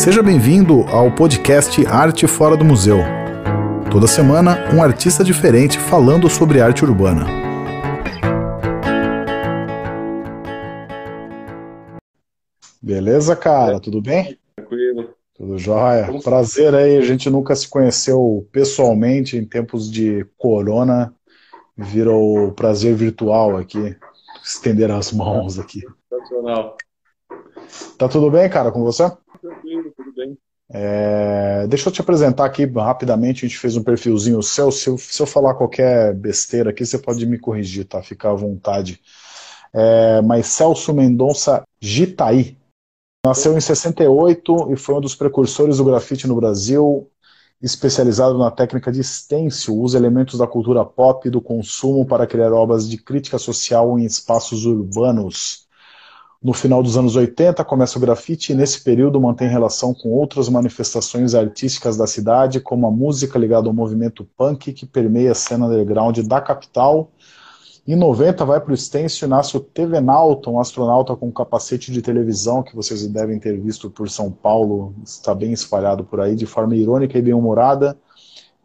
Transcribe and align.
Seja 0.00 0.22
bem-vindo 0.22 0.80
ao 0.88 1.14
podcast 1.14 1.86
Arte 1.86 2.26
Fora 2.26 2.56
do 2.56 2.64
Museu. 2.64 2.96
Toda 3.92 4.06
semana, 4.06 4.56
um 4.74 4.82
artista 4.82 5.22
diferente 5.22 5.78
falando 5.78 6.26
sobre 6.26 6.58
arte 6.58 6.82
urbana. 6.82 7.26
Beleza, 12.80 13.36
cara? 13.36 13.78
Tudo 13.78 14.00
bem? 14.00 14.38
Tranquilo. 14.56 15.10
Tudo 15.34 15.58
jóia. 15.58 16.08
Prazer 16.24 16.74
aí, 16.74 16.96
a 16.96 17.02
gente 17.02 17.28
nunca 17.28 17.54
se 17.54 17.68
conheceu 17.68 18.48
pessoalmente 18.50 19.36
em 19.36 19.44
tempos 19.44 19.90
de 19.90 20.26
corona. 20.38 21.14
Virou 21.76 22.52
prazer 22.52 22.94
virtual 22.94 23.58
aqui. 23.58 23.94
Estender 24.42 24.90
as 24.90 25.12
mãos 25.12 25.58
aqui. 25.58 25.82
Sensacional. 26.08 26.78
Tá 27.98 28.08
tudo 28.08 28.30
bem, 28.30 28.48
cara, 28.48 28.72
com 28.72 28.82
você? 28.82 29.04
Tranquilo. 29.40 29.94
É, 30.72 31.66
deixa 31.66 31.88
eu 31.88 31.92
te 31.92 32.00
apresentar 32.00 32.44
aqui 32.44 32.64
rapidamente, 32.64 33.44
a 33.44 33.48
gente 33.48 33.58
fez 33.58 33.76
um 33.76 33.82
perfilzinho 33.82 34.40
seu. 34.42 34.70
Se 34.70 34.88
eu, 34.88 34.96
se 34.96 35.20
eu 35.20 35.26
falar 35.26 35.54
qualquer 35.54 36.14
besteira 36.14 36.70
aqui, 36.70 36.86
você 36.86 36.98
pode 36.98 37.26
me 37.26 37.38
corrigir, 37.38 37.84
tá? 37.86 38.02
Fica 38.02 38.30
à 38.30 38.34
vontade. 38.34 39.00
É, 39.72 40.20
mas 40.22 40.46
Celso 40.46 40.92
Mendonça 40.94 41.62
Gitaí 41.80 42.56
nasceu 43.24 43.56
em 43.56 43.60
68 43.60 44.72
e 44.72 44.76
foi 44.76 44.94
um 44.94 45.00
dos 45.00 45.14
precursores 45.14 45.78
do 45.78 45.84
grafite 45.84 46.26
no 46.26 46.36
Brasil, 46.36 47.10
especializado 47.60 48.38
na 48.38 48.50
técnica 48.50 48.90
de 48.90 49.02
stencil, 49.04 49.76
usa 49.76 49.98
elementos 49.98 50.38
da 50.38 50.46
cultura 50.46 50.84
pop 50.84 51.26
e 51.26 51.30
do 51.30 51.40
consumo 51.40 52.06
para 52.06 52.26
criar 52.26 52.52
obras 52.52 52.88
de 52.88 52.96
crítica 52.96 53.38
social 53.38 53.98
em 53.98 54.04
espaços 54.04 54.64
urbanos. 54.64 55.59
No 56.42 56.54
final 56.54 56.82
dos 56.82 56.96
anos 56.96 57.16
80 57.16 57.62
começa 57.66 57.98
o 57.98 58.00
grafite 58.00 58.52
e 58.52 58.54
nesse 58.54 58.82
período 58.82 59.20
mantém 59.20 59.46
relação 59.46 59.92
com 59.92 60.08
outras 60.08 60.48
manifestações 60.48 61.34
artísticas 61.34 61.98
da 61.98 62.06
cidade, 62.06 62.60
como 62.60 62.86
a 62.86 62.90
música 62.90 63.38
ligada 63.38 63.68
ao 63.68 63.74
movimento 63.74 64.24
punk 64.38 64.72
que 64.72 64.86
permeia 64.86 65.32
a 65.32 65.34
cena 65.34 65.66
underground 65.66 66.18
da 66.20 66.40
capital. 66.40 67.12
Em 67.86 67.94
90 67.94 68.42
vai 68.46 68.58
para 68.58 68.72
o 68.72 68.76
Stencil 68.76 69.26
e 69.26 69.30
nasce 69.30 69.54
o 69.54 69.60
TV 69.60 70.00
Nauta, 70.00 70.48
um 70.48 70.58
astronauta 70.58 71.14
com 71.14 71.30
capacete 71.30 71.92
de 71.92 72.00
televisão 72.00 72.62
que 72.62 72.74
vocês 72.74 73.06
devem 73.06 73.38
ter 73.38 73.60
visto 73.60 73.90
por 73.90 74.08
São 74.08 74.32
Paulo, 74.32 74.94
está 75.04 75.34
bem 75.34 75.52
espalhado 75.52 76.04
por 76.04 76.22
aí, 76.22 76.34
de 76.34 76.46
forma 76.46 76.74
irônica 76.74 77.18
e 77.18 77.22
bem-humorada. 77.22 77.98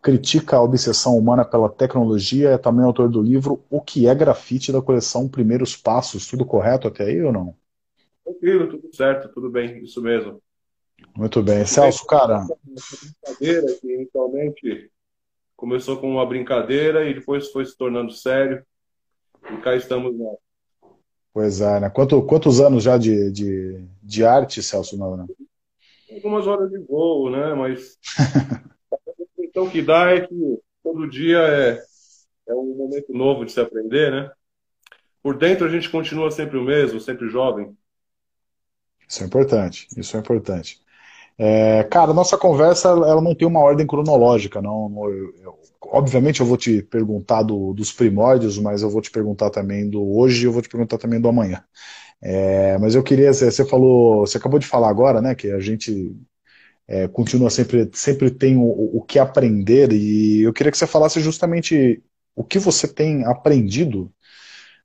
Critica 0.02 0.56
a 0.56 0.64
obsessão 0.64 1.18
humana 1.18 1.44
pela 1.44 1.68
tecnologia, 1.68 2.52
é 2.52 2.58
também 2.58 2.86
autor 2.86 3.10
do 3.10 3.22
livro 3.22 3.62
O 3.70 3.82
que 3.82 4.08
é 4.08 4.16
grafite 4.16 4.72
da 4.72 4.82
coleção 4.82 5.28
Primeiros 5.28 5.76
Passos. 5.76 6.26
Tudo 6.26 6.46
correto 6.46 6.88
até 6.88 7.04
aí 7.04 7.22
ou 7.22 7.34
não? 7.34 7.65
Tranquilo, 8.26 8.68
tudo 8.68 8.94
certo, 8.94 9.30
tudo 9.30 9.50
bem, 9.50 9.84
isso 9.84 10.02
mesmo. 10.02 10.42
Muito 11.16 11.42
bem. 11.42 11.66
Celso, 11.66 12.06
cara. 12.06 12.46
Brincadeira 13.24 13.68
que 13.80 13.94
inicialmente 13.94 14.92
começou 15.56 15.98
com 15.98 16.12
uma 16.12 16.26
brincadeira 16.26 17.08
e 17.08 17.14
depois 17.14 17.52
foi 17.52 17.66
se 17.66 17.78
tornando 17.78 18.12
sério. 18.12 18.66
E 19.50 19.58
cá 19.62 19.76
estamos 19.76 20.18
nós. 20.18 20.38
Pois 21.32 21.62
é, 21.62 21.80
né? 21.80 21.90
Quanto, 21.90 22.22
quantos 22.24 22.60
anos 22.60 22.84
já 22.84 22.98
de, 22.98 23.32
de, 23.32 23.86
de 24.02 24.26
arte, 24.26 24.64
Celso? 24.64 24.98
Não, 24.98 25.16
né? 25.16 25.26
Algumas 26.12 26.48
horas 26.48 26.72
de 26.72 26.80
voo, 26.80 27.30
né? 27.30 27.54
Mas 27.54 27.98
impressão 29.56 29.70
que 29.70 29.82
dá 29.82 30.12
é 30.12 30.28
que 30.28 30.60
todo 30.84 31.10
dia 31.10 31.40
é, 31.40 31.82
é 32.50 32.54
um 32.54 32.76
momento 32.76 33.14
novo 33.14 33.46
de 33.46 33.54
se 33.54 33.60
aprender, 33.60 34.12
né? 34.12 34.32
Por 35.24 35.38
dentro 35.38 35.66
a 35.66 35.70
gente 35.70 35.90
continua 35.90 36.30
sempre 36.30 36.58
o 36.58 36.64
mesmo, 36.64 37.00
sempre 37.00 37.30
jovem. 37.30 37.76
Isso 39.08 39.24
é 39.24 39.26
importante, 39.26 39.88
isso 39.98 40.18
é 40.18 40.20
importante. 40.20 40.80
É, 41.38 41.84
cara, 41.86 42.14
nossa 42.14 42.38
conversa 42.38 42.90
ela 42.90 43.22
não 43.22 43.36
tem 43.36 43.48
uma 43.48 43.60
ordem 43.62 43.88
cronológica, 43.88 44.62
não. 44.62 44.92
Eu, 45.10 45.34
eu, 45.44 45.60
obviamente 45.84 46.42
eu 46.42 46.46
vou 46.48 46.58
te 46.58 46.82
perguntar 46.84 47.44
do, 47.44 47.74
dos 47.74 47.92
primórdios, 47.94 48.58
mas 48.60 48.82
eu 48.82 48.90
vou 48.90 49.02
te 49.02 49.12
perguntar 49.12 49.50
também 49.52 49.90
do 49.90 50.04
hoje 50.18 50.44
e 50.44 50.46
eu 50.48 50.52
vou 50.54 50.62
te 50.62 50.70
perguntar 50.70 50.98
também 50.98 51.20
do 51.22 51.30
amanhã. 51.30 51.64
É, 52.22 52.78
mas 52.80 52.96
eu 52.96 53.04
queria, 53.04 53.34
você 53.34 53.66
falou, 53.66 54.26
você 54.28 54.38
acabou 54.38 54.60
de 54.60 54.68
falar 54.68 54.90
agora, 54.90 55.22
né, 55.22 55.36
que 55.36 55.52
a 55.52 55.60
gente 55.60 56.16
é, 56.88 57.08
continua 57.08 57.50
sempre, 57.50 57.90
sempre 57.94 58.32
tem 58.32 58.58
o, 58.58 58.64
o 58.98 59.02
que 59.04 59.20
aprender 59.20 59.92
e 59.94 60.44
eu 60.44 60.54
queria 60.54 60.72
que 60.72 60.78
você 60.78 60.88
falasse 60.88 61.20
justamente 61.22 62.04
o 62.36 62.44
que 62.44 62.60
você 62.60 62.88
tem 62.88 63.26
aprendido 63.26 64.12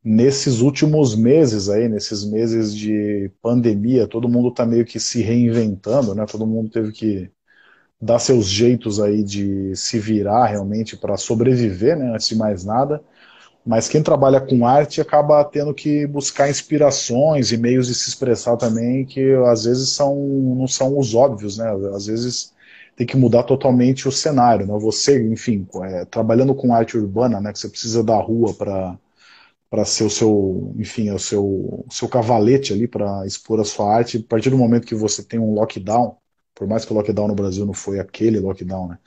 nesses 0.04 0.60
últimos 0.60 1.14
meses 1.14 1.68
aí, 1.68 1.88
nesses 1.88 2.24
meses 2.24 2.74
de 2.74 3.30
pandemia, 3.42 4.06
todo 4.08 4.28
mundo 4.28 4.48
está 4.48 4.64
meio 4.66 4.84
que 4.84 4.98
se 4.98 5.22
reinventando, 5.22 6.14
né? 6.14 6.24
Todo 6.26 6.46
mundo 6.46 6.70
teve 6.70 6.92
que 6.92 7.30
dar 8.00 8.18
seus 8.18 8.46
jeitos 8.46 9.00
aí 9.00 9.22
de 9.22 9.76
se 9.76 9.98
virar 9.98 10.46
realmente 10.46 10.96
para 10.96 11.16
sobreviver, 11.16 11.98
né? 11.98 12.12
Antes 12.14 12.28
de 12.28 12.36
mais 12.36 12.64
nada. 12.64 13.02
Mas 13.64 13.88
quem 13.88 14.02
trabalha 14.02 14.40
com 14.40 14.66
arte 14.66 15.00
acaba 15.00 15.44
tendo 15.44 15.74
que 15.74 16.06
buscar 16.06 16.48
inspirações 16.50 17.52
e 17.52 17.58
meios 17.58 17.88
de 17.88 17.94
se 17.94 18.08
expressar 18.08 18.56
também 18.56 19.04
que 19.04 19.34
às 19.46 19.64
vezes 19.64 19.90
são 19.90 20.16
não 20.16 20.66
são 20.66 20.98
os 20.98 21.14
óbvios, 21.14 21.58
né? 21.58 21.70
Às 21.94 22.06
vezes 22.06 22.54
tem 22.96 23.06
que 23.06 23.16
mudar 23.16 23.44
totalmente 23.44 24.08
o 24.08 24.12
cenário, 24.12 24.66
né? 24.66 24.78
Você, 24.80 25.22
enfim, 25.28 25.66
é, 25.84 26.04
trabalhando 26.06 26.54
com 26.54 26.74
arte 26.74 26.96
urbana, 26.98 27.40
né? 27.40 27.52
Que 27.52 27.58
você 27.58 27.68
precisa 27.68 28.02
da 28.02 28.16
rua 28.16 28.54
para 28.54 28.98
para 29.70 29.84
ser 29.86 30.04
o 30.04 30.10
seu, 30.10 30.74
enfim, 30.78 31.10
o 31.12 31.18
seu, 31.18 31.44
o 31.46 31.86
seu 31.90 32.08
cavalete 32.08 32.72
ali 32.72 32.88
para 32.88 33.26
expor 33.26 33.60
a 33.60 33.64
sua 33.64 33.94
arte. 33.94 34.18
A 34.18 34.28
partir 34.28 34.50
do 34.50 34.58
momento 34.58 34.86
que 34.86 34.94
você 34.96 35.22
tem 35.24 35.38
um 35.40 35.54
lockdown, 35.54 36.16
por 36.54 36.66
mais 36.68 36.84
que 36.84 36.92
o 36.92 36.96
lockdown 36.96 37.28
no 37.28 37.34
Brasil 37.36 37.64
não 37.66 37.74
foi 37.74 38.00
aquele 38.00 38.40
lockdown, 38.40 38.88
né? 38.88 38.98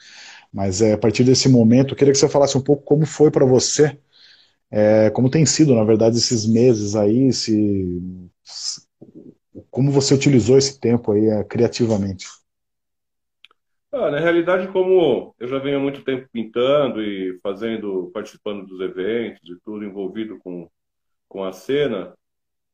Mas 0.53 0.81
é, 0.81 0.93
a 0.93 0.97
partir 0.97 1.23
desse 1.23 1.49
momento, 1.49 1.93
eu 1.93 1.97
queria 1.97 2.13
que 2.13 2.19
você 2.19 2.29
falasse 2.29 2.57
um 2.57 2.61
pouco 2.61 2.83
como 2.83 3.05
foi 3.05 3.31
para 3.31 3.45
você, 3.45 3.97
é, 4.71 5.09
como 5.11 5.29
tem 5.29 5.45
sido, 5.45 5.75
na 5.75 5.83
verdade, 5.83 6.17
esses 6.17 6.45
meses 6.47 6.95
aí, 6.95 7.31
se, 7.33 8.01
como 9.69 9.91
você 9.91 10.13
utilizou 10.13 10.57
esse 10.57 10.79
tempo 10.79 11.11
aí 11.11 11.27
é, 11.27 11.43
criativamente. 11.43 12.25
Ah, 13.95 14.09
na 14.09 14.19
realidade, 14.19 14.67
como 14.69 15.35
eu 15.39 15.47
já 15.47 15.59
venho 15.59 15.77
há 15.77 15.79
muito 15.79 16.03
tempo 16.03 16.27
pintando 16.31 16.99
e 16.99 17.39
fazendo, 17.43 18.09
participando 18.11 18.65
dos 18.65 18.81
eventos 18.81 19.47
e 19.47 19.59
tudo 19.63 19.85
envolvido 19.85 20.39
com, 20.39 20.67
com 21.29 21.43
a 21.43 21.51
cena, 21.53 22.15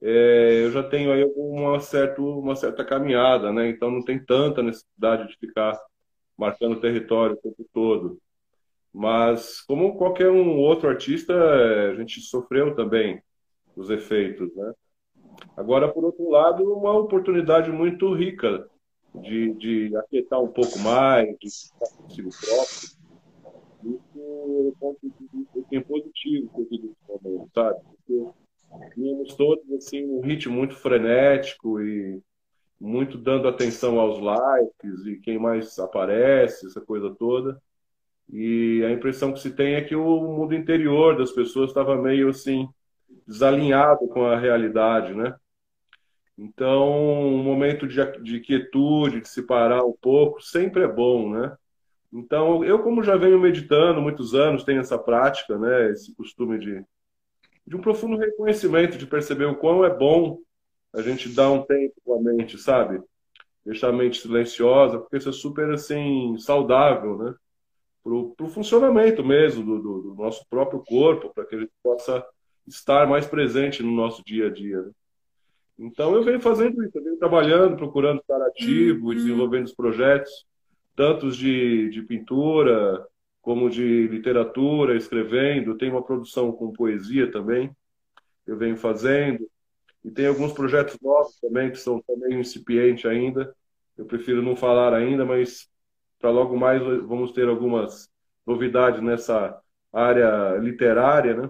é, 0.02 0.64
eu 0.64 0.72
já 0.72 0.84
tenho 0.84 1.12
aí 1.12 1.26
uma, 1.36 1.80
certa, 1.82 2.22
uma 2.22 2.56
certa 2.56 2.86
caminhada, 2.86 3.52
né? 3.52 3.70
Então 3.70 3.92
não 3.92 4.04
tem 4.04 4.24
tanta 4.24 4.64
necessidade 4.64 5.28
de 5.28 5.38
ficar 5.38 5.78
marcando 6.38 6.80
território 6.80 7.36
o 7.36 7.42
tempo 7.42 7.66
todo. 7.74 8.22
Mas, 8.94 9.62
como 9.62 9.98
qualquer 9.98 10.32
um 10.32 10.58
outro 10.60 10.90
artista, 10.90 11.34
a 11.92 11.96
gente 11.96 12.22
sofreu 12.22 12.76
também 12.76 13.22
os 13.76 13.90
efeitos, 13.90 14.56
né? 14.56 14.74
Agora, 15.58 15.90
por 15.90 16.06
outro 16.06 16.30
lado, 16.30 16.64
uma 16.74 16.94
oportunidade 16.94 17.72
muito 17.72 18.14
rica 18.14 18.70
de, 19.16 19.54
de 19.54 19.98
aquietar 19.98 20.42
um 20.42 20.48
pouco 20.48 20.78
mais, 20.80 21.38
de 21.40 21.48
estar 21.48 21.88
consigo 21.98 22.30
próprio. 22.30 23.00
Isso 23.82 24.76
é 24.82 25.08
vista 25.38 25.76
é 25.76 25.80
positivo 25.82 26.52
eu 26.58 26.68
digo 26.70 26.88
nesse 26.88 27.24
momento, 27.24 27.50
sabe? 27.54 27.80
Porque 27.86 28.94
tínhamos 28.94 29.36
todos 29.36 29.72
assim, 29.74 30.06
um 30.06 30.22
ritmo 30.22 30.56
muito 30.56 30.76
frenético 30.76 31.82
e 31.82 32.22
muito 32.80 33.18
dando 33.18 33.48
atenção 33.48 34.00
aos 34.00 34.20
likes 34.20 35.06
e 35.06 35.18
quem 35.18 35.38
mais 35.38 35.78
aparece, 35.80 36.68
essa 36.68 36.82
coisa 36.82 37.14
toda. 37.16 37.62
E 38.32 38.84
a 38.86 38.92
impressão 38.92 39.34
que 39.34 39.40
se 39.40 39.52
tem 39.52 39.76
é 39.76 39.82
que 39.82 39.96
o 39.96 40.22
mundo 40.22 40.54
interior 40.54 41.18
das 41.18 41.32
pessoas 41.32 41.72
estava 41.72 41.96
meio 42.00 42.30
assim 42.30 42.68
desalinhado 43.28 44.08
com 44.08 44.26
a 44.26 44.38
realidade, 44.38 45.14
né? 45.14 45.36
Então, 46.42 46.90
um 47.36 47.44
momento 47.44 47.86
de, 47.86 47.98
de 48.22 48.40
quietude, 48.40 49.20
de 49.20 49.28
se 49.28 49.44
parar 49.44 49.84
um 49.84 49.92
pouco, 49.92 50.42
sempre 50.42 50.84
é 50.84 50.88
bom, 50.88 51.30
né? 51.32 51.58
Então, 52.14 52.64
eu 52.64 52.82
como 52.82 53.04
já 53.04 53.18
venho 53.18 53.38
meditando 53.38 54.02
muitos 54.02 54.34
anos, 54.34 54.64
tenho 54.64 54.80
essa 54.80 54.98
prática, 54.98 55.58
né? 55.58 55.92
Esse 55.92 56.16
costume 56.16 56.58
de, 56.58 56.82
de 57.68 57.76
um 57.76 57.82
profundo 57.82 58.16
reconhecimento, 58.18 58.98
de 58.98 59.06
perceber 59.06 59.46
o 59.46 59.58
quão 59.58 59.84
é 59.84 59.94
bom 59.94 60.40
a 60.94 61.02
gente 61.02 61.28
dar 61.28 61.52
um 61.52 61.62
tempo 61.64 61.96
com 62.06 62.14
a 62.16 62.22
mente, 62.22 62.58
sabe? 62.58 63.02
Deixar 63.66 63.90
a 63.90 63.94
mente 63.94 64.22
silenciosa, 64.22 64.98
porque 64.98 65.18
isso 65.18 65.30
é 65.30 65.34
super, 65.34 65.70
assim, 65.72 66.38
saudável, 66.40 67.18
né? 67.18 67.36
Pro, 68.02 68.34
pro 68.36 68.48
funcionamento 68.48 69.26
mesmo 69.26 69.66
do, 69.66 69.82
do, 69.82 70.02
do 70.04 70.16
nosso 70.16 70.46
próprio 70.50 70.82
corpo, 70.86 71.34
para 71.34 71.46
que 71.46 71.56
a 71.56 71.60
gente 71.60 71.74
possa 71.84 72.26
estar 72.66 73.06
mais 73.08 73.28
presente 73.28 73.84
no 73.84 73.92
nosso 73.92 74.24
dia 74.24 74.48
a 74.48 74.50
dia, 74.50 74.82
né? 74.82 74.92
Então 75.80 76.14
eu 76.14 76.24
venho 76.24 76.42
fazendo 76.42 76.84
isso, 76.84 76.98
eu 76.98 77.04
venho 77.04 77.18
trabalhando, 77.18 77.78
procurando 77.78 78.20
estar 78.20 78.42
ativo, 78.42 79.08
uhum. 79.08 79.14
desenvolvendo 79.16 79.66
os 79.66 79.74
projetos, 79.74 80.46
tantos 80.94 81.38
de, 81.38 81.90
de 81.90 82.02
pintura 82.02 83.08
como 83.42 83.70
de 83.70 84.08
literatura, 84.08 84.98
escrevendo. 84.98 85.78
Tem 85.78 85.90
uma 85.90 86.04
produção 86.04 86.52
com 86.52 86.74
poesia 86.74 87.32
também, 87.32 87.72
eu 88.46 88.58
venho 88.58 88.76
fazendo. 88.76 89.50
E 90.04 90.12
tem 90.12 90.28
alguns 90.28 90.52
projetos 90.52 90.98
novos 91.02 91.40
também, 91.40 91.72
que 91.72 91.78
são 91.78 92.02
também 92.02 92.40
incipientes 92.40 93.06
ainda. 93.06 93.56
eu 93.98 94.06
prefiro 94.06 94.42
não 94.42 94.56
falar 94.56 94.94
ainda, 94.94 95.26
mas 95.26 95.70
para 96.20 96.30
logo 96.30 96.58
mais 96.58 96.82
vamos 96.82 97.32
ter 97.32 97.48
algumas 97.48 98.10
novidades 98.46 99.02
nessa 99.02 99.58
área 99.94 100.58
literária, 100.58 101.36
né? 101.36 101.50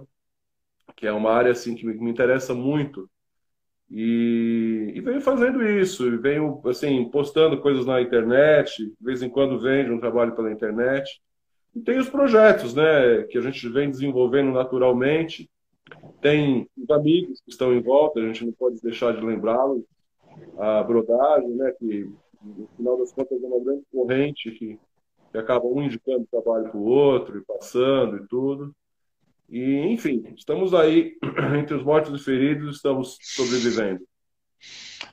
Que 0.95 1.07
é 1.07 1.11
uma 1.11 1.31
área 1.31 1.51
assim 1.51 1.73
que 1.75 1.85
me 1.85 2.11
interessa 2.11 2.53
muito. 2.53 3.09
E, 3.91 4.91
e 4.95 5.01
venho 5.01 5.19
fazendo 5.19 5.63
isso, 5.63 6.05
e 6.07 6.17
venho 6.17 6.61
assim 6.65 7.09
postando 7.09 7.59
coisas 7.59 7.85
na 7.85 8.01
internet, 8.01 8.85
de 8.85 8.93
vez 9.01 9.23
em 9.23 9.29
quando 9.29 9.59
vendo 9.59 9.93
um 9.93 9.99
trabalho 9.99 10.35
pela 10.35 10.51
internet. 10.51 11.19
E 11.75 11.79
tem 11.79 11.97
os 11.97 12.09
projetos, 12.09 12.75
né, 12.75 13.23
que 13.23 13.37
a 13.37 13.41
gente 13.41 13.67
vem 13.69 13.89
desenvolvendo 13.89 14.51
naturalmente. 14.51 15.49
Tem 16.21 16.67
os 16.77 16.89
amigos 16.89 17.41
que 17.41 17.49
estão 17.49 17.73
em 17.73 17.81
volta, 17.81 18.19
a 18.19 18.23
gente 18.27 18.45
não 18.45 18.51
pode 18.53 18.79
deixar 18.81 19.15
de 19.15 19.25
lembrá-los. 19.25 19.83
A 20.57 20.83
brodagem, 20.83 21.49
né, 21.49 21.71
que 21.79 22.09
no 22.41 22.67
final 22.77 22.97
das 22.97 23.11
contas 23.11 23.41
é 23.41 23.47
uma 23.47 23.63
grande 23.63 23.83
corrente 23.91 24.51
que, 24.51 24.79
que 25.31 25.37
acaba 25.37 25.65
um 25.65 25.81
indicando 25.81 26.27
trabalho 26.29 26.69
para 26.69 26.77
o 26.77 26.85
outro 26.85 27.37
e 27.37 27.41
passando 27.41 28.17
e 28.17 28.27
tudo. 28.27 28.73
E, 29.49 29.91
enfim, 29.91 30.23
estamos 30.37 30.73
aí 30.73 31.17
entre 31.57 31.75
os 31.75 31.83
mortos 31.83 32.21
e 32.21 32.23
feridos, 32.23 32.77
estamos 32.77 33.17
sobrevivendo. 33.21 34.01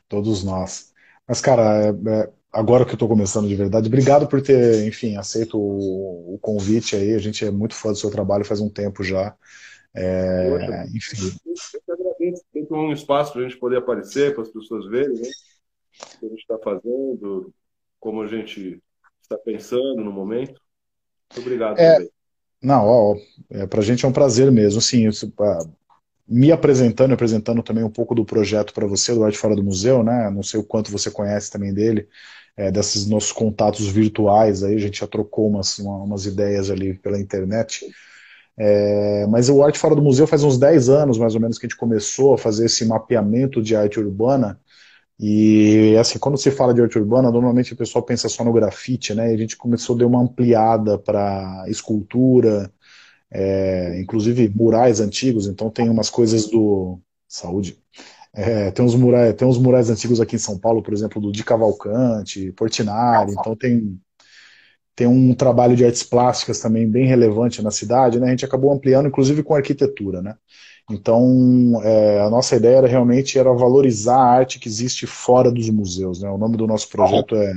Todos 0.08 0.44
nós. 0.44 0.92
Mas, 1.26 1.40
cara, 1.40 1.86
é, 1.86 1.88
é, 1.88 2.32
agora 2.52 2.84
que 2.84 2.90
eu 2.90 2.96
estou 2.96 3.08
começando 3.08 3.48
de 3.48 3.54
verdade, 3.54 3.88
obrigado 3.88 4.28
por 4.28 4.42
ter, 4.42 4.86
enfim, 4.86 5.16
aceito 5.16 5.58
o, 5.58 6.34
o, 6.34 6.38
convite 6.38 6.94
aí. 6.94 7.14
A 7.14 7.18
gente 7.18 7.44
é 7.44 7.50
muito 7.50 7.74
fã 7.74 7.90
do 7.90 7.96
seu 7.96 8.10
trabalho 8.10 8.44
faz 8.44 8.60
um 8.60 8.68
tempo 8.68 9.02
já. 9.02 9.34
É, 9.94 10.50
Poxa, 10.50 10.86
enfim. 10.94 11.36
Eu 11.88 11.94
agradeço. 11.94 12.44
Tem 12.52 12.66
um 12.70 12.92
espaço 12.92 13.32
para 13.32 13.40
a 13.40 13.44
gente 13.48 13.58
poder 13.58 13.78
aparecer, 13.78 14.34
para 14.34 14.42
as 14.42 14.50
pessoas 14.50 14.86
verem, 14.86 15.18
né? 15.18 15.28
O 15.98 16.18
que 16.20 16.26
a 16.26 16.28
gente 16.28 16.40
está 16.40 16.58
fazendo, 16.58 17.54
como 17.98 18.22
a 18.22 18.26
gente 18.26 18.82
está 19.22 19.38
pensando 19.38 20.04
no 20.04 20.12
momento. 20.12 20.60
Muito 21.32 21.46
obrigado 21.46 21.78
é, 21.78 21.94
também. 21.94 22.10
Não, 22.62 22.84
ó, 22.86 23.16
é, 23.50 23.66
para 23.66 23.80
a 23.80 23.84
gente 23.84 24.04
é 24.04 24.08
um 24.08 24.12
prazer 24.12 24.50
mesmo. 24.50 24.78
Assim, 24.78 25.06
isso, 25.08 25.32
me 26.28 26.50
apresentando, 26.50 27.12
apresentando 27.14 27.62
também 27.62 27.84
um 27.84 27.90
pouco 27.90 28.14
do 28.14 28.24
projeto 28.24 28.72
para 28.74 28.86
você, 28.86 29.14
do 29.14 29.24
Arte 29.24 29.38
Fora 29.38 29.54
do 29.54 29.62
Museu, 29.62 30.02
né? 30.02 30.30
Não 30.30 30.42
sei 30.42 30.58
o 30.58 30.64
quanto 30.64 30.90
você 30.90 31.10
conhece 31.10 31.50
também 31.50 31.72
dele, 31.72 32.08
é, 32.56 32.70
desses 32.70 33.06
nossos 33.06 33.32
contatos 33.32 33.86
virtuais 33.88 34.62
aí, 34.64 34.74
a 34.74 34.78
gente 34.78 35.00
já 35.00 35.06
trocou 35.06 35.48
umas, 35.48 35.78
uma, 35.78 35.98
umas 36.02 36.26
ideias 36.26 36.70
ali 36.70 36.94
pela 36.94 37.20
internet. 37.20 37.86
É, 38.58 39.26
mas 39.28 39.48
o 39.48 39.62
Arte 39.62 39.78
Fora 39.78 39.94
do 39.94 40.02
Museu 40.02 40.26
faz 40.26 40.42
uns 40.42 40.58
10 40.58 40.88
anos, 40.88 41.18
mais 41.18 41.34
ou 41.34 41.40
menos, 41.40 41.58
que 41.58 41.66
a 41.66 41.68
gente 41.68 41.78
começou 41.78 42.34
a 42.34 42.38
fazer 42.38 42.66
esse 42.66 42.84
mapeamento 42.84 43.62
de 43.62 43.76
arte 43.76 44.00
urbana. 44.00 44.58
E 45.18 45.96
assim, 45.98 46.18
quando 46.18 46.36
se 46.36 46.50
fala 46.50 46.74
de 46.74 46.82
arte 46.82 46.98
urbana, 46.98 47.30
normalmente 47.30 47.72
o 47.72 47.76
pessoal 47.76 48.04
pensa 48.04 48.28
só 48.28 48.44
no 48.44 48.52
grafite, 48.52 49.14
né? 49.14 49.30
E 49.30 49.34
a 49.34 49.38
gente 49.38 49.56
começou 49.56 49.96
a 49.96 49.98
dar 50.00 50.06
uma 50.06 50.20
ampliada 50.20 50.98
para 50.98 51.64
escultura, 51.68 52.70
é, 53.30 54.00
inclusive 54.00 54.48
murais 54.54 55.00
antigos, 55.00 55.46
então 55.46 55.70
tem 55.70 55.88
umas 55.88 56.10
coisas 56.10 56.46
do. 56.46 57.00
Saúde. 57.28 57.78
É, 58.32 58.70
tem, 58.70 58.84
uns 58.84 58.94
murais, 58.94 59.34
tem 59.34 59.48
uns 59.48 59.58
murais 59.58 59.90
antigos 59.90 60.20
aqui 60.20 60.36
em 60.36 60.38
São 60.38 60.58
Paulo, 60.58 60.82
por 60.82 60.92
exemplo, 60.94 61.20
do 61.20 61.32
Di 61.32 61.42
Cavalcante, 61.42 62.52
Portinari, 62.52 63.32
então 63.32 63.56
tem, 63.56 63.98
tem 64.94 65.06
um 65.06 65.34
trabalho 65.34 65.74
de 65.74 65.84
artes 65.84 66.02
plásticas 66.02 66.60
também 66.60 66.88
bem 66.88 67.06
relevante 67.06 67.62
na 67.62 67.70
cidade, 67.70 68.20
né? 68.20 68.28
A 68.28 68.30
gente 68.30 68.44
acabou 68.44 68.72
ampliando, 68.72 69.08
inclusive 69.08 69.42
com 69.42 69.54
arquitetura, 69.54 70.22
né? 70.22 70.36
Então, 70.90 71.80
é, 71.82 72.20
a 72.20 72.30
nossa 72.30 72.54
ideia 72.56 72.76
era, 72.76 72.86
realmente 72.86 73.38
era 73.38 73.52
valorizar 73.52 74.16
a 74.16 74.30
arte 74.30 74.60
que 74.60 74.68
existe 74.68 75.06
fora 75.06 75.50
dos 75.50 75.68
museus, 75.68 76.22
né? 76.22 76.30
O 76.30 76.38
nome 76.38 76.56
do 76.56 76.66
nosso 76.66 76.88
projeto 76.88 77.34
é 77.34 77.52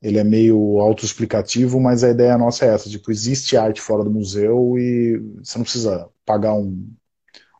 ele 0.00 0.18
é 0.18 0.24
meio 0.24 0.78
autoexplicativo, 0.78 1.80
mas 1.80 2.04
a 2.04 2.10
ideia 2.10 2.38
nossa 2.38 2.64
é 2.64 2.68
essa, 2.74 2.88
tipo, 2.88 3.10
existe 3.10 3.56
arte 3.56 3.80
fora 3.80 4.04
do 4.04 4.10
museu 4.10 4.78
e 4.78 5.18
você 5.42 5.58
não 5.58 5.64
precisa 5.64 6.08
pagar 6.24 6.54
um, 6.54 6.88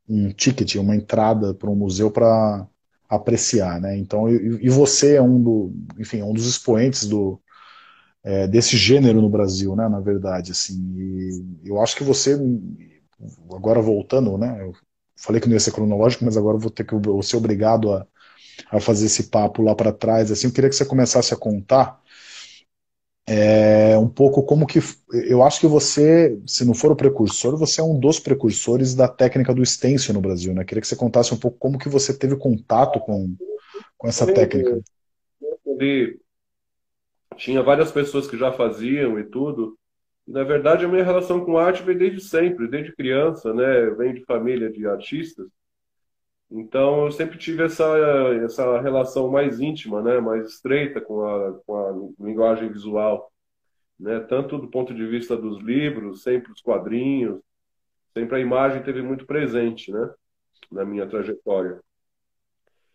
um 0.09 0.31
ticket, 0.31 0.77
uma 0.77 0.95
entrada 0.95 1.53
para 1.53 1.69
um 1.69 1.75
museu 1.75 2.11
para 2.11 2.67
apreciar, 3.09 3.81
né? 3.81 3.97
Então, 3.99 4.29
e, 4.29 4.67
e, 4.67 4.69
você 4.69 5.17
é 5.17 5.23
um 5.23 5.43
do, 5.43 5.73
enfim, 5.99 6.21
é 6.21 6.25
um 6.25 6.33
dos 6.33 6.47
expoentes 6.47 7.07
do 7.07 7.41
é, 8.23 8.47
desse 8.47 8.77
gênero 8.77 9.21
no 9.21 9.31
Brasil, 9.31 9.75
né? 9.75 9.89
Na 9.89 10.01
verdade, 10.01 10.53
assim, 10.53 10.79
e 10.97 11.69
eu 11.69 11.81
acho 11.81 11.97
que 11.97 12.05
você, 12.05 12.39
agora 13.53 13.81
voltando, 13.81 14.37
né? 14.39 14.59
Eu 14.63 14.73
falei 15.17 15.41
que 15.41 15.49
não 15.49 15.55
ia 15.55 15.61
ser 15.61 15.73
cronológico, 15.73 16.25
mas 16.25 16.37
agora 16.37 16.59
vou 16.59 16.71
ter 16.71 16.85
que 16.85 16.95
vou 16.95 17.23
ser 17.23 17.37
obrigado 17.37 17.93
a, 17.93 18.07
a 18.71 18.81
fazer 18.81 19.07
esse 19.07 19.25
papo 19.25 19.63
lá 19.63 19.75
para 19.75 19.93
trás. 19.93 20.31
Assim, 20.31 20.47
eu 20.47 20.53
queria 20.53 20.71
que 20.71 20.77
você 20.77 20.85
começasse 20.85 21.35
a 21.35 21.37
contar 21.37 22.01
é, 23.29 23.99
um 23.99 24.09
pouco 24.09 24.43
como 24.43 24.67
que. 24.67 24.79
Eu 25.13 25.43
acho 25.43 25.61
que 25.61 25.67
você, 25.67 26.41
se 26.47 26.65
não 26.65 26.73
for 26.73 26.91
o 26.91 26.97
precursor, 26.97 27.59
você 27.59 27.81
é 27.81 27.85
um 27.85 27.99
dos 27.99 28.19
precursores 28.19 28.95
da 28.95 29.07
técnica 29.07 29.55
do 29.55 29.65
stencil 29.67 30.15
no 30.15 30.21
Brasil, 30.21 30.55
né? 30.55 30.65
Queria 30.65 30.81
que 30.81 30.89
você 30.89 30.97
contasse 30.97 31.35
um 31.35 31.37
pouco 31.37 31.59
como 31.59 31.79
que 31.79 31.91
você 31.91 32.17
teve 32.17 32.37
contato 32.37 32.99
com, 33.01 33.37
com 33.99 34.09
essa 34.09 34.25
técnica. 34.33 34.81
Tinha 37.37 37.63
várias 37.63 37.93
pessoas 37.93 38.27
que 38.27 38.39
já 38.39 38.51
faziam 38.51 39.19
e 39.19 39.25
tudo. 39.25 39.77
Na 40.29 40.45
verdade, 40.45 40.85
a 40.85 40.89
minha 40.89 41.03
relação 41.03 41.43
com 41.43 41.57
arte 41.57 41.83
vem 41.83 41.97
desde 41.97 42.21
sempre, 42.21 42.69
desde 42.69 42.95
criança, 42.95 43.55
né? 43.55 43.89
Vem 43.97 44.13
de 44.13 44.25
família 44.27 44.71
de 44.71 44.87
artistas. 44.87 45.49
Então, 46.51 47.07
eu 47.07 47.13
sempre 47.13 47.39
tive 47.39 47.65
essa, 47.65 47.85
essa 48.45 48.81
relação 48.81 49.31
mais 49.31 49.59
íntima, 49.61 50.03
né, 50.03 50.19
mais 50.21 50.51
estreita 50.51 51.01
com 51.01 51.23
a, 51.25 51.53
com 51.67 51.77
a 51.77 52.25
linguagem 52.27 52.71
visual, 52.71 53.31
né, 54.01 54.21
tanto 54.21 54.59
do 54.59 54.69
ponto 54.69 54.95
de 54.95 55.07
vista 55.07 55.37
dos 55.37 55.61
livros, 55.63 56.23
sempre 56.23 56.51
os 56.53 56.63
quadrinhos, 56.63 57.41
sempre 58.15 58.37
a 58.37 58.41
imagem 58.41 58.83
teve 58.83 59.03
muito 59.03 59.27
presente, 59.27 59.93
né, 59.93 60.11
na 60.73 60.85
minha 60.87 61.07
trajetória. 61.07 61.81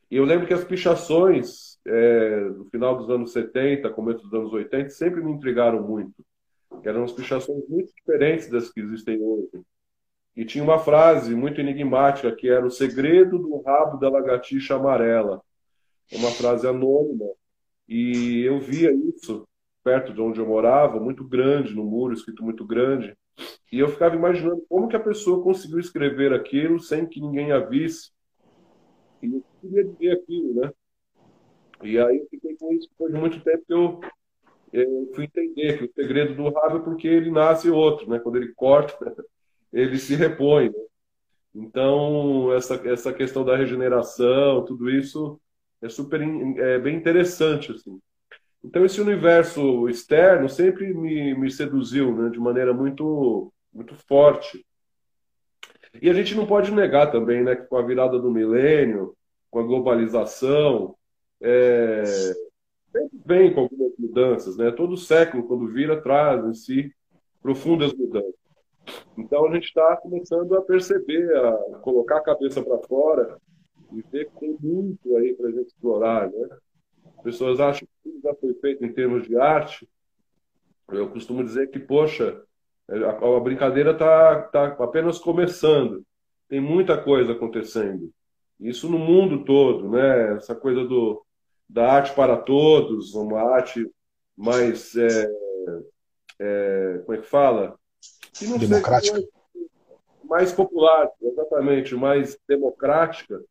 E 0.09 0.17
eu 0.17 0.25
lembro 0.25 0.47
que 0.47 0.53
as 0.53 0.63
pichações, 0.63 1.79
é, 1.85 2.41
no 2.41 2.65
final 2.65 2.97
dos 2.97 3.09
anos 3.09 3.31
70, 3.33 3.89
começo 3.91 4.23
dos 4.23 4.33
anos 4.33 4.53
80, 4.53 4.89
sempre 4.89 5.21
me 5.21 5.31
intrigaram 5.31 5.81
muito. 5.81 6.25
Eram 6.83 7.03
as 7.03 7.11
pichações 7.11 7.67
muito 7.67 7.93
diferentes 7.95 8.49
das 8.49 8.69
que 8.71 8.81
existem 8.81 9.21
hoje. 9.21 9.61
E 10.35 10.43
tinha 10.43 10.63
uma 10.63 10.79
frase 10.79 11.35
muito 11.35 11.61
enigmática 11.61 12.35
que 12.35 12.49
era 12.49 12.65
o 12.65 12.71
segredo 12.71 13.37
do 13.37 13.61
rabo 13.61 13.97
da 13.97 14.09
lagartixa 14.09 14.75
amarela. 14.75 15.41
É 16.11 16.17
uma 16.17 16.31
frase 16.31 16.67
anônima. 16.67 17.25
E 17.87 18.41
eu 18.41 18.59
via 18.59 18.91
isso 18.91 19.47
perto 19.83 20.13
de 20.13 20.21
onde 20.21 20.39
eu 20.39 20.47
morava, 20.47 20.99
muito 20.99 21.23
grande, 21.27 21.75
no 21.75 21.83
muro, 21.83 22.13
escrito 22.13 22.43
muito 22.43 22.65
grande. 22.65 23.15
E 23.71 23.79
eu 23.79 23.89
ficava 23.89 24.15
imaginando 24.15 24.63
como 24.69 24.87
que 24.87 24.95
a 24.95 24.99
pessoa 24.99 25.43
conseguiu 25.43 25.79
escrever 25.79 26.33
aquilo 26.33 26.79
sem 26.79 27.05
que 27.05 27.19
ninguém 27.19 27.51
a 27.51 27.59
visse. 27.59 28.11
E 29.21 29.27
eu 29.27 29.43
queria 29.61 29.83
dizer 29.83 30.11
aquilo, 30.11 30.61
né? 30.61 30.71
E 31.83 31.99
aí 31.99 32.17
eu 32.17 32.27
fiquei 32.29 32.55
com 32.55 32.71
isso 32.71 32.87
depois 32.89 33.13
de 33.13 33.19
muito 33.19 33.41
tempo 33.41 33.63
que 33.65 33.73
eu, 33.73 33.99
eu 34.73 35.11
fui 35.13 35.25
entender 35.25 35.77
que 35.77 35.85
o 35.85 35.93
segredo 35.93 36.33
do 36.33 36.49
rabo 36.49 36.77
é 36.77 36.81
porque 36.81 37.07
ele 37.07 37.29
nasce 37.29 37.69
outro, 37.69 38.09
né? 38.09 38.19
Quando 38.19 38.37
ele 38.37 38.51
corta, 38.55 38.97
ele 39.71 39.97
se 39.99 40.15
repõe. 40.15 40.69
Né? 40.69 40.83
Então, 41.53 42.51
essa, 42.53 42.75
essa 42.87 43.13
questão 43.13 43.45
da 43.45 43.55
regeneração, 43.55 44.65
tudo 44.65 44.89
isso 44.89 45.39
é 45.79 45.87
super 45.87 46.19
é 46.57 46.79
bem 46.79 46.95
interessante. 46.95 47.71
Assim. 47.71 47.99
Então, 48.63 48.83
esse 48.83 48.99
universo 48.99 49.87
externo 49.87 50.49
sempre 50.49 50.91
me, 50.91 51.35
me 51.35 51.51
seduziu 51.51 52.15
né, 52.15 52.29
de 52.31 52.39
maneira 52.39 52.73
muito, 52.73 53.53
muito 53.71 53.93
forte. 54.07 54.65
E 56.01 56.09
a 56.09 56.13
gente 56.13 56.33
não 56.33 56.47
pode 56.47 56.71
negar 56.71 57.11
também 57.11 57.43
né, 57.43 57.55
que 57.55 57.67
com 57.67 57.77
a 57.77 57.85
virada 57.85 58.17
do 58.17 58.31
milênio, 58.31 59.15
com 59.51 59.59
a 59.59 59.63
globalização, 59.63 60.95
é, 61.39 62.03
sempre 62.93 63.19
vem 63.25 63.53
com 63.53 63.61
algumas 63.61 63.91
mudanças. 63.97 64.55
Né? 64.55 64.71
Todo 64.71 64.95
século, 64.95 65.47
quando 65.47 65.67
vira, 65.67 65.99
traz 65.99 66.45
em 66.45 66.53
si 66.53 66.93
profundas 67.41 67.93
mudanças. 67.93 68.35
Então 69.17 69.47
a 69.47 69.53
gente 69.53 69.65
está 69.65 69.97
começando 69.97 70.55
a 70.55 70.61
perceber, 70.61 71.35
a 71.35 71.79
colocar 71.81 72.17
a 72.17 72.23
cabeça 72.23 72.61
para 72.61 72.77
fora 72.79 73.37
e 73.91 74.01
ver 74.11 74.29
que 74.29 74.39
tem 74.39 74.57
muito 74.61 75.17
aí 75.17 75.33
para 75.33 75.47
a 75.47 75.51
gente 75.51 75.67
explorar, 75.67 76.29
né? 76.29 76.49
As 77.17 77.23
pessoas 77.23 77.59
acham 77.59 77.87
que 77.87 78.09
tudo 78.09 78.21
já 78.21 78.33
foi 78.35 78.53
feito 78.55 78.85
em 78.85 78.93
termos 78.93 79.23
de 79.27 79.37
arte. 79.37 79.87
Eu 80.89 81.09
costumo 81.09 81.43
dizer 81.43 81.67
que, 81.69 81.79
poxa, 81.79 82.41
a, 82.89 83.37
a 83.37 83.39
brincadeira 83.39 83.91
está 83.91 84.41
tá 84.43 84.65
apenas 84.79 85.17
começando. 85.17 86.03
Tem 86.49 86.59
muita 86.59 87.01
coisa 87.01 87.31
acontecendo. 87.31 88.11
Isso 88.59 88.89
no 88.89 88.99
mundo 88.99 89.45
todo, 89.45 89.89
né? 89.89 90.35
Essa 90.35 90.55
coisa 90.55 90.83
do, 90.85 91.25
da 91.73 91.91
arte 91.91 92.13
para 92.13 92.37
todos, 92.37 93.15
uma 93.15 93.41
arte 93.41 93.89
mais. 94.37 94.95
É, 94.95 95.31
é, 96.39 97.01
como 97.03 97.17
é 97.17 97.21
que 97.21 97.27
fala? 97.27 97.79
que 98.31 98.45
democrática. 98.57 99.19
mais 100.23 100.51
popular, 100.51 101.09
exatamente, 101.21 101.95
mais 101.95 102.37
democrática, 102.47 103.41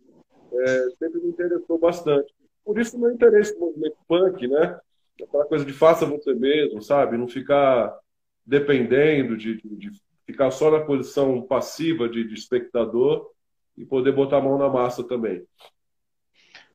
é, 0.52 0.88
sempre 0.98 1.20
me 1.20 1.30
interessou 1.30 1.78
bastante. 1.78 2.32
por 2.64 2.78
isso 2.78 2.98
meu 2.98 3.10
interesse 3.10 3.54
no 3.54 3.66
movimento 3.66 3.96
punk, 4.06 4.46
né? 4.46 4.78
Aquela 5.20 5.44
coisa 5.44 5.64
de 5.64 5.72
faça 5.72 6.06
você 6.06 6.32
mesmo, 6.32 6.80
sabe? 6.80 7.16
Não 7.16 7.26
ficar 7.26 7.98
dependendo 8.46 9.36
de, 9.36 9.60
de, 9.60 9.76
de 9.76 10.02
ficar 10.24 10.50
só 10.52 10.70
na 10.70 10.80
posição 10.80 11.42
passiva 11.42 12.08
de, 12.08 12.24
de 12.26 12.34
espectador 12.34 13.30
e 13.76 13.84
poder 13.84 14.12
botar 14.12 14.38
a 14.38 14.40
mão 14.40 14.58
na 14.58 14.68
massa 14.68 15.02
também. 15.02 15.44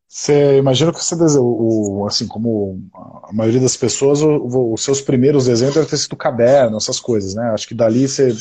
Você 0.10 0.58
imagina 0.58 0.94
que 0.94 1.04
você 1.04 1.16
o, 1.38 2.06
assim 2.08 2.28
como 2.28 2.82
a 3.24 3.34
maioria 3.34 3.60
das 3.60 3.76
pessoas, 3.76 4.22
os 4.22 4.82
seus 4.82 5.02
primeiros 5.02 5.46
desenhos 5.46 5.76
devem 5.76 5.90
ter 5.90 5.98
sido 5.98 6.16
caderno, 6.16 6.78
essas 6.78 7.00
coisas, 7.00 7.36
né? 7.36 7.50
Acho 7.52 7.68
que 7.68 7.76
dali 7.76 8.08
você 8.08 8.34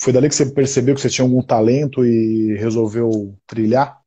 foi 0.00 0.12
dali 0.12 0.28
que 0.28 0.34
você 0.34 0.46
percebeu 0.46 0.94
que 0.94 1.00
você 1.00 1.10
tinha 1.10 1.26
algum 1.26 1.42
talento 1.42 2.06
e 2.06 2.56
resolveu 2.56 3.34
trilhar? 3.46 4.00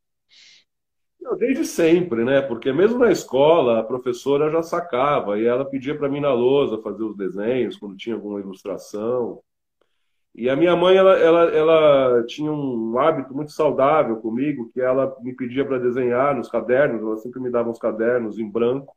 Não, 1.22 1.38
desde 1.38 1.66
sempre, 1.66 2.24
né? 2.24 2.42
Porque 2.42 2.74
mesmo 2.74 2.98
na 2.98 3.12
escola 3.12 3.80
a 3.80 3.84
professora 3.84 4.50
já 4.50 4.64
sacava 4.64 5.38
e 5.38 5.46
ela 5.46 5.66
pedia 5.66 5.96
para 5.96 6.10
mim 6.10 6.20
na 6.20 6.34
lousa 6.34 6.82
fazer 6.82 7.04
os 7.04 7.16
desenhos 7.16 7.78
quando 7.78 7.96
tinha 7.96 8.16
alguma 8.16 8.40
ilustração. 8.40 9.42
E 10.34 10.50
a 10.50 10.56
minha 10.56 10.76
mãe, 10.76 10.96
ela, 10.96 11.18
ela, 11.20 11.44
ela 11.52 12.24
tinha 12.26 12.52
um 12.52 12.98
hábito 12.98 13.34
muito 13.34 13.52
saudável 13.52 14.16
comigo, 14.18 14.70
que 14.74 14.80
ela 14.80 15.14
me 15.22 15.36
pedia 15.36 15.66
para 15.66 15.78
desenhar 15.78 16.36
nos 16.36 16.50
cadernos, 16.50 17.02
ela 17.02 17.18
sempre 17.18 17.42
me 17.42 17.52
dava 17.52 17.70
uns 17.70 17.80
cadernos 17.80 18.40
em 18.40 18.50
branco. 18.50 18.96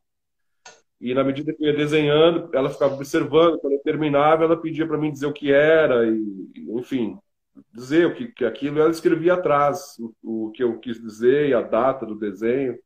E 0.99 1.13
na 1.13 1.23
medida 1.23 1.53
que 1.53 1.61
eu 1.61 1.67
ia 1.67 1.75
desenhando, 1.75 2.49
ela 2.53 2.69
ficava 2.69 2.95
observando. 2.95 3.59
Quando 3.59 3.73
eu 3.73 3.81
terminava, 3.83 4.45
ela 4.45 4.59
pedia 4.59 4.87
para 4.87 4.97
mim 4.97 5.11
dizer 5.11 5.25
o 5.25 5.33
que 5.33 5.51
era, 5.51 6.07
e, 6.07 6.49
enfim, 6.69 7.17
dizer 7.73 8.07
o 8.07 8.15
que, 8.15 8.27
que 8.29 8.45
aquilo. 8.45 8.79
Ela 8.79 8.89
escrevia 8.89 9.33
atrás 9.33 9.97
o, 10.23 10.47
o 10.47 10.51
que 10.51 10.63
eu 10.63 10.79
quis 10.79 10.99
dizer 11.01 11.49
e 11.49 11.53
a 11.53 11.61
data 11.61 12.05
do 12.05 12.15
desenho. 12.15 12.77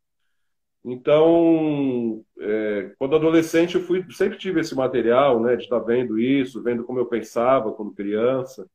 Então, 0.83 2.23
é, 2.39 2.93
quando 2.97 3.15
adolescente, 3.15 3.75
eu 3.75 3.81
fui, 3.81 4.05
sempre 4.11 4.37
tive 4.37 4.61
esse 4.61 4.73
material, 4.75 5.41
né, 5.41 5.55
de 5.55 5.63
estar 5.63 5.79
vendo 5.79 6.17
isso, 6.17 6.63
vendo 6.63 6.83
como 6.83 6.99
eu 6.99 7.05
pensava 7.05 7.71
quando 7.73 7.93
criança. 7.93 8.67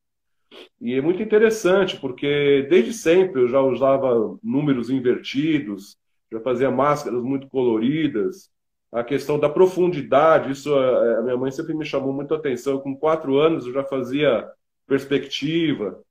E 0.79 0.93
é 0.93 1.01
muito 1.01 1.21
interessante, 1.21 1.99
porque 1.99 2.65
desde 2.69 2.93
sempre 2.93 3.41
eu 3.41 3.47
já 3.47 3.61
usava 3.61 4.37
números 4.43 4.89
invertidos, 4.89 5.97
já 6.31 6.39
fazia 6.41 6.71
máscaras 6.71 7.21
muito 7.23 7.47
coloridas. 7.49 8.49
A 8.91 9.03
questão 9.03 9.39
da 9.39 9.49
profundidade, 9.49 10.51
isso 10.51 10.73
a 10.73 11.21
minha 11.23 11.37
mãe 11.37 11.51
sempre 11.51 11.73
me 11.73 11.85
chamou 11.85 12.13
muito 12.13 12.33
atenção. 12.33 12.79
Com 12.79 12.95
quatro 12.95 13.37
anos 13.37 13.65
eu 13.65 13.73
já 13.73 13.83
fazia 13.83 14.47
perspectiva. 14.87 16.01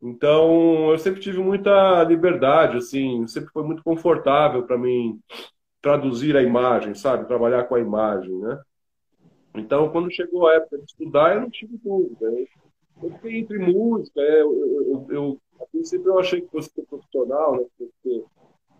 Então, 0.00 0.90
eu 0.92 0.98
sempre 0.98 1.20
tive 1.20 1.38
muita 1.38 2.04
liberdade, 2.04 2.76
assim, 2.76 3.26
sempre 3.26 3.50
foi 3.50 3.64
muito 3.64 3.82
confortável 3.82 4.64
para 4.64 4.78
mim 4.78 5.20
traduzir 5.82 6.36
a 6.36 6.42
imagem, 6.42 6.94
sabe? 6.94 7.26
Trabalhar 7.26 7.64
com 7.64 7.74
a 7.74 7.80
imagem, 7.80 8.36
né? 8.38 8.60
Então, 9.54 9.90
quando 9.90 10.12
chegou 10.12 10.46
a 10.46 10.54
época 10.54 10.78
de 10.78 10.84
estudar, 10.84 11.34
eu 11.34 11.40
não 11.42 11.50
tive 11.50 11.76
dúvida. 11.78 12.26
Eu 13.02 13.10
fiquei 13.12 13.38
entre 13.38 13.58
música, 13.58 14.20
é, 14.20 14.42
eu, 14.42 14.52
eu, 14.62 15.06
eu, 15.10 15.40
a 15.60 15.66
princípio 15.66 16.08
eu 16.08 16.18
achei 16.18 16.40
que 16.40 16.48
fosse 16.48 16.70
ser 16.70 16.82
profissional, 16.82 17.56
né? 17.56 17.64
Ser 18.02 18.24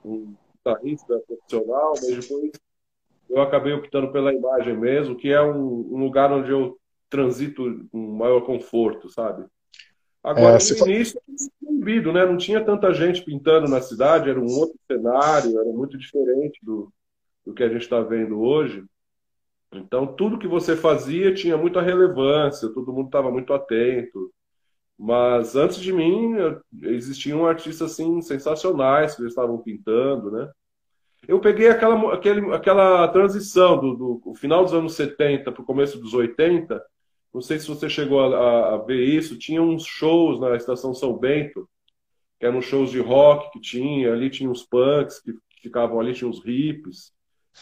um 0.04 0.34
guitarrista 0.54 1.20
profissional, 1.26 1.94
mas 1.96 2.16
depois 2.16 2.52
eu 3.28 3.42
acabei 3.42 3.72
optando 3.72 4.12
pela 4.12 4.32
imagem 4.32 4.76
mesmo, 4.76 5.16
que 5.16 5.30
é 5.30 5.40
um, 5.42 5.94
um 5.94 5.98
lugar 5.98 6.32
onde 6.32 6.50
eu 6.50 6.78
transito 7.10 7.86
com 7.90 7.98
maior 7.98 8.42
conforto, 8.42 9.08
sabe? 9.08 9.44
Agora, 10.22 10.58
é, 10.58 10.80
no 10.80 10.88
início, 10.88 11.20
proibido, 11.60 12.12
né? 12.12 12.26
Não 12.26 12.36
tinha 12.36 12.64
tanta 12.64 12.92
gente 12.92 13.22
pintando 13.22 13.68
na 13.68 13.80
cidade, 13.80 14.28
era 14.28 14.40
um 14.40 14.50
outro 14.50 14.78
cenário, 14.90 15.58
era 15.58 15.70
muito 15.70 15.96
diferente 15.96 16.58
do, 16.62 16.92
do 17.46 17.54
que 17.54 17.62
a 17.62 17.68
gente 17.68 17.82
está 17.82 18.00
vendo 18.00 18.40
hoje. 18.40 18.84
Então, 19.72 20.06
tudo 20.06 20.38
que 20.38 20.46
você 20.46 20.76
fazia 20.76 21.34
tinha 21.34 21.56
muita 21.56 21.80
relevância, 21.80 22.72
todo 22.72 22.92
mundo 22.92 23.06
estava 23.06 23.30
muito 23.30 23.52
atento. 23.52 24.32
Mas 24.98 25.54
antes 25.54 25.78
de 25.78 25.92
mim, 25.92 26.34
existiam 26.82 27.46
artistas 27.46 27.92
assim, 27.92 28.20
sensacionais 28.20 29.14
que 29.14 29.24
estavam 29.24 29.58
pintando, 29.58 30.30
né? 30.30 30.50
Eu 31.26 31.40
peguei 31.40 31.68
aquela, 31.68 32.14
aquele, 32.14 32.54
aquela 32.54 33.06
transição 33.08 33.78
do, 33.78 34.20
do 34.24 34.34
final 34.34 34.64
dos 34.64 34.72
anos 34.72 34.94
70 34.94 35.52
para 35.52 35.62
o 35.62 35.64
começo 35.64 35.98
dos 36.00 36.14
80, 36.14 36.82
não 37.38 37.42
sei 37.42 37.60
se 37.60 37.68
você 37.68 37.88
chegou 37.88 38.18
a, 38.20 38.74
a, 38.74 38.78
ver 38.78 39.00
isso. 39.00 39.38
Tinha 39.38 39.62
uns 39.62 39.84
shows 39.86 40.40
na 40.40 40.56
Estação 40.56 40.92
São 40.92 41.16
Bento, 41.16 41.68
que 42.36 42.44
eram 42.44 42.60
shows 42.60 42.90
de 42.90 42.98
rock 42.98 43.52
que 43.52 43.60
tinha. 43.60 44.12
Ali 44.12 44.28
tinha 44.28 44.50
uns 44.50 44.64
punks 44.64 45.20
que 45.20 45.32
ficavam 45.62 46.00
ali, 46.00 46.12
tinha 46.12 46.28
uns 46.28 46.44
hips. 46.44 47.12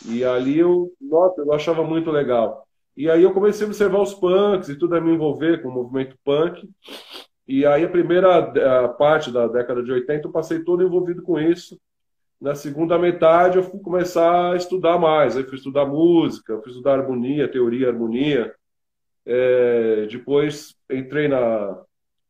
E 0.07 0.25
ali 0.25 0.59
eu, 0.59 0.91
nossa, 0.99 1.43
eu 1.43 1.53
achava 1.53 1.85
muito 1.85 2.11
legal. 2.11 2.67
E 2.97 3.11
aí 3.11 3.23
eu 3.23 3.35
comecei 3.35 3.67
a 3.67 3.69
observar 3.69 4.01
os 4.01 4.15
punks 4.15 4.71
e 4.71 4.79
tudo 4.79 4.97
a 4.97 5.01
me 5.01 5.13
envolver 5.13 5.61
com 5.61 5.69
o 5.69 5.75
movimento 5.75 6.17
punk. 6.25 6.67
E 7.47 7.67
aí 7.67 7.85
a 7.85 7.89
primeira 7.91 8.39
a 8.85 8.89
parte 8.89 9.31
da 9.31 9.47
década 9.47 9.83
de 9.83 9.93
80 9.93 10.27
eu 10.27 10.33
passei 10.33 10.65
todo 10.65 10.83
envolvido 10.83 11.23
com 11.23 11.39
isso. 11.39 11.79
Na 12.41 12.55
segunda 12.55 12.99
metade 12.99 13.59
eu 13.59 13.63
fui 13.63 13.79
começar 13.81 14.53
a 14.53 14.57
estudar 14.57 14.99
mais. 14.99 15.37
Aí 15.37 15.45
fui 15.45 15.57
estudar 15.57 15.85
música, 15.85 16.59
fui 16.63 16.71
estudar 16.71 16.99
harmonia, 16.99 17.47
teoria, 17.47 17.89
harmonia. 17.89 18.55
É, 19.27 20.07
depois 20.07 20.75
entrei 20.91 21.27
na, 21.27 21.83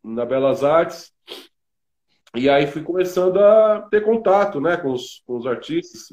na 0.03 0.25
Belas 0.25 0.65
Artes 0.65 1.13
e 2.35 2.51
aí 2.51 2.67
fui 2.67 2.83
começando 2.83 3.39
a 3.39 3.83
ter 3.91 4.05
contato 4.05 4.61
né, 4.61 4.77
com, 4.77 4.93
os, 4.93 5.23
com 5.27 5.37
os 5.37 5.47
artistas 5.47 6.09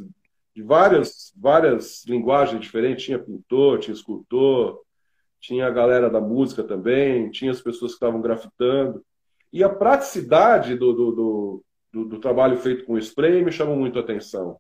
de 0.56 0.62
várias, 0.62 1.34
várias 1.36 2.06
linguagens 2.06 2.62
diferentes. 2.62 3.06
Tinha 3.06 3.20
pintor, 3.20 3.80
tinha 3.80 3.94
escultor, 3.94 4.80
tinha 5.40 5.68
a 5.68 5.72
galera 5.72 6.10
da 6.10 6.22
música 6.22 6.64
também, 6.64 7.30
tinha 7.30 7.52
as 7.52 7.62
pessoas 7.62 7.92
que 7.92 7.96
estavam 7.96 8.22
grafitando. 8.22 9.04
E 9.52 9.64
a 9.64 9.70
praticidade 9.70 10.76
do, 10.76 10.94
do, 10.94 11.12
do, 11.12 11.64
do, 11.92 12.06
do 12.06 12.20
trabalho 12.20 12.58
feito 12.58 12.86
com 12.86 12.98
spray 12.98 13.44
me 13.44 13.52
chamou 13.52 13.76
muito 13.76 14.00
a 14.00 14.02
atenção. 14.02 14.58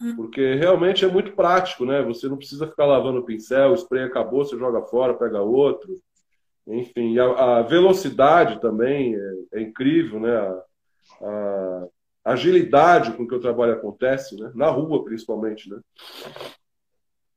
Hum. 0.00 0.16
Porque 0.16 0.54
realmente 0.54 1.04
é 1.04 1.08
muito 1.08 1.32
prático, 1.32 1.84
né? 1.84 2.02
Você 2.02 2.28
não 2.28 2.36
precisa 2.36 2.66
ficar 2.66 2.86
lavando 2.86 3.20
o 3.20 3.24
pincel, 3.24 3.70
o 3.70 3.74
spray 3.74 4.04
acabou, 4.04 4.44
você 4.44 4.58
joga 4.58 4.82
fora, 4.82 5.14
pega 5.14 5.40
outro. 5.40 5.94
Enfim, 6.66 7.18
a, 7.18 7.58
a 7.58 7.62
velocidade 7.62 8.60
também 8.60 9.14
é, 9.14 9.32
é 9.54 9.60
incrível, 9.60 10.18
né? 10.20 10.36
A, 10.36 10.64
a, 12.24 12.32
agilidade 12.32 13.12
com 13.12 13.26
que 13.26 13.34
o 13.34 13.40
trabalho 13.40 13.74
acontece, 13.74 14.34
né? 14.40 14.50
Na 14.54 14.70
rua, 14.70 15.04
principalmente, 15.04 15.68
né? 15.70 15.78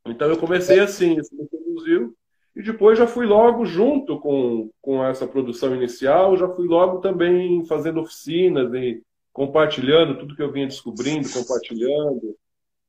Então 0.06 0.30
eu 0.30 0.38
comecei 0.38 0.80
assim, 0.80 1.18
isso 1.20 1.36
me 1.36 1.48
conduziu. 1.48 2.16
E 2.56 2.64
depois 2.64 2.98
já 2.98 3.06
fui 3.06 3.26
logo 3.26 3.66
junto 3.66 4.20
com, 4.20 4.72
com 4.82 5.04
essa 5.06 5.28
produção 5.28 5.76
inicial, 5.76 6.36
já 6.38 6.48
fui 6.48 6.68
logo 6.68 7.00
também 7.00 7.64
fazendo 7.66 8.00
oficinas 8.00 8.74
e 8.74 9.04
compartilhando 9.32 10.18
tudo 10.18 10.36
que 10.36 10.42
eu 10.42 10.52
vinha 10.52 10.66
descobrindo, 10.66 11.30
compartilhando. 11.30 12.36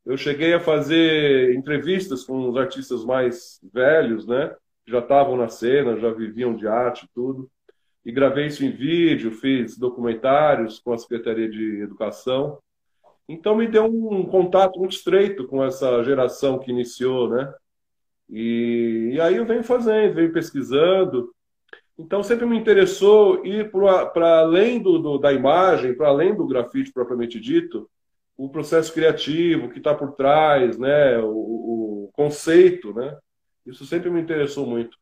Eu 0.09 0.17
cheguei 0.17 0.55
a 0.55 0.61
fazer 0.61 1.55
entrevistas 1.55 2.25
com 2.25 2.49
os 2.49 2.57
artistas 2.57 3.05
mais 3.05 3.61
velhos, 3.71 4.27
né? 4.27 4.57
Já 4.87 5.01
estavam 5.01 5.37
na 5.37 5.49
cena, 5.49 6.01
já 6.01 6.11
viviam 6.11 6.57
de 6.57 6.67
arte 6.67 7.05
e 7.05 7.09
tudo. 7.15 7.51
E 8.07 8.11
gravei 8.11 8.47
isso 8.47 8.65
em 8.65 8.71
vídeo, 8.71 9.31
fiz 9.31 9.77
documentários 9.77 10.79
com 10.79 10.95
a 10.95 10.97
Secretaria 10.97 11.47
de 11.47 11.83
Educação. 11.83 12.59
Então 13.29 13.55
me 13.55 13.69
deu 13.69 13.85
um 13.85 14.25
contato 14.25 14.79
muito 14.79 14.93
estreito 14.93 15.47
com 15.47 15.63
essa 15.63 16.03
geração 16.03 16.59
que 16.59 16.71
iniciou, 16.71 17.29
né? 17.29 17.53
E, 18.31 19.11
e 19.13 19.21
aí 19.21 19.37
eu 19.37 19.45
venho 19.45 19.63
fazendo, 19.63 20.15
venho 20.15 20.33
pesquisando. 20.33 21.35
Então 21.99 22.23
sempre 22.23 22.47
me 22.47 22.59
interessou 22.59 23.45
ir 23.45 23.71
para 23.71 24.41
além 24.41 24.81
do, 24.81 24.99
do, 24.99 25.19
da 25.19 25.35
imagem, 25.35 25.95
para 25.95 26.09
além 26.09 26.35
do 26.35 26.47
grafite 26.47 26.95
propriamente 26.95 27.39
dito, 27.39 27.91
o 28.39 28.49
processo 28.49 28.93
criativo 28.93 29.69
que 29.69 29.79
está 29.79 29.93
por 29.93 30.13
trás, 30.13 30.79
né, 30.79 31.19
o, 31.19 31.27
o, 31.27 32.11
conceito, 32.13 32.95
né? 32.95 33.17
Isso 33.67 33.85
sempre 33.85 34.09
me 34.11 34.21
interessou 34.21 34.65
muito. 34.65 34.97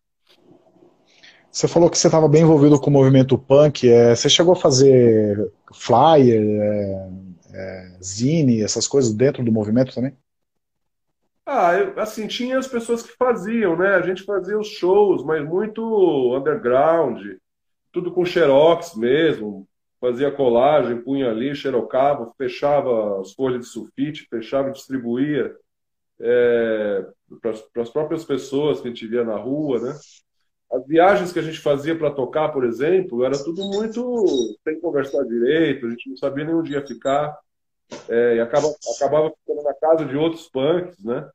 Você 1.50 1.68
falou 1.68 1.88
que 1.88 1.96
você 1.96 2.08
estava 2.08 2.28
bem 2.28 2.42
envolvido 2.42 2.80
com 2.80 2.90
o 2.90 2.92
movimento 2.92 3.38
punk. 3.38 3.88
É, 3.88 4.14
você 4.14 4.28
chegou 4.28 4.52
a 4.52 4.56
fazer 4.56 5.50
flyer, 5.72 6.42
é, 6.42 7.08
é, 7.54 7.98
zine, 8.02 8.62
essas 8.62 8.88
coisas 8.88 9.12
dentro 9.12 9.44
do 9.44 9.52
movimento 9.52 9.94
também? 9.94 10.16
Ah, 11.46 11.74
eu, 11.74 11.98
assim, 12.00 12.26
tinha 12.26 12.58
as 12.58 12.66
pessoas 12.66 13.02
que 13.02 13.16
faziam, 13.16 13.76
né? 13.76 13.94
A 13.94 14.02
gente 14.02 14.24
fazia 14.24 14.58
os 14.58 14.66
shows, 14.66 15.24
mas 15.24 15.46
muito 15.46 16.36
underground, 16.36 17.22
tudo 17.92 18.10
com 18.10 18.24
xerox 18.24 18.94
mesmo, 18.96 19.66
fazia 20.06 20.30
colagem, 20.30 21.02
punha 21.02 21.28
ali, 21.28 21.52
xerocava, 21.52 22.32
fechava 22.38 23.20
as 23.20 23.32
folhas 23.32 23.62
de 23.62 23.66
sulfite, 23.66 24.28
fechava 24.30 24.68
e 24.68 24.72
distribuía 24.72 25.52
é, 26.20 27.04
para 27.42 27.82
as 27.82 27.90
próprias 27.90 28.24
pessoas 28.24 28.80
que 28.80 28.86
a 28.86 28.90
gente 28.90 29.06
via 29.06 29.24
na 29.24 29.36
rua, 29.36 29.80
né? 29.80 29.98
As 30.70 30.86
viagens 30.86 31.32
que 31.32 31.40
a 31.40 31.42
gente 31.42 31.58
fazia 31.58 31.96
para 31.98 32.10
tocar, 32.12 32.50
por 32.50 32.64
exemplo, 32.64 33.24
era 33.24 33.36
tudo 33.36 33.64
muito 33.64 34.56
sem 34.62 34.80
conversar 34.80 35.24
direito, 35.24 35.86
a 35.86 35.90
gente 35.90 36.10
não 36.10 36.16
sabia 36.16 36.44
nem 36.44 36.54
onde 36.54 36.72
ia 36.72 36.86
ficar. 36.86 37.36
é, 38.08 38.36
e 38.36 38.40
acaba, 38.40 38.68
acabava 38.96 39.32
ficando 39.40 39.62
na 39.64 39.74
casa 39.74 40.04
de 40.04 40.16
outros 40.16 40.48
punks, 40.48 41.02
né? 41.04 41.28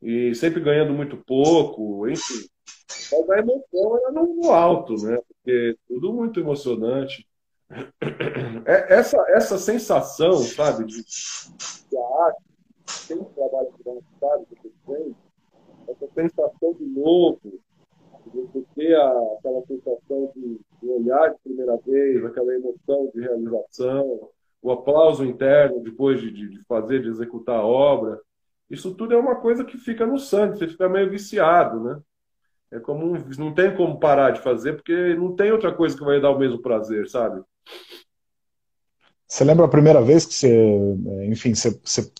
E 0.00 0.34
sempre 0.36 0.60
ganhando 0.60 0.92
muito 0.92 1.16
pouco, 1.16 2.08
enfim. 2.08 2.46
Mas 3.10 3.30
a 3.30 3.38
emoção 3.38 3.98
era 3.98 4.12
no 4.12 4.52
alto, 4.52 4.94
né? 5.04 5.18
Porque 5.26 5.76
tudo 5.88 6.12
muito 6.12 6.38
emocionante. 6.38 7.27
É, 8.66 8.94
essa, 8.94 9.18
essa 9.28 9.58
sensação, 9.58 10.38
sabe, 10.38 10.84
de, 10.84 11.02
de 11.02 11.96
a 11.96 12.24
arte, 12.24 12.42
tem 13.06 13.18
um 13.18 13.24
trabalho 13.24 13.68
sabe, 14.18 14.46
que 14.62 14.72
tem, 14.86 15.16
essa 15.88 16.06
sensação 16.14 16.74
de 16.74 16.84
novo, 16.84 17.40
de 18.24 18.30
você 18.40 18.64
ter 18.74 18.94
a, 18.94 19.10
aquela 19.38 19.62
sensação 19.66 20.32
de, 20.34 20.60
de 20.82 20.88
olhar 20.88 21.30
de 21.30 21.38
primeira 21.42 21.76
vez, 21.78 22.24
aquela 22.24 22.54
emoção 22.54 23.10
de 23.14 23.20
realização, 23.20 24.30
o 24.60 24.70
aplauso 24.70 25.24
interno 25.24 25.80
depois 25.80 26.20
de, 26.20 26.30
de, 26.30 26.62
fazer, 26.64 27.02
de 27.02 27.08
executar 27.08 27.56
a 27.56 27.66
obra. 27.66 28.20
Isso 28.68 28.94
tudo 28.94 29.14
é 29.14 29.16
uma 29.16 29.36
coisa 29.36 29.64
que 29.64 29.78
fica 29.78 30.06
no 30.06 30.18
sangue, 30.18 30.58
você 30.58 30.68
fica 30.68 30.88
meio 30.88 31.08
viciado, 31.10 31.80
né? 31.82 32.00
É 32.70 32.78
como 32.78 33.16
não 33.38 33.54
tem 33.54 33.74
como 33.74 33.98
parar 33.98 34.30
de 34.30 34.42
fazer 34.42 34.74
porque 34.74 35.14
não 35.14 35.34
tem 35.34 35.50
outra 35.50 35.72
coisa 35.72 35.96
que 35.96 36.04
vai 36.04 36.20
dar 36.20 36.30
o 36.30 36.38
mesmo 36.38 36.60
prazer, 36.60 37.08
sabe? 37.08 37.42
Você 39.26 39.44
lembra 39.44 39.66
a 39.66 39.68
primeira 39.68 40.00
vez 40.00 40.24
que 40.24 40.32
você, 40.32 40.68
enfim, 41.26 41.54
você, 41.54 41.78
você 41.84 42.10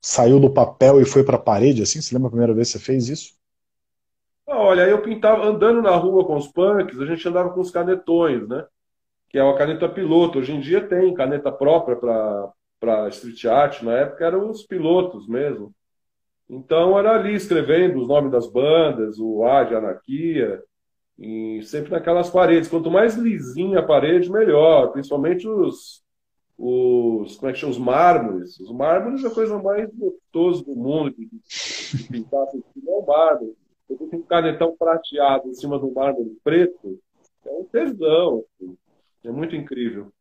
saiu 0.00 0.38
do 0.38 0.48
papel 0.48 1.00
e 1.00 1.04
foi 1.04 1.24
para 1.24 1.36
a 1.36 1.40
parede 1.40 1.82
assim? 1.82 2.00
Você 2.00 2.14
lembra 2.14 2.28
a 2.28 2.30
primeira 2.30 2.54
vez 2.54 2.70
que 2.70 2.78
você 2.78 2.84
fez 2.84 3.08
isso? 3.08 3.34
Ah, 4.46 4.58
olha, 4.58 4.82
eu 4.82 5.02
pintava 5.02 5.44
andando 5.44 5.82
na 5.82 5.96
rua 5.96 6.24
com 6.24 6.36
os 6.36 6.46
punks, 6.46 7.00
a 7.00 7.06
gente 7.06 7.26
andava 7.26 7.50
com 7.50 7.60
os 7.60 7.70
canetões, 7.70 8.46
né? 8.46 8.64
Que 9.28 9.38
é 9.38 9.42
uma 9.42 9.56
caneta 9.56 9.88
piloto. 9.88 10.38
Hoje 10.38 10.52
em 10.52 10.60
dia 10.60 10.86
tem 10.86 11.12
caneta 11.14 11.50
própria 11.50 11.96
para 11.96 13.08
street 13.08 13.44
art. 13.46 13.82
Na 13.82 13.92
época 13.92 14.24
eram 14.24 14.48
os 14.48 14.62
pilotos 14.62 15.26
mesmo. 15.26 15.74
Então 16.48 16.96
era 16.98 17.14
ali 17.14 17.34
escrevendo 17.34 18.00
os 18.00 18.06
nomes 18.06 18.30
das 18.30 18.46
bandas, 18.46 19.18
o 19.18 19.44
A 19.44 19.64
de 19.64 19.74
Anarquia, 19.74 20.62
e 21.18 21.62
sempre 21.62 21.90
naquelas 21.90 22.30
paredes. 22.30 22.68
Quanto 22.68 22.90
mais 22.90 23.14
lisinha 23.14 23.80
a 23.80 23.82
parede, 23.82 24.30
melhor. 24.30 24.92
Principalmente 24.92 25.48
os, 25.48 26.02
os 26.58 27.36
como 27.36 27.50
é 27.50 27.52
que 27.52 27.58
chama? 27.58 27.72
Os 27.72 27.78
mármores. 27.78 28.58
Os 28.60 28.72
mármores 28.72 29.24
é 29.24 29.28
a 29.28 29.34
coisa 29.34 29.60
mais 29.62 29.88
gostosa 29.94 30.64
do 30.64 30.74
mundo 30.74 31.14
de, 31.16 31.28
pintar 32.08 32.46
por 32.46 32.62
cima 32.72 32.90
é 32.90 33.06
mármore. 33.06 33.56
Eu 33.88 34.08
um 34.12 34.22
canetão 34.22 34.74
prateado 34.76 35.48
em 35.48 35.54
cima 35.54 35.78
do 35.78 35.92
mármore 35.92 36.36
preto, 36.42 36.98
é 37.46 37.50
um 37.50 37.64
tesão. 37.64 38.44
Assim. 38.60 38.76
É 39.24 39.30
muito 39.30 39.54
incrível. 39.54 40.12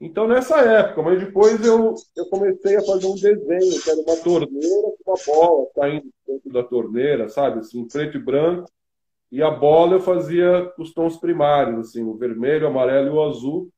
Então, 0.00 0.28
nessa 0.28 0.60
época, 0.60 1.02
mas 1.02 1.18
depois 1.18 1.64
eu, 1.64 1.94
eu 2.16 2.26
comecei 2.26 2.76
a 2.76 2.82
fazer 2.82 3.06
um 3.06 3.14
desenho, 3.14 3.82
que 3.82 3.90
era 3.90 4.00
uma 4.00 4.16
torneira 4.16 4.92
com 5.04 5.10
uma 5.10 5.18
bola 5.26 5.66
saindo 5.74 6.08
dentro 6.24 6.52
da 6.52 6.62
torneira, 6.62 7.28
sabe? 7.28 7.58
Assim, 7.58 7.86
preto 7.88 8.16
e 8.16 8.20
branco. 8.20 8.70
E 9.30 9.42
a 9.42 9.50
bola 9.50 9.94
eu 9.94 10.00
fazia 10.00 10.72
os 10.78 10.92
tons 10.92 11.18
primários, 11.18 11.78
assim, 11.80 12.02
o 12.02 12.16
vermelho, 12.16 12.64
o 12.66 12.70
amarelo 12.70 13.08
e 13.08 13.10
o 13.10 13.22
azul. 13.22 13.70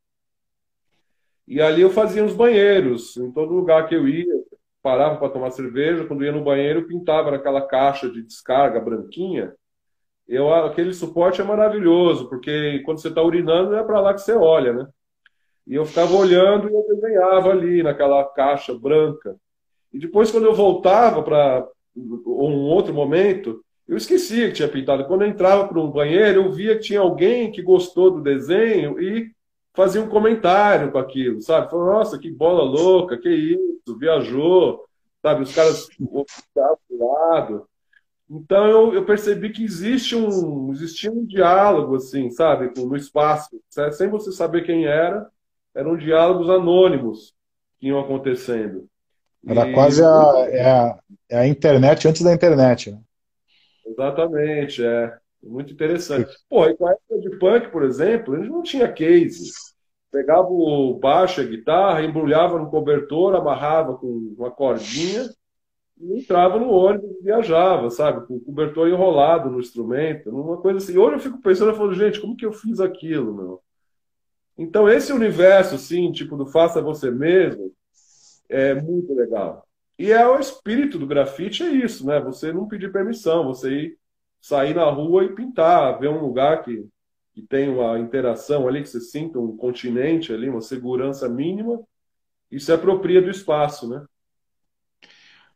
E 1.46 1.60
ali 1.60 1.82
eu 1.82 1.90
fazia 1.90 2.24
os 2.24 2.34
banheiros. 2.34 3.16
Em 3.16 3.32
todo 3.32 3.52
lugar 3.52 3.88
que 3.88 3.94
eu 3.94 4.06
ia, 4.06 4.32
parava 4.80 5.16
para 5.16 5.30
tomar 5.30 5.50
cerveja. 5.50 6.06
Quando 6.06 6.24
ia 6.24 6.30
no 6.30 6.44
banheiro, 6.44 6.86
pintava 6.86 7.32
naquela 7.32 7.62
caixa 7.62 8.08
de 8.08 8.22
descarga 8.22 8.80
branquinha. 8.80 9.52
Eu, 10.28 10.54
aquele 10.54 10.94
suporte 10.94 11.40
é 11.40 11.44
maravilhoso, 11.44 12.28
porque 12.28 12.80
quando 12.84 13.00
você 13.00 13.08
está 13.08 13.20
urinando, 13.20 13.74
é 13.74 13.82
para 13.82 14.00
lá 14.00 14.14
que 14.14 14.20
você 14.20 14.32
olha, 14.32 14.72
né? 14.72 14.86
E 15.66 15.74
eu 15.74 15.84
ficava 15.84 16.14
olhando 16.14 16.68
e 16.68 16.72
eu 16.72 16.86
desenhava 16.86 17.50
ali 17.50 17.82
naquela 17.82 18.24
caixa 18.24 18.72
branca. 18.72 19.36
E 19.92 19.98
depois, 19.98 20.30
quando 20.30 20.44
eu 20.44 20.54
voltava 20.54 21.20
para 21.22 21.66
um 21.96 22.68
outro 22.68 22.94
momento, 22.94 23.60
eu 23.90 23.96
esquecia 23.96 24.46
que 24.46 24.54
tinha 24.54 24.68
pintado. 24.68 25.04
Quando 25.04 25.22
eu 25.22 25.28
entrava 25.28 25.66
para 25.66 25.80
um 25.80 25.90
banheiro, 25.90 26.44
eu 26.44 26.52
via 26.52 26.76
que 26.76 26.82
tinha 26.82 27.00
alguém 27.00 27.50
que 27.50 27.60
gostou 27.60 28.08
do 28.08 28.22
desenho 28.22 29.00
e 29.00 29.32
fazia 29.74 30.00
um 30.00 30.08
comentário 30.08 30.92
com 30.92 30.98
aquilo, 30.98 31.40
sabe? 31.42 31.68
Falou, 31.68 31.86
nossa, 31.86 32.16
que 32.16 32.30
bola 32.30 32.62
louca, 32.62 33.18
que 33.18 33.28
isso, 33.28 33.98
viajou, 33.98 34.84
sabe? 35.20 35.42
Os 35.42 35.52
caras 35.52 35.88
voltavam 35.98 36.78
do 36.88 37.04
lado. 37.04 37.66
Então 38.30 38.64
eu, 38.68 38.94
eu, 38.94 39.04
percebi 39.04 39.50
que 39.50 39.64
existe 39.64 40.14
um, 40.14 40.70
existia 40.70 41.10
um 41.10 41.26
diálogo, 41.26 41.96
assim, 41.96 42.30
sabe, 42.30 42.70
no 42.76 42.94
espaço, 42.94 43.60
sem 43.90 44.08
você 44.08 44.30
saber 44.30 44.62
quem 44.62 44.86
era, 44.86 45.26
eram 45.74 45.96
diálogos 45.96 46.48
anônimos 46.48 47.34
que 47.80 47.88
iam 47.88 47.98
acontecendo. 47.98 48.86
Era 49.44 49.68
e... 49.68 49.74
quase 49.74 50.04
a, 50.04 50.46
é 50.48 50.70
a, 50.70 50.98
é 51.28 51.38
a, 51.38 51.48
internet 51.48 52.06
antes 52.06 52.22
da 52.22 52.32
internet. 52.32 52.92
Né? 52.92 53.00
Exatamente, 53.86 54.84
é. 54.84 55.18
Muito 55.42 55.72
interessante. 55.72 56.30
Pô, 56.48 56.66
e 56.66 56.76
com 56.76 56.86
a 56.86 56.92
época 56.92 57.18
de 57.18 57.38
punk, 57.38 57.70
por 57.70 57.82
exemplo, 57.82 58.34
a 58.34 58.38
gente 58.38 58.50
não 58.50 58.62
tinha 58.62 58.92
case. 58.92 59.50
Pegava 60.10 60.48
o 60.48 60.98
baixo, 60.98 61.40
a 61.40 61.44
guitarra, 61.44 62.02
embrulhava 62.02 62.58
no 62.58 62.68
cobertor, 62.68 63.34
amarrava 63.34 63.96
com 63.96 64.34
uma 64.36 64.50
cordinha 64.50 65.30
e 65.98 66.18
entrava 66.18 66.58
no 66.58 66.70
ônibus 66.70 67.10
e 67.20 67.22
viajava, 67.24 67.90
sabe? 67.90 68.26
Com 68.26 68.36
o 68.36 68.40
cobertor 68.40 68.88
enrolado 68.88 69.50
no 69.50 69.60
instrumento, 69.60 70.30
uma 70.30 70.58
coisa 70.58 70.78
assim. 70.78 70.98
Hoje 70.98 71.16
eu 71.16 71.20
fico 71.20 71.40
pensando, 71.40 71.70
eu 71.70 71.76
falo, 71.76 71.94
gente, 71.94 72.20
como 72.20 72.36
que 72.36 72.44
eu 72.44 72.52
fiz 72.52 72.80
aquilo, 72.80 73.34
meu? 73.34 73.62
Então, 74.58 74.88
esse 74.88 75.12
universo, 75.12 75.76
assim, 75.76 76.12
tipo, 76.12 76.36
do 76.36 76.46
faça 76.46 76.82
você 76.82 77.10
mesmo, 77.10 77.72
é 78.48 78.74
muito 78.74 79.14
legal. 79.14 79.66
E 80.00 80.12
é 80.12 80.26
o 80.26 80.38
espírito 80.38 80.98
do 80.98 81.06
grafite, 81.06 81.62
é 81.62 81.68
isso, 81.68 82.06
né? 82.06 82.18
Você 82.20 82.50
não 82.54 82.66
pedir 82.66 82.90
permissão, 82.90 83.44
você 83.44 83.70
ir 83.70 83.98
sair 84.40 84.74
na 84.74 84.86
rua 84.86 85.24
e 85.24 85.34
pintar, 85.34 86.00
ver 86.00 86.08
um 86.08 86.22
lugar 86.22 86.64
que, 86.64 86.86
que 87.34 87.42
tem 87.42 87.68
uma 87.68 87.98
interação 87.98 88.66
ali, 88.66 88.80
que 88.80 88.88
você 88.88 88.98
sinta 88.98 89.38
um 89.38 89.54
continente 89.54 90.32
ali, 90.32 90.48
uma 90.48 90.62
segurança 90.62 91.28
mínima, 91.28 91.78
e 92.50 92.58
se 92.58 92.72
apropria 92.72 93.20
do 93.20 93.28
espaço, 93.28 93.90
né? 93.90 94.02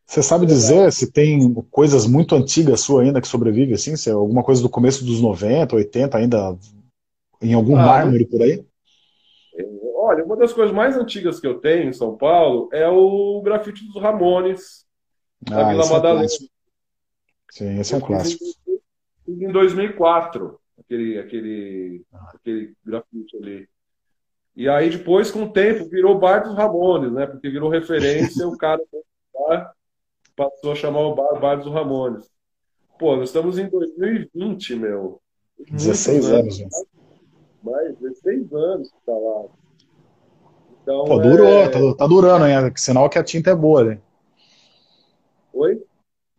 Você 0.05 0.21
sabe 0.21 0.45
dizer 0.45 0.91
se 0.93 1.11
tem 1.11 1.51
coisas 1.71 2.05
muito 2.05 2.35
antigas 2.35 2.81
sua 2.81 3.01
ainda 3.01 3.19
que 3.19 3.27
sobrevive, 3.27 3.73
assim? 3.73 3.95
Se 3.95 4.11
é 4.11 4.13
alguma 4.13 4.43
coisa 4.43 4.61
do 4.61 4.69
começo 4.69 5.03
dos 5.03 5.19
90, 5.21 5.75
80 5.75 6.19
ainda 6.19 6.55
em 7.41 7.55
algum 7.55 7.75
ah, 7.75 7.83
mármore 7.83 8.27
por 8.27 8.43
aí? 8.43 8.63
Olha, 10.05 10.23
uma 10.23 10.37
das 10.37 10.53
coisas 10.53 10.71
mais 10.73 10.95
antigas 10.95 11.39
que 11.39 11.47
eu 11.47 11.59
tenho 11.59 11.89
em 11.89 11.93
São 11.93 12.15
Paulo 12.15 12.69
é 12.71 12.87
o 12.87 13.41
grafite 13.41 13.83
dos 13.87 13.99
Ramones, 13.99 14.85
da 15.41 15.65
ah, 15.65 15.69
Vila 15.71 15.89
Madalena. 15.89 16.25
É 16.25 16.55
Sim, 17.49 17.79
esse 17.79 17.95
é 17.95 17.97
um 17.97 18.01
clássico. 18.01 18.43
Em 19.27 19.51
2004, 19.51 20.59
aquele, 20.79 21.17
aquele, 21.17 22.05
aquele 22.35 22.73
grafite 22.85 23.35
ali. 23.37 23.67
E 24.55 24.69
aí 24.69 24.91
depois, 24.91 25.31
com 25.31 25.45
o 25.45 25.51
tempo, 25.51 25.89
virou 25.89 26.19
Bar 26.19 26.43
dos 26.43 26.55
Ramones, 26.55 27.11
né? 27.11 27.25
Porque 27.25 27.49
virou 27.49 27.67
referência, 27.67 28.47
o 28.47 28.55
cara 28.55 28.79
passou 30.37 30.71
a 30.71 30.75
chamar 30.75 30.99
o 30.99 31.15
bar, 31.15 31.39
bar 31.39 31.55
dos 31.55 31.73
Ramones. 31.73 32.29
Pô, 32.99 33.15
nós 33.15 33.29
estamos 33.29 33.57
em 33.57 33.67
2020, 33.67 34.75
meu. 34.75 35.19
16 35.71 36.29
anos, 36.29 36.59
né? 36.59 36.67
Mais 37.63 37.97
16 37.97 38.53
anos 38.53 38.91
que 38.91 38.97
tá 39.03 39.13
lá. 39.13 39.45
Então, 40.85 41.03
Pô, 41.05 41.17
durou, 41.17 41.47
é... 41.47 41.67
tá, 41.67 41.79
tá, 41.97 42.05
durando 42.05 42.45
ainda. 42.45 42.71
Sinal 42.75 43.09
que 43.09 43.17
a 43.17 43.23
tinta 43.23 43.49
é 43.49 43.55
boa, 43.55 43.83
né? 43.83 43.97
Oi? 45.51 45.81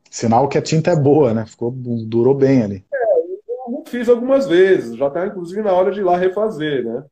Sinal 0.09 0.49
que 0.49 0.57
a 0.57 0.63
tinta 0.63 0.93
é 0.93 0.97
boa, 0.97 1.35
né? 1.35 1.45
Ficou, 1.45 1.73
durou 1.73 2.33
bem 2.33 2.63
ali. 2.63 2.85
É, 2.95 3.19
eu 3.73 3.83
fiz 3.87 4.09
algumas 4.09 4.47
vezes, 4.47 4.97
já 4.97 5.11
tá 5.11 5.27
inclusive 5.27 5.63
na 5.63 5.73
hora 5.73 5.91
de 5.91 5.99
ir 5.99 6.05
lá 6.05 6.17
refazer, 6.17 6.85
né? 6.85 7.05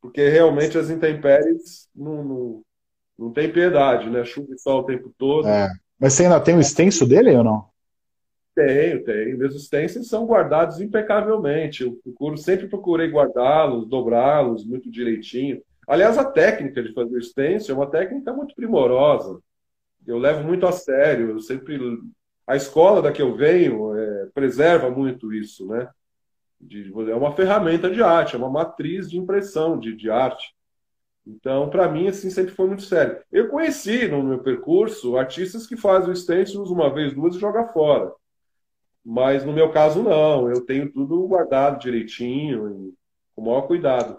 Porque 0.00 0.28
realmente 0.28 0.76
as 0.76 0.90
intempéries 0.90 1.88
não, 1.94 2.24
não, 2.24 2.62
não 3.16 3.32
tem 3.32 3.52
piedade, 3.52 4.10
né? 4.10 4.24
Chuva 4.24 4.52
e 4.52 4.58
sol 4.58 4.80
o 4.80 4.86
tempo 4.86 5.14
todo. 5.16 5.46
É. 5.46 5.68
Mas 6.00 6.14
você 6.14 6.24
ainda 6.24 6.40
tem 6.40 6.56
o 6.56 6.60
extenso 6.60 7.06
dele 7.06 7.30
ou 7.36 7.44
não? 7.44 7.64
Tenho, 8.56 9.04
tenho. 9.04 9.38
Meus 9.38 9.54
extensos 9.54 10.08
são 10.08 10.26
guardados 10.26 10.80
impecavelmente. 10.80 11.84
Eu 11.84 11.96
procuro, 12.02 12.36
sempre 12.36 12.66
procurei 12.66 13.08
guardá-los, 13.08 13.88
dobrá-los 13.88 14.66
muito 14.66 14.90
direitinho. 14.90 15.62
Aliás, 15.86 16.18
a 16.18 16.24
técnica 16.24 16.82
de 16.82 16.92
fazer 16.92 17.22
stencil 17.22 17.74
é 17.74 17.78
uma 17.78 17.90
técnica 17.90 18.32
muito 18.32 18.54
primorosa. 18.54 19.40
Eu 20.06 20.18
levo 20.18 20.42
muito 20.44 20.66
a 20.66 20.72
sério. 20.72 21.30
Eu 21.30 21.40
sempre 21.40 21.78
a 22.46 22.56
escola 22.56 23.02
da 23.02 23.12
que 23.12 23.20
eu 23.20 23.34
venho 23.36 23.96
é, 23.96 24.26
preserva 24.34 24.90
muito 24.90 25.32
isso, 25.32 25.66
né? 25.66 25.88
De, 26.60 26.92
é 27.10 27.14
uma 27.14 27.32
ferramenta 27.32 27.90
de 27.90 28.02
arte, 28.02 28.34
é 28.34 28.38
uma 28.38 28.48
matriz 28.48 29.10
de 29.10 29.18
impressão 29.18 29.78
de, 29.78 29.94
de 29.94 30.10
arte. 30.10 30.54
Então, 31.26 31.68
para 31.68 31.88
mim, 31.88 32.06
assim, 32.08 32.30
sempre 32.30 32.54
foi 32.54 32.68
muito 32.68 32.82
sério. 32.82 33.20
Eu 33.32 33.48
conheci 33.48 34.06
no 34.06 34.22
meu 34.22 34.38
percurso 34.38 35.16
artistas 35.16 35.66
que 35.66 35.76
fazem 35.76 36.10
o 36.12 36.16
stencils 36.16 36.70
uma 36.70 36.92
vez, 36.92 37.12
duas 37.12 37.34
e 37.34 37.40
joga 37.40 37.66
fora. 37.66 38.12
Mas 39.04 39.44
no 39.44 39.52
meu 39.52 39.70
caso, 39.72 40.02
não. 40.02 40.48
Eu 40.48 40.64
tenho 40.64 40.90
tudo 40.92 41.26
guardado 41.26 41.80
direitinho, 41.80 42.94
com 43.34 43.42
o 43.42 43.44
maior 43.44 43.62
cuidado. 43.62 44.18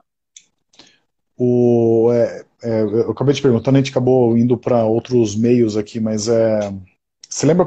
O, 1.37 2.09
é, 2.11 2.45
é, 2.63 2.81
eu 2.81 3.11
acabei 3.11 3.33
te 3.33 3.41
perguntando, 3.41 3.77
a 3.77 3.79
gente 3.79 3.91
acabou 3.91 4.35
indo 4.37 4.57
para 4.57 4.83
outros 4.85 5.35
meios 5.35 5.77
aqui, 5.77 5.99
mas 5.99 6.27
é, 6.27 6.59
você 7.29 7.45
lembra 7.45 7.65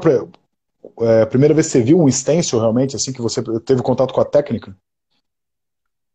é, 1.01 1.21
a 1.21 1.27
primeira 1.27 1.53
vez 1.53 1.67
que 1.67 1.73
você 1.73 1.81
viu 1.81 1.99
um 1.99 2.11
stencil 2.11 2.59
realmente, 2.59 2.95
assim, 2.95 3.13
que 3.13 3.21
você 3.21 3.41
teve 3.61 3.81
contato 3.81 4.13
com 4.13 4.21
a 4.21 4.25
técnica? 4.25 4.75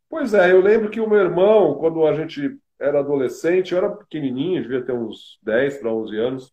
Pois 0.09 0.35
é, 0.35 0.53
eu 0.53 0.61
lembro 0.61 0.91
que 0.91 1.01
o 1.01 1.09
meu 1.09 1.19
irmão, 1.19 1.75
quando 1.75 2.07
a 2.07 2.15
gente 2.15 2.59
era 2.79 3.01
adolescente, 3.01 3.73
eu 3.73 3.79
era 3.79 3.91
pequenininho, 3.91 4.63
devia 4.63 4.85
ter 4.85 4.93
uns 4.93 5.39
10 5.43 5.79
para 5.79 5.93
11 5.93 6.17
anos. 6.17 6.53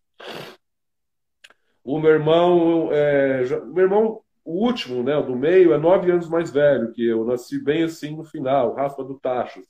O 1.84 2.00
meu 2.00 2.10
irmão, 2.10 2.88
é, 2.90 3.44
já, 3.44 3.60
meu 3.60 3.84
irmão, 3.84 4.20
o 4.44 4.64
último, 4.64 5.02
né, 5.02 5.20
do 5.22 5.36
meio, 5.36 5.72
é 5.72 5.78
nove 5.78 6.10
anos 6.10 6.28
mais 6.28 6.50
velho 6.50 6.92
que 6.92 7.04
eu. 7.06 7.24
Nasci 7.24 7.62
bem 7.62 7.84
assim 7.84 8.16
no 8.16 8.24
final, 8.24 8.74
raspa 8.74 9.04
do 9.04 9.18
tacho. 9.18 9.62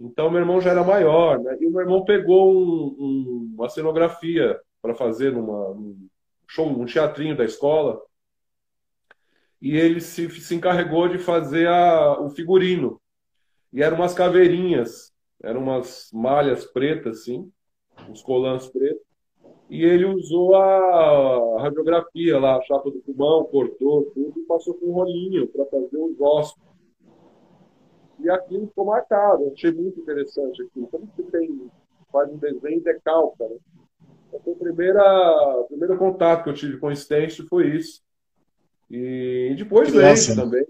Então, 0.00 0.30
meu 0.30 0.40
irmão 0.40 0.60
já 0.60 0.70
era 0.70 0.84
maior, 0.84 1.40
né? 1.40 1.56
E 1.60 1.66
o 1.66 1.70
meu 1.70 1.80
irmão 1.80 2.04
pegou 2.04 2.52
um, 2.52 2.96
um, 2.98 3.54
uma 3.54 3.68
cenografia 3.68 4.58
para 4.80 4.94
fazer 4.94 5.32
numa, 5.32 5.74
num 5.74 6.08
show, 6.46 6.68
um 6.68 6.84
teatrinho 6.84 7.36
da 7.36 7.44
escola. 7.44 8.00
E 9.60 9.76
ele 9.76 10.00
se, 10.00 10.30
se 10.30 10.54
encarregou 10.54 11.08
de 11.08 11.18
fazer 11.18 11.66
a, 11.66 12.20
o 12.20 12.30
figurino. 12.30 13.00
E 13.72 13.82
eram 13.82 13.96
umas 13.96 14.14
caveirinhas, 14.14 15.12
eram 15.42 15.62
umas 15.62 16.10
malhas 16.12 16.64
pretas, 16.64 17.20
assim, 17.20 17.50
uns 18.08 18.22
colãs 18.22 18.68
pretos. 18.68 19.02
E 19.68 19.84
ele 19.84 20.04
usou 20.06 20.54
a 20.54 21.60
radiografia 21.60 22.38
lá, 22.38 22.56
a 22.56 22.62
chapa 22.62 22.90
do 22.90 23.00
pulmão, 23.00 23.44
cortou 23.44 24.04
tudo 24.14 24.40
e 24.40 24.46
passou 24.46 24.74
com 24.74 24.86
um 24.86 24.92
rolinho 24.92 25.46
para 25.48 25.66
fazer 25.66 25.98
os 25.98 26.18
ossos 26.20 26.68
e 28.20 28.30
aquilo 28.30 28.66
ficou 28.66 28.86
marcado. 28.86 29.44
Eu 29.44 29.52
achei 29.52 29.72
muito 29.72 30.00
interessante 30.00 30.62
aquilo. 30.62 30.86
Como 30.88 31.06
que 31.08 31.22
tem, 31.24 31.70
faz 32.12 32.30
um 32.30 32.36
desenho 32.36 32.78
e 32.78 32.80
decalca, 32.80 33.48
né? 33.48 33.56
Então, 34.32 34.52
o 34.52 34.56
primeira, 34.56 35.64
primeiro 35.68 35.96
contato 35.96 36.44
que 36.44 36.50
eu 36.50 36.54
tive 36.54 36.78
com 36.78 36.88
o 36.88 36.96
Stencil 36.96 37.46
foi 37.48 37.76
isso. 37.76 38.02
E 38.90 39.54
depois 39.56 39.90
veio 39.90 40.36
também 40.36 40.66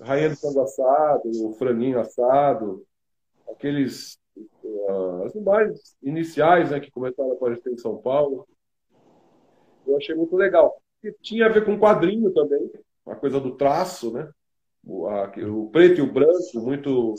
Rainha 0.00 0.30
do 0.30 0.36
Sangue 0.36 0.60
Assado, 0.60 1.48
o 1.48 1.52
Franinho 1.54 1.98
Assado, 1.98 2.84
aqueles 3.48 4.18
uh, 4.36 5.24
as 5.24 5.34
imagens 5.34 5.96
iniciais 6.02 6.70
né, 6.70 6.80
que 6.80 6.90
começaram 6.90 7.30
a 7.30 7.34
aparecer 7.34 7.72
em 7.72 7.78
São 7.78 7.96
Paulo. 7.96 8.46
Eu 9.86 9.96
achei 9.96 10.14
muito 10.14 10.36
legal. 10.36 10.80
E 11.02 11.12
tinha 11.22 11.46
a 11.46 11.48
ver 11.48 11.64
com 11.64 11.78
quadrinho 11.78 12.30
também, 12.32 12.70
a 13.06 13.14
coisa 13.14 13.40
do 13.40 13.56
traço, 13.56 14.12
né? 14.12 14.28
O, 14.86 15.08
a, 15.08 15.24
o 15.48 15.68
preto 15.70 15.98
e 15.98 16.02
o 16.02 16.12
branco 16.12 16.60
muito, 16.60 17.14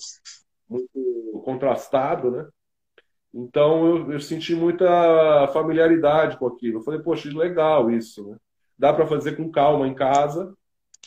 muito 0.70 1.42
contrastado, 1.44 2.32
né? 2.32 2.48
Então 3.34 3.86
eu, 3.86 4.14
eu, 4.14 4.20
senti 4.20 4.56
muita 4.56 5.48
familiaridade 5.50 6.38
com 6.38 6.48
aquilo. 6.48 6.80
Eu 6.80 6.84
falei, 6.84 7.02
poxa, 7.02 7.30
legal 7.38 7.92
isso, 7.92 8.28
né? 8.28 8.38
Dá 8.80 8.94
para 8.94 9.06
fazer 9.06 9.36
com 9.36 9.52
calma 9.52 9.88
em 9.88 9.94
casa 9.94 10.56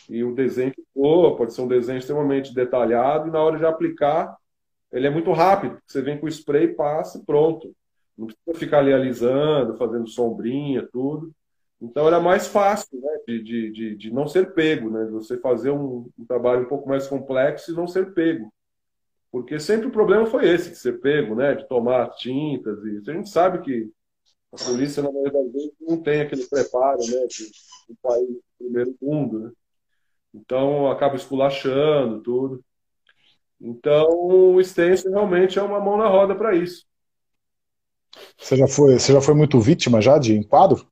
e 0.08 0.22
o 0.22 0.34
desenho 0.34 0.72
ficou, 0.74 1.36
pode 1.36 1.54
ser 1.54 1.62
um 1.62 1.68
desenho 1.68 1.98
extremamente 1.98 2.54
detalhado 2.54 3.28
e 3.28 3.30
na 3.30 3.40
hora 3.40 3.58
de 3.58 3.64
aplicar 3.64 4.36
ele 4.92 5.06
é 5.06 5.10
muito 5.10 5.32
rápido. 5.32 5.78
Você 5.86 6.02
vem 6.02 6.18
com 6.18 6.26
o 6.26 6.28
spray, 6.28 6.68
passa 6.74 7.18
e 7.18 7.24
pronto. 7.24 7.74
Não 8.18 8.26
precisa 8.26 8.58
ficar 8.58 8.78
ali 8.80 8.92
alisando, 8.92 9.76
fazendo 9.76 10.08
sombrinha, 10.08 10.86
tudo. 10.92 11.32
Então 11.80 12.06
era 12.06 12.20
mais 12.20 12.46
fácil 12.46 13.00
né, 13.00 13.18
de, 13.26 13.70
de, 13.72 13.96
de, 13.96 14.10
não 14.12 14.26
ser 14.26 14.52
pego, 14.52 14.90
né, 14.90 15.06
de 15.06 15.12
você 15.12 15.38
fazer 15.38 15.70
um, 15.70 16.10
um, 16.18 16.24
trabalho 16.26 16.62
um 16.62 16.68
pouco 16.68 16.88
mais 16.88 17.06
complexo 17.06 17.72
e 17.72 17.74
não 17.74 17.86
ser 17.86 18.12
pego. 18.12 18.52
Porque 19.32 19.58
sempre 19.58 19.86
o 19.86 19.92
problema 19.92 20.26
foi 20.26 20.46
esse, 20.48 20.70
de 20.70 20.76
ser 20.76 21.00
pego, 21.00 21.34
né, 21.34 21.54
de 21.54 21.66
tomar 21.68 22.10
tintas. 22.10 22.84
E 22.84 23.10
a 23.10 23.14
gente 23.14 23.30
sabe 23.30 23.62
que 23.62 23.90
a 24.52 24.56
polícia, 24.56 25.02
na 25.02 25.10
maioria 25.10 25.32
das 25.32 25.52
vezes, 25.52 25.72
não 25.80 26.02
tem 26.02 26.20
aquele 26.20 26.44
preparo 26.46 26.98
né, 26.98 27.26
de 27.26 27.44
um 27.88 27.94
país 28.02 28.28
do 28.28 28.42
primeiro 28.58 28.94
mundo. 29.00 29.38
Né? 29.40 29.52
Então 30.34 30.90
acaba 30.90 31.16
esculachando 31.16 32.20
tudo. 32.20 32.62
Então 33.60 34.08
o 34.54 34.62
stencil 34.62 35.10
realmente 35.10 35.58
é 35.58 35.62
uma 35.62 35.80
mão 35.80 35.96
na 35.96 36.08
roda 36.08 36.34
para 36.34 36.54
isso. 36.54 36.84
Você 38.36 38.56
já, 38.56 38.66
foi, 38.66 38.98
você 38.98 39.12
já 39.12 39.20
foi 39.20 39.34
muito 39.34 39.60
vítima 39.60 40.00
já 40.00 40.18
de 40.18 40.36
enquadro? 40.36 40.90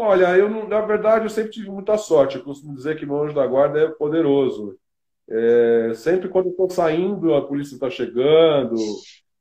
Olha, 0.00 0.36
eu 0.38 0.48
na 0.68 0.80
verdade 0.80 1.24
eu 1.24 1.30
sempre 1.30 1.50
tive 1.50 1.68
muita 1.70 1.98
sorte. 1.98 2.36
Eu 2.36 2.44
costumo 2.44 2.72
dizer 2.74 2.96
que 2.96 3.04
meu 3.04 3.20
anjo 3.20 3.34
da 3.34 3.44
guarda 3.46 3.80
é 3.80 3.88
poderoso. 3.88 4.78
É, 5.28 5.92
sempre 5.94 6.28
quando 6.28 6.50
estou 6.50 6.70
saindo, 6.70 7.34
a 7.34 7.44
polícia 7.46 7.74
está 7.74 7.90
chegando. 7.90 8.76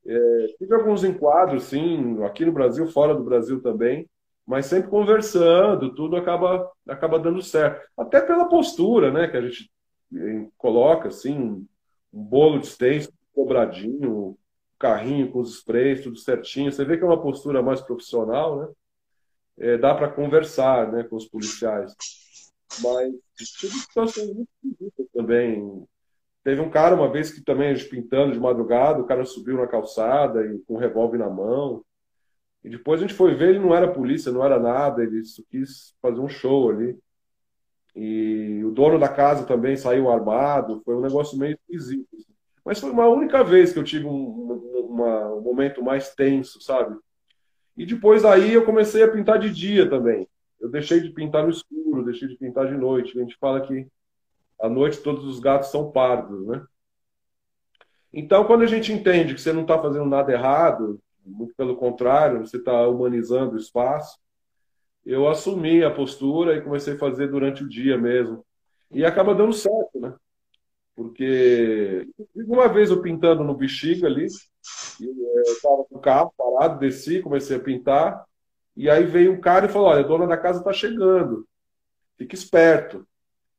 É, 0.07 0.47
tive 0.57 0.73
alguns 0.73 1.03
enquadros, 1.03 1.65
sim, 1.65 2.23
aqui 2.23 2.43
no 2.43 2.51
Brasil, 2.51 2.87
fora 2.87 3.13
do 3.13 3.23
Brasil 3.23 3.61
também, 3.61 4.09
mas 4.47 4.65
sempre 4.65 4.89
conversando, 4.89 5.93
tudo 5.93 6.15
acaba, 6.15 6.71
acaba 6.87 7.19
dando 7.19 7.41
certo. 7.43 7.87
Até 7.97 8.21
pela 8.21 8.49
postura, 8.49 9.11
né, 9.11 9.27
que 9.27 9.37
a 9.37 9.41
gente 9.41 9.69
é, 10.15 10.47
coloca, 10.57 11.09
assim, 11.09 11.67
um 12.13 12.23
bolo 12.23 12.59
de 12.59 12.67
steak 12.67 13.09
cobradinho, 13.35 14.11
um 14.11 14.37
carrinho 14.79 15.29
com 15.31 15.39
os 15.39 15.55
sprays, 15.57 16.01
tudo 16.03 16.17
certinho. 16.17 16.71
Você 16.71 16.83
vê 16.85 16.97
que 16.97 17.03
é 17.03 17.07
uma 17.07 17.21
postura 17.21 17.61
mais 17.61 17.81
profissional, 17.81 18.59
né? 18.61 18.67
É, 19.59 19.77
dá 19.77 19.93
para 19.95 20.09
conversar 20.09 20.91
né, 20.91 21.03
com 21.03 21.15
os 21.15 21.25
policiais. 21.25 21.93
Mas 22.81 23.13
tive 23.57 23.73
situações 23.73 24.33
muito 24.33 24.49
esquisitas 24.63 25.07
também. 25.13 25.85
Teve 26.43 26.61
um 26.61 26.69
cara 26.69 26.95
uma 26.95 27.11
vez 27.11 27.31
que 27.31 27.41
também, 27.41 27.75
pintando 27.89 28.33
de 28.33 28.39
madrugada, 28.39 29.01
o 29.01 29.05
cara 29.05 29.25
subiu 29.25 29.57
na 29.57 29.67
calçada 29.67 30.45
e 30.45 30.59
com 30.59 30.75
um 30.75 30.79
revólver 30.79 31.17
na 31.17 31.29
mão. 31.29 31.83
E 32.63 32.69
depois 32.69 32.99
a 32.99 33.01
gente 33.01 33.13
foi 33.13 33.33
ver, 33.35 33.49
ele 33.49 33.59
não 33.59 33.75
era 33.75 33.91
polícia, 33.91 34.31
não 34.31 34.43
era 34.43 34.59
nada, 34.59 35.03
ele 35.03 35.21
quis 35.49 35.93
fazer 36.01 36.19
um 36.19 36.29
show 36.29 36.69
ali. 36.69 36.97
E 37.95 38.63
o 38.63 38.71
dono 38.71 38.99
da 38.99 39.09
casa 39.09 39.45
também 39.45 39.75
saiu 39.75 40.09
armado, 40.09 40.81
foi 40.85 40.95
um 40.95 41.01
negócio 41.01 41.37
meio 41.37 41.57
esquisito. 41.67 42.07
Assim. 42.13 42.33
Mas 42.63 42.79
foi 42.79 42.91
uma 42.91 43.07
única 43.07 43.43
vez 43.43 43.73
que 43.73 43.79
eu 43.79 43.83
tive 43.83 44.05
um, 44.05 44.85
uma, 44.89 45.33
um 45.33 45.41
momento 45.41 45.81
mais 45.83 46.13
tenso, 46.13 46.61
sabe? 46.61 46.95
E 47.77 47.85
depois 47.85 48.25
aí 48.25 48.53
eu 48.53 48.65
comecei 48.65 49.03
a 49.03 49.07
pintar 49.07 49.37
de 49.37 49.49
dia 49.49 49.87
também. 49.89 50.27
Eu 50.59 50.69
deixei 50.69 50.99
de 50.99 51.09
pintar 51.11 51.43
no 51.43 51.51
escuro, 51.51 52.03
deixei 52.03 52.27
de 52.27 52.35
pintar 52.35 52.67
de 52.67 52.75
noite. 52.75 53.17
A 53.17 53.21
gente 53.21 53.37
fala 53.37 53.61
que 53.61 53.87
à 54.59 54.67
noite 54.67 54.99
todos 55.01 55.23
os 55.25 55.39
gatos 55.39 55.69
são 55.69 55.91
pardos, 55.91 56.45
né? 56.47 56.65
Então, 58.11 58.45
quando 58.45 58.63
a 58.63 58.67
gente 58.67 58.91
entende 58.91 59.35
que 59.35 59.41
você 59.41 59.53
não 59.53 59.61
está 59.61 59.79
fazendo 59.79 60.05
nada 60.05 60.31
errado, 60.31 60.99
muito 61.23 61.53
pelo 61.55 61.75
contrário, 61.75 62.39
você 62.39 62.57
está 62.57 62.87
humanizando 62.87 63.53
o 63.53 63.59
espaço, 63.59 64.17
eu 65.05 65.27
assumi 65.27 65.83
a 65.83 65.91
postura 65.91 66.55
e 66.55 66.61
comecei 66.61 66.95
a 66.95 66.99
fazer 66.99 67.27
durante 67.27 67.63
o 67.63 67.69
dia 67.69 67.97
mesmo. 67.97 68.43
E 68.89 69.05
acaba 69.05 69.35
dando 69.35 69.53
certo, 69.53 69.99
né? 69.99 70.15
Porque 70.95 72.07
uma 72.35 72.67
vez 72.67 72.89
eu 72.89 73.01
pintando 73.01 73.43
no 73.43 73.55
bexiga 73.55 74.07
ali, 74.07 74.25
eu 74.99 75.41
estava 75.43 75.83
com 75.83 75.97
o 75.97 75.99
carro 75.99 76.33
parado, 76.37 76.79
desci, 76.79 77.21
comecei 77.21 77.57
a 77.57 77.59
pintar, 77.59 78.25
e 78.75 78.89
aí 78.89 79.03
veio 79.03 79.33
um 79.33 79.41
cara 79.41 79.65
e 79.65 79.69
falou: 79.69 79.89
Olha, 79.89 80.01
a 80.01 80.07
dona 80.07 80.27
da 80.27 80.37
casa 80.37 80.59
está 80.59 80.71
chegando, 80.71 81.47
fique 82.17 82.35
esperto. 82.35 83.05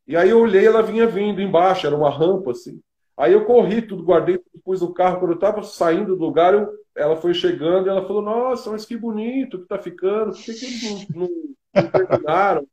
E 0.06 0.16
aí 0.16 0.30
eu 0.30 0.40
olhei, 0.40 0.66
ela 0.66 0.82
vinha 0.82 1.06
vindo 1.06 1.40
embaixo, 1.40 1.86
era 1.86 1.96
uma 1.96 2.10
rampa 2.10 2.52
assim. 2.52 2.80
Aí 3.16 3.32
eu 3.32 3.44
corri, 3.44 3.82
tudo 3.82 4.04
guardei, 4.04 4.40
pus 4.64 4.80
no 4.80 4.94
carro. 4.94 5.18
Quando 5.18 5.32
eu 5.32 5.34
estava 5.34 5.62
saindo 5.62 6.16
do 6.16 6.24
lugar, 6.24 6.54
eu, 6.54 6.68
ela 6.96 7.16
foi 7.16 7.34
chegando 7.34 7.86
e 7.86 7.90
ela 7.90 8.06
falou: 8.06 8.22
Nossa, 8.22 8.70
mas 8.70 8.84
que 8.84 8.96
bonito 8.96 9.60
que 9.60 9.66
tá 9.66 9.78
ficando, 9.78 10.32
por 10.32 10.42
que, 10.42 10.54
que 10.54 10.64
eles 10.64 11.08
não, 11.10 11.26
não, 11.26 11.30
não 11.74 11.90
terminaram? 11.90 12.66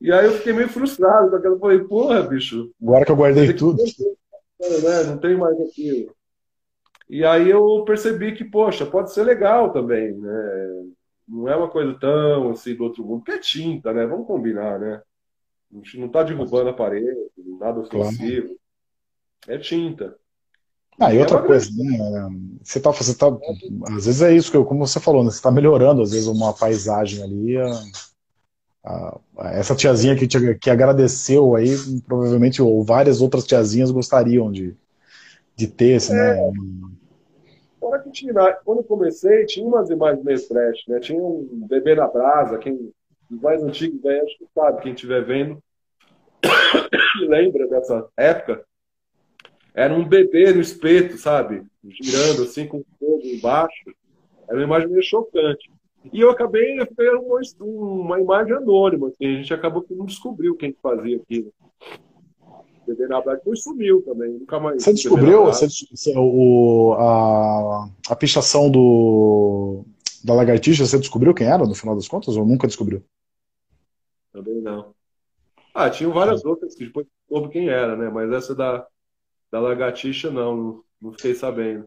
E 0.00 0.10
aí 0.10 0.24
eu 0.24 0.32
fiquei 0.32 0.54
meio 0.54 0.68
frustrado, 0.68 1.28
porque 1.28 1.46
eu 1.46 1.58
falei, 1.58 1.80
porra, 1.80 2.22
bicho. 2.22 2.70
Agora 2.82 3.04
que 3.04 3.12
eu 3.12 3.16
guardei 3.16 3.52
tudo. 3.52 3.82
Né? 3.82 5.02
Não 5.06 5.18
tem 5.18 5.36
mais 5.36 5.60
aquilo. 5.60 6.14
E 7.10 7.24
aí 7.24 7.50
eu 7.50 7.82
percebi 7.84 8.36
que, 8.36 8.44
poxa, 8.44 8.86
pode 8.86 9.12
ser 9.12 9.24
legal 9.24 9.72
também, 9.72 10.12
né? 10.12 10.84
Não 11.26 11.48
é 11.48 11.56
uma 11.56 11.68
coisa 11.68 11.92
tão 11.98 12.50
assim 12.50 12.76
do 12.76 12.84
outro 12.84 13.04
mundo, 13.04 13.24
que 13.24 13.32
é 13.32 13.38
tinta, 13.38 13.92
né? 13.92 14.06
Vamos 14.06 14.28
combinar, 14.28 14.78
né? 14.78 15.02
A 15.72 15.76
gente 15.76 15.98
não 15.98 16.06
está 16.06 16.22
derrubando 16.22 16.70
a 16.70 16.72
parede, 16.72 17.08
nada 17.58 17.80
ofensivo. 17.80 18.46
Claro. 18.46 18.58
É 19.48 19.58
tinta. 19.58 20.16
Ah, 21.00 21.12
e 21.12 21.18
outra 21.18 21.38
é 21.38 21.42
coisa, 21.42 21.68
né? 21.74 22.28
Você 22.62 22.78
tá, 22.78 22.90
você 22.92 23.14
tá. 23.14 23.26
Às 23.88 24.06
vezes 24.06 24.22
é 24.22 24.32
isso 24.32 24.50
que 24.50 24.56
eu, 24.56 24.64
como 24.64 24.86
você 24.86 25.00
falou, 25.00 25.24
né? 25.24 25.30
Você 25.30 25.36
está 25.36 25.50
melhorando, 25.50 26.02
às 26.02 26.12
vezes, 26.12 26.28
uma 26.28 26.52
paisagem 26.52 27.24
ali. 27.24 27.56
A 27.56 27.82
essa 29.52 29.74
tiazinha 29.74 30.16
que, 30.16 30.26
te, 30.26 30.54
que 30.54 30.70
agradeceu 30.70 31.54
aí, 31.54 31.76
provavelmente, 32.06 32.62
ou 32.62 32.84
várias 32.84 33.20
outras 33.20 33.44
tiazinhas 33.44 33.90
gostariam 33.90 34.50
de, 34.50 34.74
de 35.56 35.66
ter 35.66 35.96
esse, 35.96 36.12
né, 36.12 36.38
é. 36.38 36.50
né? 36.50 36.52
Fora 37.80 37.98
que 37.98 38.10
tinha, 38.10 38.32
quando 38.64 38.78
eu 38.78 38.84
comecei, 38.84 39.46
tinha 39.46 39.66
umas 39.66 39.88
imagens 39.88 40.22
meio 40.22 40.48
trash, 40.48 40.84
né? 40.86 41.00
Tinha 41.00 41.20
um 41.20 41.66
bebê 41.66 41.94
na 41.94 42.06
brasa, 42.06 42.58
quem 42.58 42.92
mais 43.30 43.62
antigos 43.62 44.04
aí, 44.04 44.20
acho 44.20 44.38
que 44.38 44.46
sabe, 44.52 44.82
quem 44.82 44.92
estiver 44.92 45.24
vendo, 45.24 45.62
lembra 47.28 47.68
dessa 47.68 48.08
época. 48.16 48.64
era 49.72 49.94
um 49.94 50.06
bebê 50.06 50.52
no 50.52 50.60
espeto, 50.60 51.16
sabe? 51.16 51.62
Girando 51.84 52.42
assim 52.42 52.66
com 52.66 52.84
fogo 52.98 53.22
embaixo. 53.24 53.94
Era 54.48 54.58
uma 54.58 54.64
imagem 54.64 54.88
meio 54.88 55.02
chocante. 55.02 55.70
E 56.12 56.20
eu 56.20 56.30
acabei, 56.30 56.78
foi 56.96 57.08
uma, 57.14 57.40
uma 57.60 58.20
imagem 58.20 58.54
anônima, 58.54 59.08
assim, 59.08 59.26
a 59.26 59.36
gente 59.36 59.54
acabou 59.54 59.82
que 59.82 59.94
não 59.94 60.06
descobriu 60.06 60.56
quem 60.56 60.74
fazia 60.82 61.18
aquilo. 61.18 61.52
Bebê 62.94 63.06
na 63.06 63.22
sumiu 63.54 64.02
também, 64.02 64.32
nunca 64.32 64.58
mais. 64.58 64.82
Você 64.82 64.92
descobriu 64.92 65.44
você, 65.44 65.68
você, 65.68 66.12
o, 66.16 66.94
a, 66.98 67.88
a 68.08 68.16
pichação 68.16 68.70
do, 68.70 69.84
da 70.24 70.34
lagartixa, 70.34 70.84
você 70.84 70.98
descobriu 70.98 71.32
quem 71.32 71.46
era 71.46 71.64
no 71.64 71.74
final 71.74 71.94
das 71.94 72.08
contas 72.08 72.36
ou 72.36 72.44
nunca 72.44 72.66
descobriu? 72.66 73.02
Também 74.32 74.60
não. 74.60 74.92
Ah, 75.72 75.88
tinham 75.88 76.12
várias 76.12 76.44
outras 76.44 76.74
que 76.74 76.84
depois 76.86 77.06
soube 77.28 77.50
quem 77.50 77.68
era, 77.68 77.96
né? 77.96 78.10
Mas 78.10 78.32
essa 78.32 78.54
da, 78.54 78.84
da 79.52 79.60
lagartixa 79.60 80.30
não, 80.30 80.82
não 81.00 81.12
fiquei 81.12 81.34
sabendo. 81.34 81.84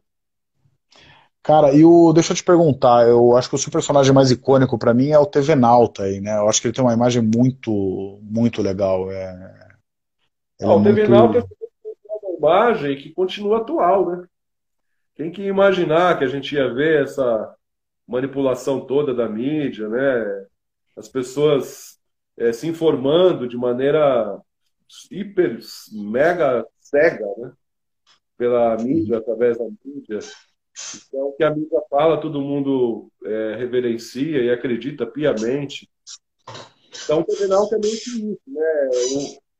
Cara, 1.41 1.73
e 1.73 1.83
o, 1.83 2.13
deixa 2.13 2.31
eu 2.31 2.37
te 2.37 2.43
perguntar, 2.43 3.05
eu 3.05 3.35
acho 3.35 3.49
que 3.49 3.55
o 3.55 3.57
seu 3.57 3.69
personagem 3.69 4.13
mais 4.13 4.31
icônico 4.31 4.77
para 4.77 4.93
mim 4.93 5.09
é 5.09 5.19
o 5.19 5.25
TV 5.25 5.55
Nauta 5.55 6.03
aí, 6.03 6.21
né? 6.21 6.37
Eu 6.37 6.47
acho 6.47 6.61
que 6.61 6.67
ele 6.67 6.73
tem 6.73 6.83
uma 6.83 6.93
imagem 6.93 7.21
muito, 7.21 8.19
muito 8.21 8.61
legal. 8.61 9.11
É, 9.11 9.62
ah, 10.63 10.75
o 10.75 10.83
TV 10.83 11.07
muito... 11.07 11.37
É 11.37 11.43
uma 12.23 12.37
imagem 12.37 12.97
que 12.97 13.11
continua 13.11 13.57
atual, 13.57 14.09
né? 14.09 14.27
Quem 15.15 15.31
que 15.31 15.43
imaginar 15.43 16.17
que 16.17 16.23
a 16.23 16.27
gente 16.27 16.55
ia 16.55 16.73
ver 16.73 17.03
essa 17.03 17.55
manipulação 18.07 18.81
toda 18.81 19.13
da 19.13 19.29
mídia, 19.29 19.87
né? 19.87 20.45
As 20.97 21.07
pessoas 21.07 21.99
é, 22.37 22.51
se 22.51 22.67
informando 22.67 23.47
de 23.47 23.57
maneira 23.57 24.39
hiper, 25.11 25.59
mega 25.91 26.65
cega, 26.79 27.25
né? 27.37 27.51
Pela 28.37 28.75
mídia, 28.77 29.17
através 29.17 29.57
da 29.57 29.65
mídia. 29.65 30.19
Então, 31.07 31.27
o 31.27 31.33
que 31.33 31.43
a 31.43 31.53
mídia 31.53 31.79
fala, 31.89 32.19
todo 32.19 32.41
mundo 32.41 33.11
é, 33.23 33.55
reverencia 33.55 34.41
e 34.41 34.49
acredita 34.49 35.05
piamente. 35.05 35.89
Então, 37.03 37.21
o 37.21 37.23
terminal 37.23 37.69
é 37.71 37.77
meio 37.77 37.97
que 37.97 38.09
isso, 38.09 38.41
né? 38.47 38.89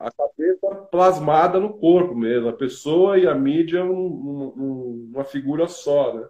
A 0.04 0.12
cabeça 0.12 0.76
plasmada 0.92 1.60
no 1.60 1.78
corpo 1.78 2.14
mesmo, 2.14 2.50
a 2.50 2.54
pessoa 2.54 3.18
e 3.18 3.26
a 3.26 3.34
mídia 3.34 3.86
um, 3.86 4.54
um, 4.58 5.12
uma 5.14 5.24
figura 5.24 5.66
só, 5.68 6.14
né? 6.14 6.28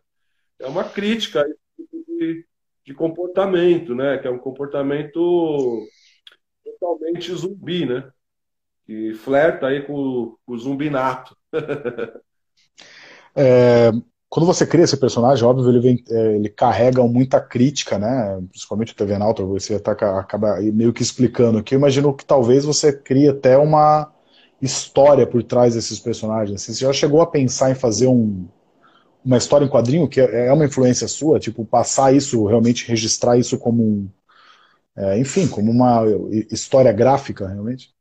É 0.60 0.68
uma 0.68 0.84
crítica 0.84 1.44
de, 1.92 2.46
de 2.86 2.94
comportamento, 2.94 3.96
né? 3.96 4.20
Que 4.20 4.28
é 4.28 4.32
um 4.32 4.38
comportamento 4.38 5.88
totalmente 6.64 7.34
zumbi, 7.34 7.86
né? 7.88 8.12
Que 8.86 9.16
flerta 9.16 9.68
aí 9.68 9.82
com, 9.82 10.38
com 10.46 10.54
o 10.54 10.58
zumbinato. 10.58 11.36
é, 13.36 13.90
quando 14.34 14.48
você 14.48 14.66
cria 14.66 14.84
esse 14.84 14.98
personagem, 14.98 15.46
óbvio, 15.46 15.70
ele, 15.70 15.80
vem, 15.80 16.04
é, 16.10 16.36
ele 16.38 16.50
carrega 16.50 17.04
muita 17.04 17.40
crítica, 17.40 18.00
né? 18.00 18.42
Principalmente 18.50 18.92
o 18.92 18.96
TV 18.96 19.16
Nauta, 19.16 19.44
você 19.44 19.80
tá, 19.80 19.92
acaba 19.92 20.60
meio 20.60 20.92
que 20.92 21.04
explicando 21.04 21.60
aqui. 21.60 21.76
Eu 21.76 21.78
imagino 21.78 22.12
que 22.12 22.26
talvez 22.26 22.66
você 22.66 22.92
crie 22.92 23.30
até 23.30 23.56
uma 23.60 24.12
história 24.60 25.28
por 25.28 25.44
trás 25.44 25.76
desses 25.76 26.00
personagens. 26.00 26.64
Você 26.64 26.74
já 26.74 26.92
chegou 26.92 27.22
a 27.22 27.28
pensar 27.28 27.70
em 27.70 27.76
fazer 27.76 28.08
um, 28.08 28.48
uma 29.24 29.38
história 29.38 29.66
em 29.66 29.70
quadrinho 29.70 30.10
que 30.10 30.20
é, 30.20 30.48
é 30.48 30.52
uma 30.52 30.66
influência 30.66 31.08
sua? 31.08 31.40
Tipo, 31.40 31.64
passar 31.64 32.12
isso, 32.12 32.44
realmente 32.48 32.88
registrar 32.88 33.38
isso 33.38 33.60
como 33.60 33.84
um. 33.84 34.10
É, 34.96 35.20
enfim, 35.20 35.48
como 35.48 35.70
uma 35.70 36.06
história 36.52 36.92
gráfica, 36.92 37.48
realmente? 37.48 37.94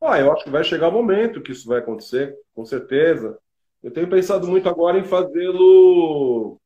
Ah, 0.00 0.18
eu 0.18 0.32
acho 0.32 0.44
que 0.44 0.50
vai 0.50 0.64
chegar 0.64 0.88
o 0.88 0.92
momento 0.92 1.42
que 1.42 1.52
isso 1.52 1.68
vai 1.68 1.80
acontecer, 1.80 2.34
com 2.54 2.64
certeza. 2.64 3.36
Eu 3.82 3.90
tenho 3.90 4.08
pensado 4.08 4.46
muito 4.46 4.68
agora 4.68 4.98
em 4.98 5.04
fazê-lo 5.04 6.60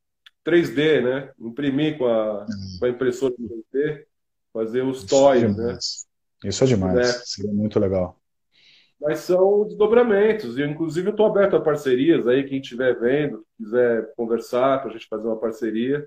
3D, 0.44 1.02
né? 1.02 1.32
Imprimir 1.40 1.96
com 1.96 2.06
a, 2.06 2.40
uhum. 2.40 2.78
com 2.78 2.86
a 2.86 2.88
impressora 2.88 3.34
3D, 3.34 4.04
fazer 4.52 4.82
os 4.82 5.04
toys, 5.04 5.56
né? 5.56 5.78
Isso 6.44 6.64
é 6.64 6.66
demais, 6.66 6.94
né? 6.94 7.04
seria 7.04 7.52
muito 7.52 7.78
legal. 7.80 8.20
Mas 9.00 9.20
são 9.20 9.64
desdobramentos, 9.66 10.56
e 10.58 10.62
inclusive 10.62 11.08
eu 11.08 11.12
estou 11.12 11.26
aberto 11.26 11.56
a 11.56 11.60
parcerias 11.60 12.26
aí, 12.26 12.44
quem 12.44 12.60
estiver 12.60 12.98
vendo, 12.98 13.44
quiser 13.56 14.12
conversar 14.14 14.80
para 14.80 14.90
a 14.90 14.92
gente 14.92 15.08
fazer 15.08 15.26
uma 15.26 15.38
parceria, 15.38 16.06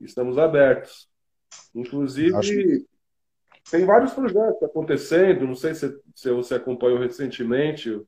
estamos 0.00 0.38
abertos. 0.38 1.08
Inclusive, 1.74 2.34
Acho... 2.36 2.52
tem 3.70 3.84
vários 3.84 4.12
projetos 4.12 4.62
acontecendo, 4.62 5.46
não 5.46 5.54
sei 5.54 5.74
se, 5.74 5.98
se 6.14 6.30
você 6.30 6.54
acompanhou 6.54 6.98
recentemente, 6.98 8.00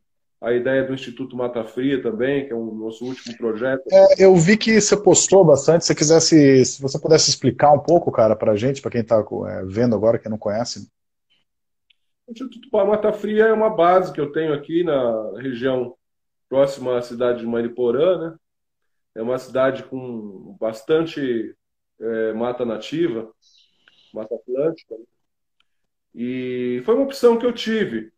a 0.42 0.52
ideia 0.52 0.84
do 0.84 0.92
Instituto 0.92 1.36
Mata 1.36 1.62
Fria 1.64 2.02
também, 2.02 2.44
que 2.44 2.52
é 2.52 2.56
o 2.56 2.74
nosso 2.74 3.06
último 3.06 3.36
projeto. 3.36 3.84
É, 3.92 4.24
eu 4.24 4.34
vi 4.34 4.56
que 4.56 4.80
você 4.80 5.00
postou 5.00 5.44
bastante. 5.44 5.84
Se 5.86 5.94
quisesse, 5.94 6.64
se 6.64 6.82
você 6.82 6.98
pudesse 6.98 7.30
explicar 7.30 7.72
um 7.72 7.78
pouco, 7.78 8.10
cara, 8.10 8.34
para 8.34 8.50
a 8.50 8.56
gente, 8.56 8.82
para 8.82 8.90
quem 8.90 9.02
está 9.02 9.20
é, 9.20 9.64
vendo 9.64 9.94
agora, 9.94 10.18
que 10.18 10.28
não 10.28 10.36
conhece. 10.36 10.90
O 12.26 12.32
Instituto 12.32 12.68
Mata 12.72 13.12
Fria 13.12 13.44
é 13.44 13.52
uma 13.52 13.70
base 13.70 14.12
que 14.12 14.20
eu 14.20 14.32
tenho 14.32 14.52
aqui 14.52 14.82
na 14.82 15.38
região 15.38 15.94
próxima 16.48 16.98
à 16.98 17.02
cidade 17.02 17.38
de 17.38 17.46
Mariporã, 17.46 18.18
né? 18.18 18.36
É 19.14 19.22
uma 19.22 19.38
cidade 19.38 19.84
com 19.84 20.56
bastante 20.58 21.54
é, 22.00 22.32
mata 22.32 22.64
nativa, 22.64 23.30
mata 24.12 24.34
atlântica. 24.34 24.96
E 26.12 26.82
foi 26.84 26.96
uma 26.96 27.04
opção 27.04 27.38
que 27.38 27.46
eu 27.46 27.52
tive 27.52 28.11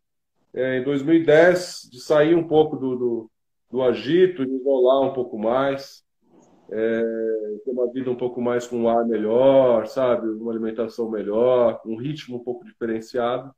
em 0.55 0.83
2010 0.85 1.88
de 1.90 2.01
sair 2.01 2.35
um 2.35 2.47
pouco 2.47 2.77
do, 2.77 2.97
do, 2.97 3.31
do 3.71 3.83
agito, 3.83 4.47
de 4.47 4.55
isolar 4.55 5.03
um 5.03 5.12
pouco 5.12 5.38
mais, 5.38 6.05
é, 6.71 7.03
ter 7.64 7.71
uma 7.71 7.90
vida 7.93 8.11
um 8.11 8.17
pouco 8.17 8.40
mais 8.40 8.67
com 8.67 8.79
um 8.79 8.88
ar 8.88 9.05
melhor, 9.05 9.87
sabe? 9.87 10.29
Uma 10.29 10.53
alimentação 10.53 11.11
melhor, 11.11 11.81
um 11.85 11.97
ritmo 11.97 12.37
um 12.37 12.45
pouco 12.45 12.64
diferenciado. 12.64 13.55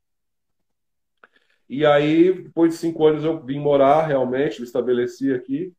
E 1.69 1.85
aí, 1.85 2.33
depois 2.33 2.73
de 2.73 2.79
cinco 2.79 3.07
anos, 3.07 3.25
eu 3.25 3.43
vim 3.45 3.59
morar 3.59 4.07
realmente, 4.07 4.61
me 4.61 4.67
estabeleci 4.67 5.33
aqui. 5.33 5.73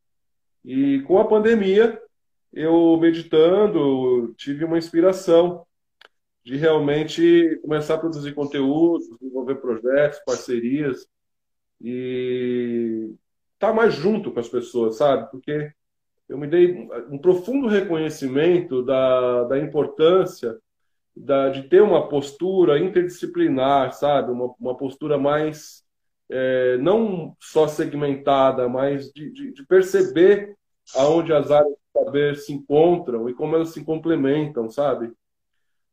E 0.63 1.01
com 1.01 1.17
a 1.17 1.27
pandemia, 1.27 2.01
eu 2.53 2.97
meditando, 2.97 4.33
tive 4.35 4.65
uma 4.65 4.77
inspiração 4.77 5.65
de 6.47 6.55
realmente 6.55 7.59
começar 7.61 7.95
a 7.95 7.97
produzir 7.97 8.33
conteúdo, 8.33 9.17
desenvolver 9.19 9.55
projetos, 9.55 10.21
parcerias 10.25 11.05
e 11.81 13.11
estar 13.53 13.67
tá 13.67 13.73
mais 13.73 13.93
junto 13.93 14.31
com 14.31 14.39
as 14.39 14.47
pessoas, 14.47 14.95
sabe? 14.95 15.29
Porque 15.29 15.73
eu 16.29 16.37
me 16.37 16.47
dei 16.47 16.87
um 17.09 17.17
profundo 17.17 17.67
reconhecimento 17.67 18.81
da, 18.81 19.43
da 19.43 19.59
importância 19.59 20.57
da, 21.13 21.49
de 21.49 21.63
ter 21.63 21.81
uma 21.81 22.07
postura 22.07 22.79
interdisciplinar, 22.79 23.91
sabe? 23.91 24.31
Uma, 24.31 24.55
uma 24.57 24.77
postura 24.77 25.17
mais, 25.17 25.83
é, 26.29 26.77
não 26.77 27.35
só 27.41 27.67
segmentada, 27.67 28.69
mas 28.69 29.11
de, 29.11 29.33
de, 29.33 29.51
de 29.51 29.65
perceber 29.65 30.55
aonde 30.95 31.33
as 31.33 31.51
áreas 31.51 31.73
do 31.73 32.05
saber 32.05 32.37
se 32.37 32.53
encontram 32.53 33.27
e 33.27 33.33
como 33.33 33.53
elas 33.53 33.71
se 33.71 33.83
complementam, 33.83 34.69
sabe? 34.69 35.11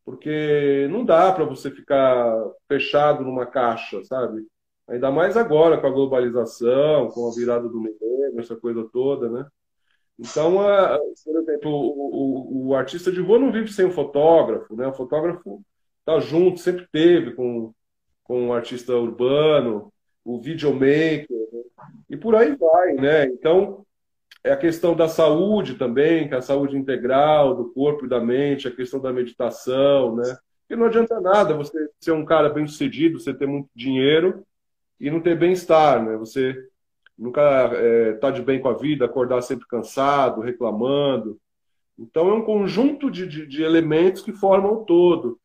Porque 0.04 0.86
não 0.90 1.04
dá 1.04 1.32
para 1.32 1.44
você 1.44 1.70
ficar 1.70 2.36
fechado 2.68 3.24
numa 3.24 3.46
caixa, 3.46 4.02
sabe? 4.04 4.46
Ainda 4.88 5.10
mais 5.10 5.36
agora 5.36 5.78
com 5.80 5.86
a 5.86 5.90
globalização, 5.90 7.08
com 7.08 7.28
a 7.28 7.34
virada 7.34 7.68
do 7.68 7.80
milênio, 7.80 8.38
essa 8.38 8.54
coisa 8.54 8.86
toda, 8.92 9.30
né? 9.30 9.46
Então, 10.18 10.60
a, 10.60 10.98
por 11.24 11.36
exemplo, 11.40 11.70
o, 11.70 12.66
o, 12.66 12.68
o, 12.68 12.74
artista 12.74 13.10
de 13.10 13.20
rua 13.20 13.38
não 13.38 13.50
vive 13.50 13.72
sem 13.72 13.86
o 13.86 13.90
fotógrafo, 13.90 14.76
né? 14.76 14.86
O 14.86 14.92
fotógrafo 14.92 15.62
tá 16.04 16.20
junto, 16.20 16.60
sempre 16.60 16.86
teve 16.92 17.32
com, 17.32 17.72
com 18.22 18.48
o 18.48 18.52
artista 18.52 18.94
urbano, 18.94 19.92
o 20.24 20.38
videomaker, 20.38 21.26
né? 21.30 21.62
e 22.10 22.16
por 22.16 22.36
aí 22.36 22.54
vai, 22.54 22.92
né? 22.94 23.26
Então, 23.26 23.83
é 24.44 24.52
a 24.52 24.56
questão 24.56 24.94
da 24.94 25.08
saúde 25.08 25.74
também, 25.74 26.28
que 26.28 26.34
é 26.34 26.36
a 26.36 26.42
saúde 26.42 26.76
integral 26.76 27.56
do 27.56 27.70
corpo 27.72 28.04
e 28.04 28.08
da 28.08 28.20
mente, 28.20 28.68
a 28.68 28.74
questão 28.74 29.00
da 29.00 29.10
meditação, 29.10 30.14
né? 30.14 30.36
Porque 30.60 30.76
não 30.76 30.86
adianta 30.86 31.18
nada 31.18 31.54
você 31.54 31.88
ser 31.98 32.12
um 32.12 32.26
cara 32.26 32.50
bem 32.50 32.66
sucedido, 32.66 33.18
você 33.18 33.32
ter 33.32 33.46
muito 33.46 33.70
dinheiro 33.74 34.44
e 35.00 35.10
não 35.10 35.20
ter 35.20 35.36
bem-estar, 35.36 36.04
né? 36.04 36.16
Você 36.18 36.54
nunca 37.16 37.40
é, 37.74 38.12
tá 38.14 38.30
de 38.30 38.42
bem 38.42 38.60
com 38.60 38.68
a 38.68 38.74
vida, 38.74 39.06
acordar 39.06 39.40
sempre 39.40 39.66
cansado, 39.66 40.42
reclamando. 40.42 41.38
Então 41.98 42.28
é 42.28 42.34
um 42.34 42.44
conjunto 42.44 43.10
de, 43.10 43.26
de, 43.26 43.46
de 43.46 43.62
elementos 43.62 44.20
que 44.20 44.32
formam 44.32 44.74
o 44.74 44.84
todo. 44.84 45.40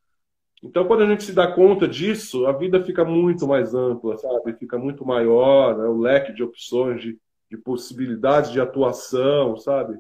Então, 0.62 0.86
quando 0.86 1.04
a 1.04 1.08
gente 1.08 1.24
se 1.24 1.32
dá 1.32 1.50
conta 1.50 1.88
disso, 1.88 2.46
a 2.46 2.52
vida 2.52 2.84
fica 2.84 3.06
muito 3.06 3.48
mais 3.48 3.74
ampla, 3.74 4.18
sabe? 4.18 4.54
Fica 4.58 4.78
muito 4.78 5.06
maior, 5.06 5.78
né? 5.78 5.86
o 5.86 5.98
leque 5.98 6.34
de 6.34 6.44
opções, 6.44 7.02
de, 7.02 7.18
de 7.50 7.58
possibilidades 7.58 8.52
de 8.52 8.62
atuação, 8.62 9.58
sabe? 9.58 10.00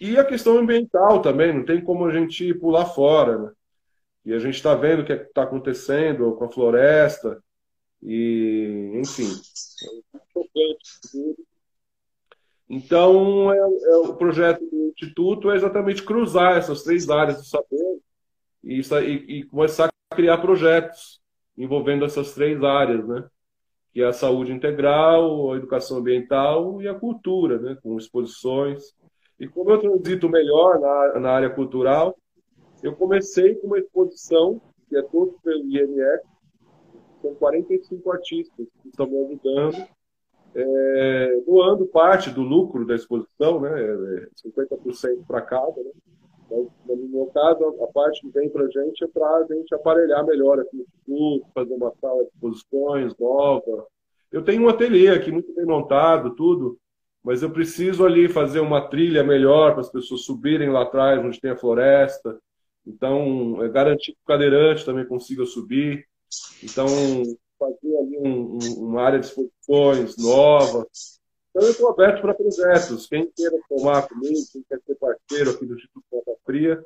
E 0.00 0.18
a 0.18 0.24
questão 0.24 0.58
ambiental 0.58 1.20
também, 1.22 1.52
não 1.52 1.64
tem 1.64 1.80
como 1.80 2.06
a 2.06 2.12
gente 2.12 2.52
pular 2.54 2.86
fora, 2.86 3.38
né? 3.38 3.52
E 4.24 4.32
a 4.32 4.38
gente 4.38 4.54
está 4.54 4.74
vendo 4.74 5.02
o 5.02 5.04
que 5.04 5.12
é 5.12 5.22
está 5.22 5.42
acontecendo 5.42 6.32
com 6.34 6.44
a 6.44 6.50
floresta, 6.50 7.42
e, 8.02 8.90
enfim, 8.96 9.30
Então, 12.68 13.52
é, 13.52 13.58
é, 13.58 13.96
o 13.98 14.16
projeto 14.16 14.60
do 14.60 14.88
Instituto 14.88 15.50
é 15.50 15.56
exatamente 15.56 16.02
cruzar 16.02 16.56
essas 16.56 16.82
três 16.82 17.08
áreas 17.08 17.38
do 17.38 17.44
saber 17.44 18.00
e, 18.64 18.80
e, 18.80 19.38
e 19.38 19.42
começar 19.44 19.88
a 20.10 20.14
criar 20.16 20.38
projetos 20.38 21.20
envolvendo 21.56 22.04
essas 22.04 22.34
três 22.34 22.62
áreas, 22.64 23.06
né? 23.06 23.28
Que 23.92 24.00
é 24.00 24.06
a 24.06 24.12
saúde 24.12 24.52
integral, 24.52 25.52
a 25.52 25.56
educação 25.56 25.98
ambiental 25.98 26.80
e 26.80 26.88
a 26.88 26.94
cultura, 26.94 27.58
né? 27.58 27.76
com 27.82 27.98
exposições. 27.98 28.94
E 29.38 29.46
como 29.46 29.70
eu 29.70 29.78
transito 29.78 30.28
melhor 30.28 30.80
na, 30.80 31.20
na 31.20 31.30
área 31.30 31.50
cultural, 31.50 32.16
eu 32.82 32.94
comecei 32.96 33.54
com 33.56 33.66
uma 33.66 33.78
exposição, 33.78 34.60
que 34.88 34.96
é 34.96 35.02
toda 35.02 35.32
pelo 35.42 35.64
INF, 35.64 36.22
são 37.20 37.34
45 37.34 38.10
artistas 38.10 38.66
que 38.82 38.88
estão 38.88 39.06
me 39.06 39.18
ajudando, 39.24 39.86
é, 40.54 41.40
doando 41.46 41.86
parte 41.86 42.30
do 42.30 42.42
lucro 42.42 42.86
da 42.86 42.94
exposição, 42.94 43.60
né, 43.60 43.70
50% 44.44 45.20
é, 45.20 45.24
para 45.26 45.42
cada. 45.42 45.82
Né? 45.82 45.90
Então, 46.46 46.70
no 46.88 47.08
meu 47.08 47.26
caso, 47.26 47.64
a 47.82 47.86
parte 47.88 48.22
que 48.22 48.28
vem 48.30 48.48
para 48.48 48.64
a 48.64 48.68
gente 48.68 49.04
é 49.04 49.06
para 49.06 49.26
a 49.26 49.46
gente 49.46 49.74
aparelhar 49.74 50.24
melhor 50.26 50.58
aqui 50.58 50.84
fazer 51.54 51.74
uma 51.74 51.92
sala 52.00 52.22
de 52.24 52.30
exposições 52.30 53.16
nova. 53.18 53.86
Eu 54.30 54.42
tenho 54.42 54.62
um 54.62 54.68
ateliê 54.68 55.10
aqui 55.10 55.30
muito 55.30 55.54
bem 55.54 55.66
montado, 55.66 56.34
tudo, 56.34 56.78
mas 57.22 57.42
eu 57.42 57.50
preciso 57.50 58.04
ali 58.04 58.28
fazer 58.28 58.60
uma 58.60 58.88
trilha 58.88 59.22
melhor 59.22 59.72
para 59.72 59.82
as 59.82 59.90
pessoas 59.90 60.22
subirem 60.22 60.70
lá 60.70 60.82
atrás, 60.82 61.24
onde 61.24 61.40
tem 61.40 61.50
a 61.50 61.56
floresta. 61.56 62.38
Então, 62.86 63.62
é 63.62 63.68
garantir 63.68 64.12
que 64.12 64.18
o 64.24 64.26
cadeirante 64.26 64.84
também 64.84 65.06
consiga 65.06 65.44
subir. 65.44 66.04
Então, 66.62 66.86
fazer 67.58 67.96
ali 67.96 68.18
um, 68.18 68.58
um, 68.58 68.88
uma 68.88 69.02
área 69.02 69.20
de 69.20 69.26
exposições 69.26 70.16
nova. 70.16 70.86
Então, 71.50 71.62
eu 71.62 71.70
estou 71.70 71.90
aberto 71.90 72.22
para 72.22 72.34
projetos. 72.34 73.06
Quem 73.06 73.30
queira 73.36 73.56
tomar 73.68 74.08
comigo, 74.08 74.34
quem 74.52 74.64
quer 74.68 74.80
ser 74.84 74.96
parceiro 74.96 75.50
aqui 75.50 75.66
do 75.66 75.74
Instituto 75.74 76.04
Ponta 76.10 76.32
Fria, 76.44 76.84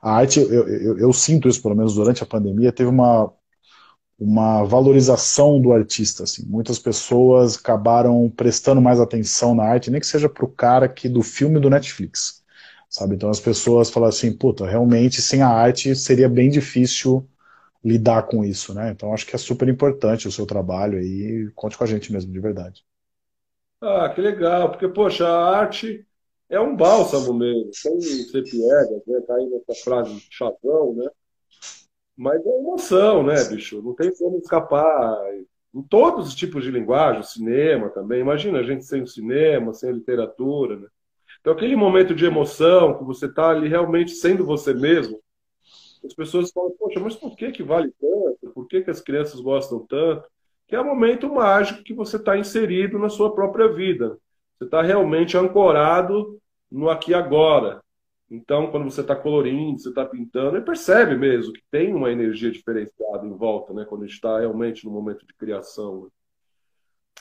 a 0.02 0.12
arte, 0.18 0.40
eu, 0.42 0.68
eu, 0.68 1.00
eu, 1.00 1.14
sinto 1.14 1.48
isso, 1.48 1.62
pelo 1.62 1.76
menos 1.76 1.96
durante 1.96 2.22
a 2.22 2.26
pandemia, 2.26 2.74
teve 2.74 2.90
uma, 2.90 3.32
uma 4.20 4.64
valorização 4.66 5.62
do 5.62 5.72
artista. 5.72 6.24
Assim. 6.24 6.46
Muitas 6.46 6.78
pessoas 6.78 7.56
acabaram 7.58 8.30
prestando 8.30 8.82
mais 8.82 9.00
atenção 9.00 9.56
na 9.56 9.64
arte, 9.64 9.90
nem 9.90 10.02
que 10.02 10.08
seja 10.08 10.28
para 10.28 10.44
o 10.44 10.50
cara 10.50 10.90
que 10.90 11.08
do 11.08 11.24
filme 11.24 11.60
do 11.60 11.70
Netflix. 11.70 12.44
Sabe? 12.90 13.16
Então 13.16 13.30
as 13.30 13.40
pessoas 13.40 13.90
falam 13.90 14.10
assim, 14.10 14.34
puta, 14.34 14.68
realmente 14.68 15.22
sem 15.22 15.42
a 15.42 15.48
arte 15.48 15.96
seria 15.96 16.28
bem 16.30 16.50
difícil 16.50 17.28
lidar 17.84 18.24
com 18.24 18.44
isso, 18.46 18.74
né? 18.74 18.92
Então 18.92 19.14
acho 19.14 19.26
que 19.26 19.36
é 19.36 19.40
super 19.40 19.68
importante 19.70 20.28
o 20.28 20.32
seu 20.32 20.46
trabalho 20.46 21.02
e 21.02 21.50
conte 21.56 21.78
com 21.78 21.84
a 21.84 21.88
gente 21.88 22.12
mesmo, 22.12 22.32
de 22.32 22.40
verdade. 22.40 22.84
Ah, 23.86 24.08
que 24.16 24.22
legal, 24.22 24.70
porque, 24.70 24.88
poxa, 24.88 25.28
a 25.28 25.58
arte 25.58 26.08
é 26.50 26.58
um 26.58 26.74
bálsamo 26.74 27.34
mesmo, 27.34 27.70
sem 27.74 28.00
ser 28.00 28.44
piegas, 28.44 29.06
né? 29.06 29.20
Tá 29.28 29.36
aí 29.36 29.46
nessa 29.50 29.84
frase 29.84 30.26
chavão, 30.32 30.94
né? 30.96 31.10
Mas 32.16 32.46
é 32.46 32.60
emoção, 32.60 33.24
né, 33.24 33.44
bicho? 33.44 33.82
Não 33.82 33.94
tem 33.94 34.14
como 34.16 34.38
escapar. 34.38 35.18
Em 35.76 35.82
todos 35.82 36.30
os 36.30 36.36
tipos 36.36 36.64
de 36.64 36.72
linguagem, 36.72 37.24
cinema 37.24 37.90
também. 37.90 38.22
Imagina 38.22 38.60
a 38.60 38.64
gente 38.64 38.86
sem 38.86 39.02
o 39.02 39.08
cinema, 39.08 39.74
sem 39.74 39.90
a 39.90 39.94
literatura, 39.94 40.78
né? 40.78 40.88
Então, 41.42 41.52
aquele 41.52 41.76
momento 41.76 42.16
de 42.16 42.26
emoção, 42.26 42.98
que 42.98 43.04
você 43.04 43.26
está 43.26 43.50
ali 43.50 43.68
realmente 43.68 44.12
sendo 44.12 44.46
você 44.46 44.74
mesmo, 44.74 45.20
as 46.06 46.14
pessoas 46.14 46.52
falam, 46.52 46.72
poxa, 46.80 47.02
mas 47.02 47.18
por 47.18 47.36
que, 47.36 47.52
que 47.52 47.64
vale 47.64 47.92
tanto? 48.00 48.54
Por 48.54 48.66
que, 48.66 48.82
que 48.82 48.92
as 48.92 49.02
crianças 49.02 49.42
gostam 49.42 49.86
tanto? 49.86 50.30
Que 50.74 50.78
é 50.78 50.82
o 50.82 50.86
momento 50.86 51.32
mágico 51.32 51.84
que 51.84 51.94
você 51.94 52.16
está 52.16 52.36
inserido 52.36 52.98
na 52.98 53.08
sua 53.08 53.32
própria 53.32 53.72
vida. 53.72 54.18
Você 54.58 54.64
está 54.64 54.82
realmente 54.82 55.38
ancorado 55.38 56.42
no 56.72 56.90
aqui 56.90 57.12
e 57.12 57.14
agora. 57.14 57.80
Então, 58.28 58.72
quando 58.72 58.90
você 58.90 59.02
está 59.02 59.16
colorindo, 59.16 59.78
você 59.78 59.90
está 59.90 60.04
pintando, 60.04 60.58
ele 60.58 60.66
percebe 60.66 61.16
mesmo 61.16 61.54
que 61.54 61.62
tem 61.70 61.94
uma 61.94 62.12
energia 62.12 62.50
diferenciada 62.50 63.24
em 63.24 63.38
volta, 63.38 63.72
né? 63.72 63.86
Quando 63.88 64.04
está 64.04 64.40
realmente 64.40 64.84
no 64.84 64.92
momento 64.92 65.28
de 65.28 65.34
criação. 65.36 66.08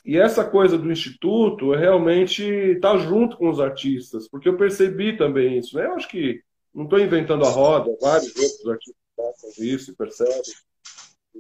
E 0.03 0.17
essa 0.17 0.47
coisa 0.49 0.79
do 0.79 0.91
instituto 0.91 1.75
é 1.75 1.77
realmente 1.79 2.43
estar 2.43 2.93
tá 2.93 2.99
junto 3.01 3.37
com 3.37 3.51
os 3.51 3.61
artistas, 3.61 4.31
porque 4.31 4.49
eu 4.49 4.57
percebi 4.57 5.15
também 5.15 5.59
isso, 5.59 5.77
né? 5.77 5.85
Eu 5.85 5.93
acho 5.93 6.09
que 6.09 6.43
não 6.75 6.85
estou 6.85 6.99
inventando 6.99 7.45
a 7.45 7.51
roda, 7.51 7.95
vários 8.01 8.35
outros 8.35 8.67
artistas 8.67 9.03
passam 9.15 9.51
isso 9.63 9.91
e 9.91 9.95
percebem. 9.95 10.41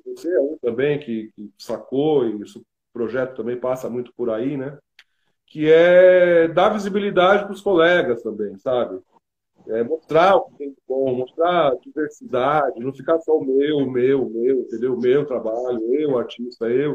Você 0.06 0.32
é 0.32 0.40
um 0.40 0.56
também 0.60 0.98
que, 0.98 1.30
que 1.34 1.50
sacou, 1.58 2.26
e 2.26 2.34
o 2.34 2.44
projeto 2.92 3.36
também 3.36 3.58
passa 3.58 3.88
muito 3.88 4.12
por 4.14 4.30
aí, 4.30 4.56
né? 4.56 4.78
Que 5.46 5.70
é 5.70 6.48
dar 6.48 6.70
visibilidade 6.70 7.44
para 7.44 7.52
os 7.52 7.60
colegas 7.60 8.22
também, 8.22 8.56
sabe? 8.58 9.00
É, 9.68 9.82
mostrar 9.82 10.36
o 10.36 10.46
que 10.46 10.56
tem 10.56 10.70
de 10.70 10.76
bom, 10.88 11.14
mostrar 11.14 11.68
a 11.68 11.74
diversidade, 11.76 12.80
não 12.80 12.92
ficar 12.92 13.20
só 13.20 13.36
o 13.36 13.44
meu, 13.44 13.86
meu, 13.86 14.28
meu, 14.28 14.60
entendeu? 14.60 14.98
Meu 14.98 15.24
trabalho, 15.24 15.94
eu, 15.94 16.18
artista, 16.18 16.68
eu, 16.68 16.94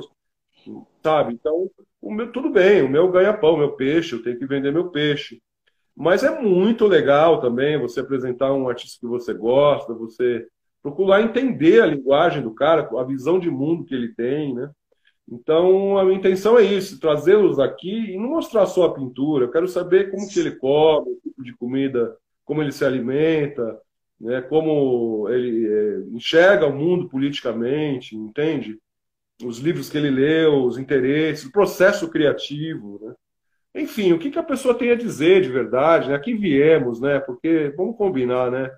sabe? 1.02 1.34
Então, 1.34 1.70
o 2.02 2.14
meu, 2.14 2.32
tudo 2.32 2.50
bem, 2.50 2.82
o 2.82 2.90
meu 2.90 3.10
ganha-pão, 3.10 3.58
meu 3.58 3.74
peixe, 3.74 4.14
eu 4.14 4.24
tenho 4.24 4.38
que 4.38 4.46
vender 4.46 4.72
meu 4.72 4.90
peixe. 4.90 5.42
Mas 5.96 6.24
é 6.24 6.42
muito 6.42 6.86
legal 6.86 7.40
também 7.40 7.80
você 7.80 8.02
apresentar 8.02 8.54
um 8.54 8.70
artista 8.70 9.00
que 9.00 9.08
você 9.08 9.34
gosta, 9.34 9.94
você 9.94 10.48
procurar 10.88 11.22
entender 11.22 11.82
a 11.82 11.86
linguagem 11.86 12.42
do 12.42 12.54
cara, 12.54 12.90
a 12.98 13.04
visão 13.04 13.40
de 13.40 13.50
mundo 13.50 13.84
que 13.84 13.94
ele 13.94 14.14
tem, 14.14 14.56
né? 14.56 14.72
Então, 15.30 15.98
a 15.98 16.06
minha 16.06 16.18
intenção 16.18 16.58
é 16.58 16.64
isso, 16.64 17.02
trazê-los 17.02 17.60
aqui 17.60 18.14
e 18.14 18.18
não 18.18 18.30
mostrar 18.30 18.66
só 18.66 18.86
a 18.86 18.94
pintura. 18.94 19.46
Eu 19.46 19.52
quero 19.52 19.68
saber 19.68 20.10
como 20.10 20.28
que 20.30 20.40
ele 20.40 20.52
come, 20.52 21.12
o 21.12 21.20
tipo 21.22 21.44
de 21.44 21.54
comida 21.58 22.16
como 22.46 22.62
ele 22.62 22.72
se 22.72 22.86
alimenta, 22.86 23.78
né, 24.20 24.42
como 24.44 25.28
ele 25.28 25.68
é, 25.68 25.98
enxerga 26.16 26.66
o 26.66 26.74
mundo 26.74 27.10
politicamente, 27.10 28.16
entende? 28.16 28.80
Os 29.44 29.60
livros 29.60 29.90
que 29.90 29.98
ele 29.98 30.10
leu, 30.10 30.64
os 30.64 30.78
interesses, 30.78 31.46
o 31.46 31.52
processo 31.52 32.10
criativo, 32.10 33.00
né? 33.04 33.14
Enfim, 33.76 34.14
o 34.14 34.18
que, 34.18 34.32
que 34.32 34.40
a 34.40 34.44
pessoa 34.44 34.74
tem 34.74 34.92
a 34.92 34.96
dizer 34.96 35.42
de 35.42 35.50
verdade, 35.50 36.08
né? 36.08 36.16
Aqui 36.16 36.34
viemos, 36.34 37.02
né? 37.02 37.20
Porque, 37.20 37.74
vamos 37.76 37.98
combinar, 37.98 38.50
né? 38.50 38.72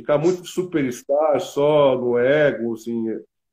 Ficar 0.00 0.18
muito 0.18 0.46
superstar 0.46 1.38
só 1.40 1.96
no 1.96 2.18
ego, 2.18 2.72
assim, 2.74 3.06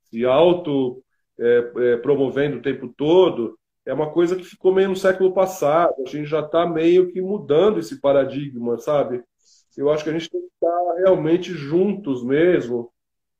se 0.03 0.25
auto 0.25 1.03
é, 1.37 1.71
é, 1.75 1.97
promovendo 1.97 2.57
o 2.57 2.61
tempo 2.61 2.87
todo, 2.95 3.57
é 3.85 3.93
uma 3.93 4.09
coisa 4.11 4.35
que 4.35 4.43
ficou 4.43 4.73
meio 4.73 4.89
no 4.89 4.95
século 4.95 5.33
passado. 5.33 5.93
A 6.05 6.09
gente 6.09 6.25
já 6.25 6.39
está 6.39 6.65
meio 6.65 7.11
que 7.11 7.21
mudando 7.21 7.79
esse 7.79 7.99
paradigma, 7.99 8.77
sabe? 8.77 9.21
Eu 9.77 9.89
acho 9.89 10.03
que 10.03 10.09
a 10.09 10.13
gente 10.13 10.29
tem 10.29 10.41
que 10.41 10.47
estar 10.47 10.93
realmente 10.97 11.53
juntos 11.53 12.23
mesmo 12.23 12.91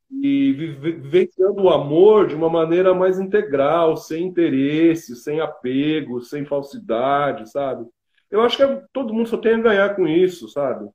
e 0.10 0.54
vivenciando 0.54 1.64
o 1.64 1.70
amor 1.70 2.28
de 2.28 2.36
uma 2.36 2.50
maneira 2.50 2.94
mais 2.94 3.20
integral, 3.20 3.98
sem 3.98 4.26
interesse, 4.26 5.16
sem 5.16 5.40
apego, 5.40 6.22
sem 6.22 6.46
falsidade, 6.46 7.50
sabe? 7.50 7.86
Eu 8.30 8.42
acho 8.42 8.58
que 8.58 8.88
todo 8.94 9.14
mundo 9.14 9.30
só 9.30 9.38
tem 9.38 9.56
a 9.56 9.62
ganhar 9.62 9.96
com 9.96 10.08
isso, 10.08 10.48
sabe? 10.50 10.90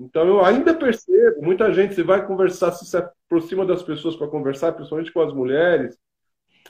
Então 0.00 0.26
eu 0.26 0.42
ainda 0.42 0.72
percebo, 0.72 1.42
muita 1.42 1.70
gente, 1.74 1.94
você 1.94 2.02
vai 2.02 2.26
conversar, 2.26 2.72
se, 2.72 2.86
se 2.86 2.96
aproxima 2.96 3.66
das 3.66 3.82
pessoas 3.82 4.16
para 4.16 4.28
conversar, 4.28 4.72
principalmente 4.72 5.12
com 5.12 5.20
as 5.20 5.32
mulheres, 5.32 5.98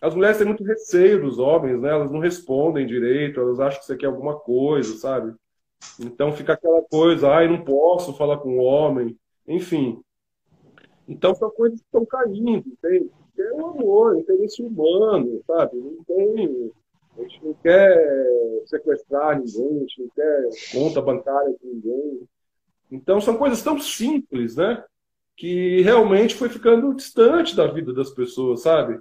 as 0.02 0.14
mulheres 0.16 0.38
têm 0.38 0.46
muito 0.48 0.64
receio 0.64 1.22
dos 1.22 1.38
homens, 1.38 1.80
né? 1.80 1.90
Elas 1.90 2.10
não 2.10 2.18
respondem 2.18 2.86
direito, 2.86 3.38
elas 3.38 3.60
acham 3.60 3.78
que 3.78 3.86
você 3.86 3.96
quer 3.96 4.06
alguma 4.06 4.36
coisa, 4.38 4.96
sabe? 4.96 5.32
Então 6.00 6.32
fica 6.32 6.54
aquela 6.54 6.82
coisa, 6.82 7.30
ai, 7.30 7.46
não 7.46 7.62
posso 7.64 8.12
falar 8.14 8.38
com 8.38 8.58
o 8.58 8.62
homem, 8.62 9.16
enfim. 9.46 10.02
Então 11.06 11.32
são 11.34 11.50
coisas 11.50 11.78
que 11.78 11.86
estão 11.86 12.04
caindo, 12.04 12.64
tem, 12.82 13.10
é 13.38 13.52
o 13.52 13.66
amor, 13.66 14.16
o 14.16 14.18
interesse 14.18 14.60
humano, 14.60 15.40
sabe? 15.46 15.76
Não 15.76 16.02
tem, 16.04 16.72
a 17.16 17.22
gente 17.22 17.44
não 17.44 17.54
quer 17.54 17.96
sequestrar 18.66 19.38
ninguém, 19.38 19.76
a 19.76 19.80
gente 19.80 20.02
não 20.02 20.08
quer 20.08 20.48
conta 20.72 21.00
bancária 21.00 21.54
de 21.60 21.68
ninguém. 21.68 22.28
Então 22.90 23.20
são 23.20 23.36
coisas 23.36 23.62
tão 23.62 23.78
simples, 23.78 24.56
né? 24.56 24.82
Que 25.36 25.80
realmente 25.82 26.34
foi 26.34 26.48
ficando 26.48 26.94
distante 26.94 27.54
da 27.54 27.66
vida 27.66 27.92
das 27.92 28.10
pessoas, 28.10 28.62
sabe? 28.62 29.00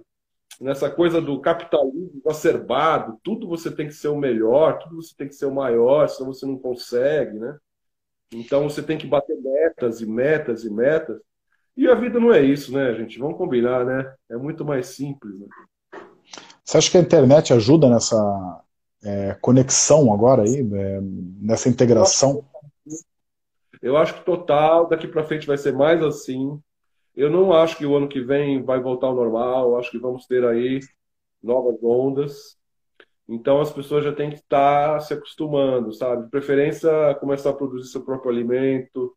Nessa 0.59 0.89
coisa 0.89 1.21
do 1.21 1.39
capitalismo 1.39 2.21
exacerbado, 2.25 3.19
tudo 3.23 3.47
você 3.47 3.71
tem 3.71 3.87
que 3.87 3.93
ser 3.93 4.09
o 4.09 4.17
melhor, 4.17 4.79
tudo 4.79 5.01
você 5.01 5.13
tem 5.15 5.27
que 5.27 5.35
ser 5.35 5.45
o 5.45 5.53
maior, 5.53 6.07
senão 6.07 6.33
você 6.33 6.45
não 6.45 6.57
consegue, 6.57 7.39
né? 7.39 7.57
Então 8.33 8.69
você 8.69 8.81
tem 8.81 8.97
que 8.97 9.07
bater 9.07 9.37
metas 9.41 10.01
e 10.01 10.05
metas 10.05 10.63
e 10.63 10.69
metas. 10.69 11.19
E 11.75 11.87
a 11.87 11.95
vida 11.95 12.19
não 12.19 12.33
é 12.33 12.41
isso, 12.41 12.73
né, 12.73 12.93
gente? 12.93 13.17
Vamos 13.17 13.37
combinar, 13.37 13.85
né? 13.85 14.13
É 14.29 14.35
muito 14.35 14.65
mais 14.65 14.87
simples. 14.87 15.39
Né? 15.39 15.47
Você 16.63 16.77
acha 16.77 16.91
que 16.91 16.97
a 16.97 17.01
internet 17.01 17.53
ajuda 17.53 17.89
nessa 17.89 18.61
é, 19.03 19.35
conexão 19.41 20.13
agora 20.13 20.43
aí, 20.43 20.59
é, 20.59 20.99
nessa 21.41 21.69
integração? 21.69 22.43
Eu 23.81 23.97
acho 23.97 24.15
que 24.15 24.25
total, 24.25 24.87
daqui 24.87 25.07
para 25.07 25.23
frente 25.23 25.47
vai 25.47 25.57
ser 25.57 25.73
mais 25.73 26.01
assim. 26.03 26.61
Eu 27.15 27.29
não 27.29 27.53
acho 27.53 27.77
que 27.77 27.85
o 27.85 27.95
ano 27.95 28.07
que 28.07 28.21
vem 28.21 28.63
vai 28.63 28.79
voltar 28.79 29.07
ao 29.07 29.15
normal. 29.15 29.71
Eu 29.71 29.77
acho 29.77 29.91
que 29.91 29.99
vamos 29.99 30.25
ter 30.25 30.45
aí 30.45 30.79
novas 31.41 31.81
ondas. 31.83 32.57
Então 33.27 33.61
as 33.61 33.71
pessoas 33.71 34.03
já 34.03 34.11
têm 34.11 34.29
que 34.29 34.37
estar 34.37 34.99
se 35.01 35.13
acostumando, 35.13 35.93
sabe? 35.93 36.23
De 36.23 36.29
preferência 36.29 36.89
começar 37.19 37.51
a 37.51 37.53
produzir 37.53 37.89
seu 37.91 38.03
próprio 38.03 38.31
alimento, 38.31 39.15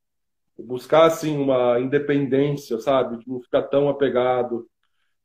buscar 0.59 1.07
assim 1.07 1.37
uma 1.39 1.81
independência, 1.81 2.79
sabe? 2.79 3.19
De 3.19 3.29
não 3.29 3.41
ficar 3.41 3.63
tão 3.63 3.89
apegado, 3.89 4.69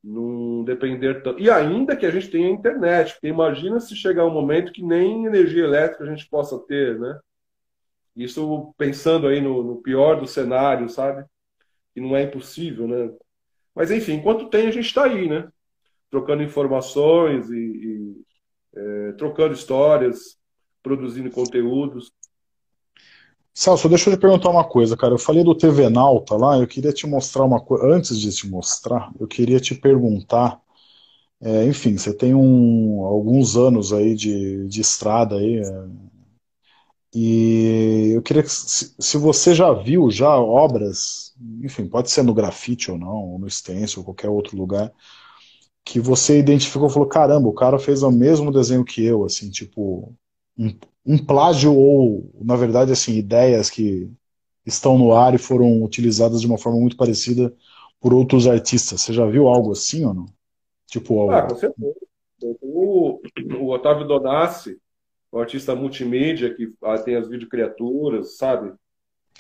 não 0.03 0.63
depender 0.63 1.21
tanto. 1.21 1.41
E 1.41 1.49
ainda 1.49 1.95
que 1.95 2.05
a 2.05 2.11
gente 2.11 2.29
tenha 2.29 2.49
internet, 2.49 3.13
porque 3.13 3.27
imagina 3.27 3.79
se 3.79 3.95
chegar 3.95 4.25
um 4.25 4.33
momento 4.33 4.71
que 4.71 4.83
nem 4.83 5.25
energia 5.25 5.63
elétrica 5.63 6.03
a 6.03 6.07
gente 6.07 6.27
possa 6.29 6.57
ter, 6.59 6.97
né? 6.99 7.19
Isso 8.17 8.73
pensando 8.77 9.27
aí 9.27 9.39
no, 9.39 9.63
no 9.63 9.75
pior 9.77 10.19
do 10.19 10.27
cenário, 10.27 10.89
sabe? 10.89 11.23
Que 11.93 12.01
não 12.01 12.17
é 12.17 12.23
impossível, 12.23 12.87
né? 12.87 13.11
Mas 13.75 13.91
enfim, 13.91 14.13
enquanto 14.13 14.49
tem, 14.49 14.67
a 14.67 14.71
gente 14.71 14.87
está 14.87 15.03
aí, 15.03 15.29
né? 15.29 15.47
Trocando 16.09 16.41
informações 16.41 17.49
e, 17.51 17.55
e 17.55 18.15
é, 18.75 19.11
trocando 19.13 19.53
histórias, 19.53 20.35
produzindo 20.81 21.29
conteúdos. 21.29 22.11
Celso, 23.53 23.89
deixa 23.89 24.09
eu 24.09 24.15
te 24.15 24.19
perguntar 24.19 24.49
uma 24.49 24.63
coisa, 24.63 24.95
cara. 24.95 25.13
Eu 25.13 25.19
falei 25.19 25.43
do 25.43 25.55
TV 25.55 25.89
Nauta 25.89 26.35
lá, 26.35 26.57
eu 26.57 26.67
queria 26.67 26.93
te 26.93 27.07
mostrar 27.07 27.43
uma 27.43 27.59
coisa. 27.59 27.85
Antes 27.87 28.19
de 28.19 28.31
te 28.31 28.47
mostrar, 28.47 29.11
eu 29.19 29.27
queria 29.27 29.59
te 29.59 29.75
perguntar. 29.75 30.59
É, 31.39 31.65
enfim, 31.65 31.97
você 31.97 32.13
tem 32.13 32.33
um, 32.33 33.03
alguns 33.03 33.55
anos 33.55 33.93
aí 33.93 34.15
de, 34.15 34.67
de 34.67 34.81
estrada 34.81 35.35
aí. 35.37 35.59
É, 35.59 35.87
e 37.13 38.11
eu 38.15 38.21
queria 38.21 38.43
que, 38.43 38.49
se, 38.49 39.17
você 39.17 39.55
já 39.55 39.71
viu 39.73 40.11
já 40.11 40.37
obras, 40.37 41.33
enfim, 41.63 41.87
pode 41.87 42.11
ser 42.11 42.23
no 42.23 42.33
grafite 42.33 42.91
ou 42.91 42.97
não, 42.97 43.31
ou 43.33 43.39
no 43.39 43.49
stencil, 43.49 43.99
ou 43.99 44.05
qualquer 44.05 44.29
outro 44.29 44.57
lugar, 44.57 44.91
que 45.85 45.99
você 45.99 46.39
identificou 46.39 46.89
e 46.89 46.91
falou, 46.93 47.07
caramba, 47.07 47.47
o 47.47 47.53
cara 47.53 47.79
fez 47.79 48.03
o 48.03 48.11
mesmo 48.11 48.51
desenho 48.51 48.83
que 48.83 49.03
eu, 49.03 49.23
assim, 49.23 49.49
tipo, 49.49 50.13
um, 50.57 50.73
um 51.05 51.17
plágio 51.17 51.73
ou, 51.73 52.29
na 52.41 52.55
verdade, 52.55 52.91
assim, 52.91 53.13
ideias 53.13 53.69
que 53.69 54.11
estão 54.65 54.97
no 54.97 55.13
ar 55.13 55.33
e 55.33 55.37
foram 55.37 55.81
utilizadas 55.81 56.41
de 56.41 56.47
uma 56.47 56.57
forma 56.57 56.79
muito 56.79 56.97
parecida 56.97 57.53
por 58.01 58.13
outros 58.13 58.47
artistas. 58.47 59.01
Você 59.01 59.13
já 59.13 59.25
viu 59.25 59.47
algo 59.47 59.71
assim 59.71 60.05
ou 60.05 60.13
não? 60.13 60.25
Tipo, 60.87 61.31
ah, 61.31 61.43
com 61.43 61.55
certeza. 61.55 61.95
O, 62.61 63.21
o 63.59 63.73
Otávio 63.73 64.05
Donassi, 64.05 64.77
o 65.31 65.39
artista 65.39 65.75
multimídia 65.75 66.53
que 66.53 66.73
ah, 66.83 66.97
tem 66.97 67.15
as 67.15 67.27
videocriaturas, 67.27 68.37
sabe? 68.37 68.73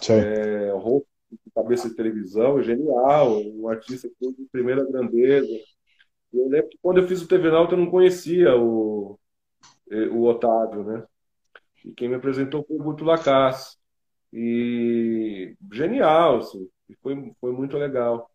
É, 0.09 0.71
roupa 0.71 1.07
de 1.31 1.51
cabeça 1.53 1.89
de 1.89 1.95
televisão, 1.95 2.59
é 2.59 2.63
genial, 2.63 3.41
um 3.41 3.67
artista 3.67 4.07
de 4.07 4.47
primeira 4.51 4.85
grandeza. 4.85 5.47
Eu 6.33 6.47
lembro 6.47 6.69
que 6.69 6.77
quando 6.81 6.99
eu 6.99 7.07
fiz 7.07 7.21
o 7.21 7.27
TV 7.27 7.49
Nauta 7.49 7.73
eu 7.73 7.79
não 7.79 7.89
conhecia 7.89 8.55
o, 8.55 9.19
eh, 9.89 10.07
o 10.07 10.23
Otávio, 10.23 10.83
né? 10.83 11.03
E 11.85 11.91
quem 11.93 12.09
me 12.09 12.15
apresentou 12.15 12.63
foi 12.65 12.77
o 12.77 12.83
Guto 12.83 13.03
Lacasse. 13.03 13.77
E 14.31 15.55
genial, 15.71 16.37
assim, 16.39 16.69
foi, 17.01 17.33
foi 17.39 17.51
muito 17.51 17.77
legal. 17.77 18.29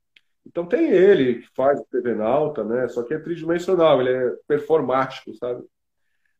Então 0.46 0.66
tem 0.66 0.90
ele 0.90 1.42
que 1.42 1.48
faz 1.54 1.78
o 1.80 1.86
TV 1.90 2.14
Nauta, 2.14 2.64
né? 2.64 2.88
Só 2.88 3.02
que 3.02 3.14
é 3.14 3.18
tridimensional, 3.18 4.00
ele 4.00 4.10
é 4.10 4.36
performático, 4.46 5.34
sabe? 5.34 5.64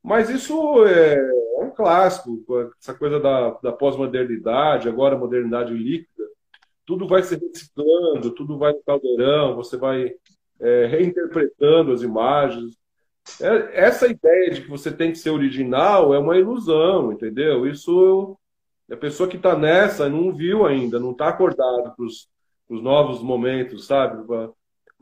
Mas 0.03 0.29
isso 0.29 0.85
é, 0.87 1.15
é 1.15 1.65
um 1.65 1.71
clássico, 1.71 2.45
essa 2.81 2.95
coisa 2.95 3.21
da, 3.21 3.51
da 3.63 3.73
pós-modernidade, 3.73 4.89
agora 4.89 5.17
modernidade 5.17 5.73
líquida, 5.73 6.25
tudo 6.85 7.07
vai 7.07 7.23
se 7.23 7.37
reciclando, 7.37 8.33
tudo 8.33 8.59
vai 8.59 8.73
no 8.73 8.83
caldeirão, 8.83 9.55
você 9.55 9.77
vai 9.77 10.13
é, 10.61 10.87
reinterpretando 10.87 11.93
as 11.93 12.03
imagens, 12.03 12.77
é, 13.41 13.85
essa 13.85 14.07
ideia 14.09 14.51
de 14.51 14.63
que 14.63 14.69
você 14.69 14.91
tem 14.91 15.13
que 15.13 15.19
ser 15.19 15.31
original 15.31 16.13
é 16.13 16.19
uma 16.19 16.37
ilusão, 16.37 17.13
entendeu? 17.13 17.67
Isso 17.67 18.37
a 18.91 18.97
pessoa 18.97 19.29
que 19.29 19.37
está 19.37 19.57
nessa 19.57 20.09
não 20.09 20.35
viu 20.35 20.67
ainda, 20.67 20.99
não 20.99 21.13
está 21.13 21.29
acordado 21.29 21.95
para 21.97 22.05
os 22.05 22.83
novos 22.83 23.23
momentos, 23.23 23.87
sabe? 23.87 24.23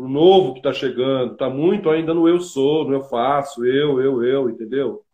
O 0.00 0.08
novo 0.08 0.54
que 0.54 0.60
está 0.60 0.72
chegando, 0.72 1.34
está 1.34 1.50
muito 1.50 1.90
ainda 1.90 2.14
no 2.14 2.26
eu 2.26 2.40
sou, 2.40 2.86
no 2.86 2.94
eu 2.94 3.02
faço, 3.02 3.66
eu, 3.66 4.00
eu, 4.00 4.24
eu, 4.24 4.48
entendeu? 4.48 5.04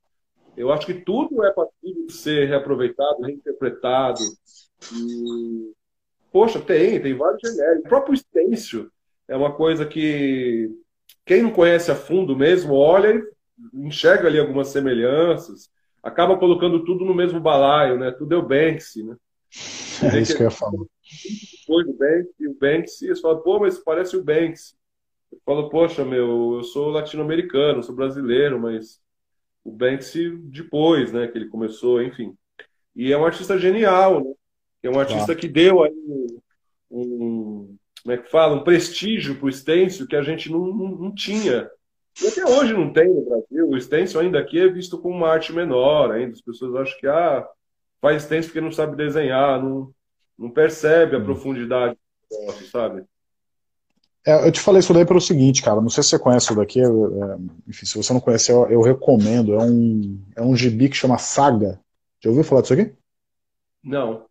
Eu 0.57 0.71
acho 0.71 0.87
que 0.87 0.95
tudo 0.95 1.45
é 1.45 1.51
possível 1.51 2.07
de 2.07 2.13
ser 2.13 2.47
reaproveitado, 2.47 3.21
reinterpretado. 3.21 4.21
E... 4.95 5.73
Poxa, 6.31 6.61
tem, 6.61 7.03
tem 7.03 7.17
vários 7.17 7.41
genéricos. 7.41 7.85
O 7.85 7.89
próprio 7.89 8.17
stencil 8.17 8.89
é 9.27 9.37
uma 9.37 9.53
coisa 9.53 9.85
que 9.85 10.71
quem 11.25 11.43
não 11.43 11.51
conhece 11.51 11.91
a 11.91 11.97
fundo 11.97 12.37
mesmo, 12.37 12.75
olha 12.75 13.21
e 13.75 13.87
enxerga 13.89 14.29
ali 14.29 14.39
algumas 14.39 14.69
semelhanças, 14.69 15.69
acaba 16.01 16.39
colocando 16.39 16.85
tudo 16.85 17.05
no 17.05 17.13
mesmo 17.13 17.41
balaio, 17.41 17.99
né? 17.99 18.13
Tudo 18.13 18.37
é 18.37 18.39
o 18.39 18.47
Banksy, 18.47 19.03
né? 19.03 19.17
É 20.15 20.21
isso 20.21 20.37
que 20.37 20.45
eu 20.45 20.47
ia 20.47 20.51
falar. 20.53 20.85
Depois 21.61 21.87
do 21.87 21.93
Banksy, 21.95 22.47
o 22.49 22.59
Banksy, 22.59 23.09
você 23.09 23.21
fala, 23.21 23.43
pô, 23.43 23.61
mas 23.61 23.79
parece 23.79 24.17
o 24.17 24.25
Banksy. 24.25 24.75
Eu 25.33 25.39
falo, 25.45 25.69
poxa, 25.69 26.05
meu, 26.05 26.57
eu 26.57 26.63
sou 26.63 26.89
latino-americano, 26.91 27.83
sou 27.83 27.95
brasileiro, 27.95 28.61
mas 28.61 29.01
o 29.65 29.71
Banksy 29.71 30.37
depois, 30.45 31.13
né, 31.13 31.29
que 31.29 31.39
ele 31.39 31.49
começou, 31.49 32.03
enfim. 32.03 32.37
E 32.95 33.13
é 33.13 33.19
um 33.19 33.25
artista 33.25 33.59
genial, 33.59 34.25
né? 34.25 34.33
É 34.83 34.91
um 34.91 35.01
artista 35.01 35.35
que 35.35 35.49
deu 35.49 35.83
aí 35.83 35.93
um, 36.91 37.77
como 38.03 38.15
é 38.15 38.19
que 38.19 38.31
fala, 38.31 38.55
um 38.55 38.63
prestígio 38.63 39.35
para 39.35 39.47
o 39.47 39.53
stencil 39.53 40.07
que 40.07 40.15
a 40.15 40.23
gente 40.23 40.51
não, 40.51 40.67
não, 40.67 40.89
não, 40.91 41.15
tinha. 41.15 41.69
E 42.23 42.29
até 42.29 42.45
hoje 42.47 42.73
não 42.73 42.93
tem 42.93 43.09
no 43.09 43.25
Brasil. 43.25 43.69
O 43.69 43.81
stencil 43.81 44.21
ainda 44.21 44.39
aqui 44.39 44.61
é 44.61 44.69
visto 44.69 44.97
como 44.97 45.17
uma 45.17 45.29
arte 45.29 45.53
menor 45.53 46.13
ainda. 46.13 46.33
As 46.33 46.41
pessoas 46.41 46.75
acham 46.77 46.99
que 47.01 47.07
ah, 47.09 47.47
faz 48.01 48.23
stencil 48.23 48.51
porque 48.51 48.61
não 48.61 48.71
sabe 48.71 48.97
desenhar, 48.97 49.61
não, 49.63 49.93
não 50.39 50.51
percebe 50.51 51.17
a 51.17 51.19
hum. 51.19 51.25
profundidade 51.25 51.97
do 52.31 52.39
negócio, 52.39 52.67
sabe? 52.69 53.05
É, 54.27 54.47
eu 54.47 54.51
te 54.51 54.61
falei 54.61 54.81
isso 54.81 54.93
daí 54.93 55.07
pelo 55.07 55.21
seguinte, 55.21 55.63
cara. 55.63 55.81
Não 55.81 55.89
sei 55.89 56.03
se 56.03 56.11
você 56.11 56.19
conhece 56.19 56.47
isso 56.47 56.57
daqui. 56.57 56.81
É, 56.81 56.87
enfim, 57.69 57.87
se 57.87 57.97
você 57.97 58.13
não 58.13 58.21
conhece, 58.21 58.51
eu, 58.51 58.67
eu, 58.69 58.83
recomendo. 58.83 59.55
É 59.55 59.63
um, 59.63 60.21
é 60.35 60.43
um 60.43 60.57
gibi 60.57 60.89
que 60.89 60.97
chama 60.97 61.17
Saga. 61.17 61.81
Já 62.21 62.31
ouviu 62.31 62.43
falar 62.43 62.63
disso 62.63 62.73
aqui? 62.73 62.93
Não. 63.85 64.27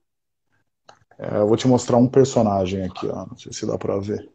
É, 1.17 1.37
eu 1.37 1.47
vou 1.47 1.55
te 1.55 1.65
mostrar 1.65 1.95
um 1.95 2.09
personagem 2.09 2.83
aqui, 2.83 3.07
ó. 3.07 3.25
não 3.25 3.37
sei 3.37 3.53
se 3.53 3.65
dá 3.65 3.77
para 3.77 3.97
ver. 3.99 4.29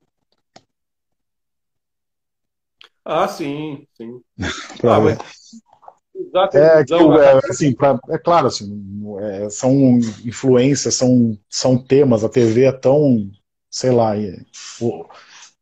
Ah, 3.05 3.29
sim, 3.29 3.87
sim. 3.93 4.23
ah, 4.83 5.01
mas... 5.01 5.19
É, 6.53 6.85
que, 6.85 6.95
é, 6.95 7.51
assim, 7.51 7.75
pra, 7.75 7.99
é 8.09 8.19
claro, 8.19 8.47
assim, 8.47 9.03
é, 9.21 9.51
são 9.51 9.99
influências, 10.25 10.95
são, 10.95 11.37
são 11.49 11.77
temas, 11.77 12.23
a 12.23 12.29
TV 12.29 12.65
é 12.65 12.73
tão, 12.73 13.31
sei 13.69 13.91
lá, 13.91 14.13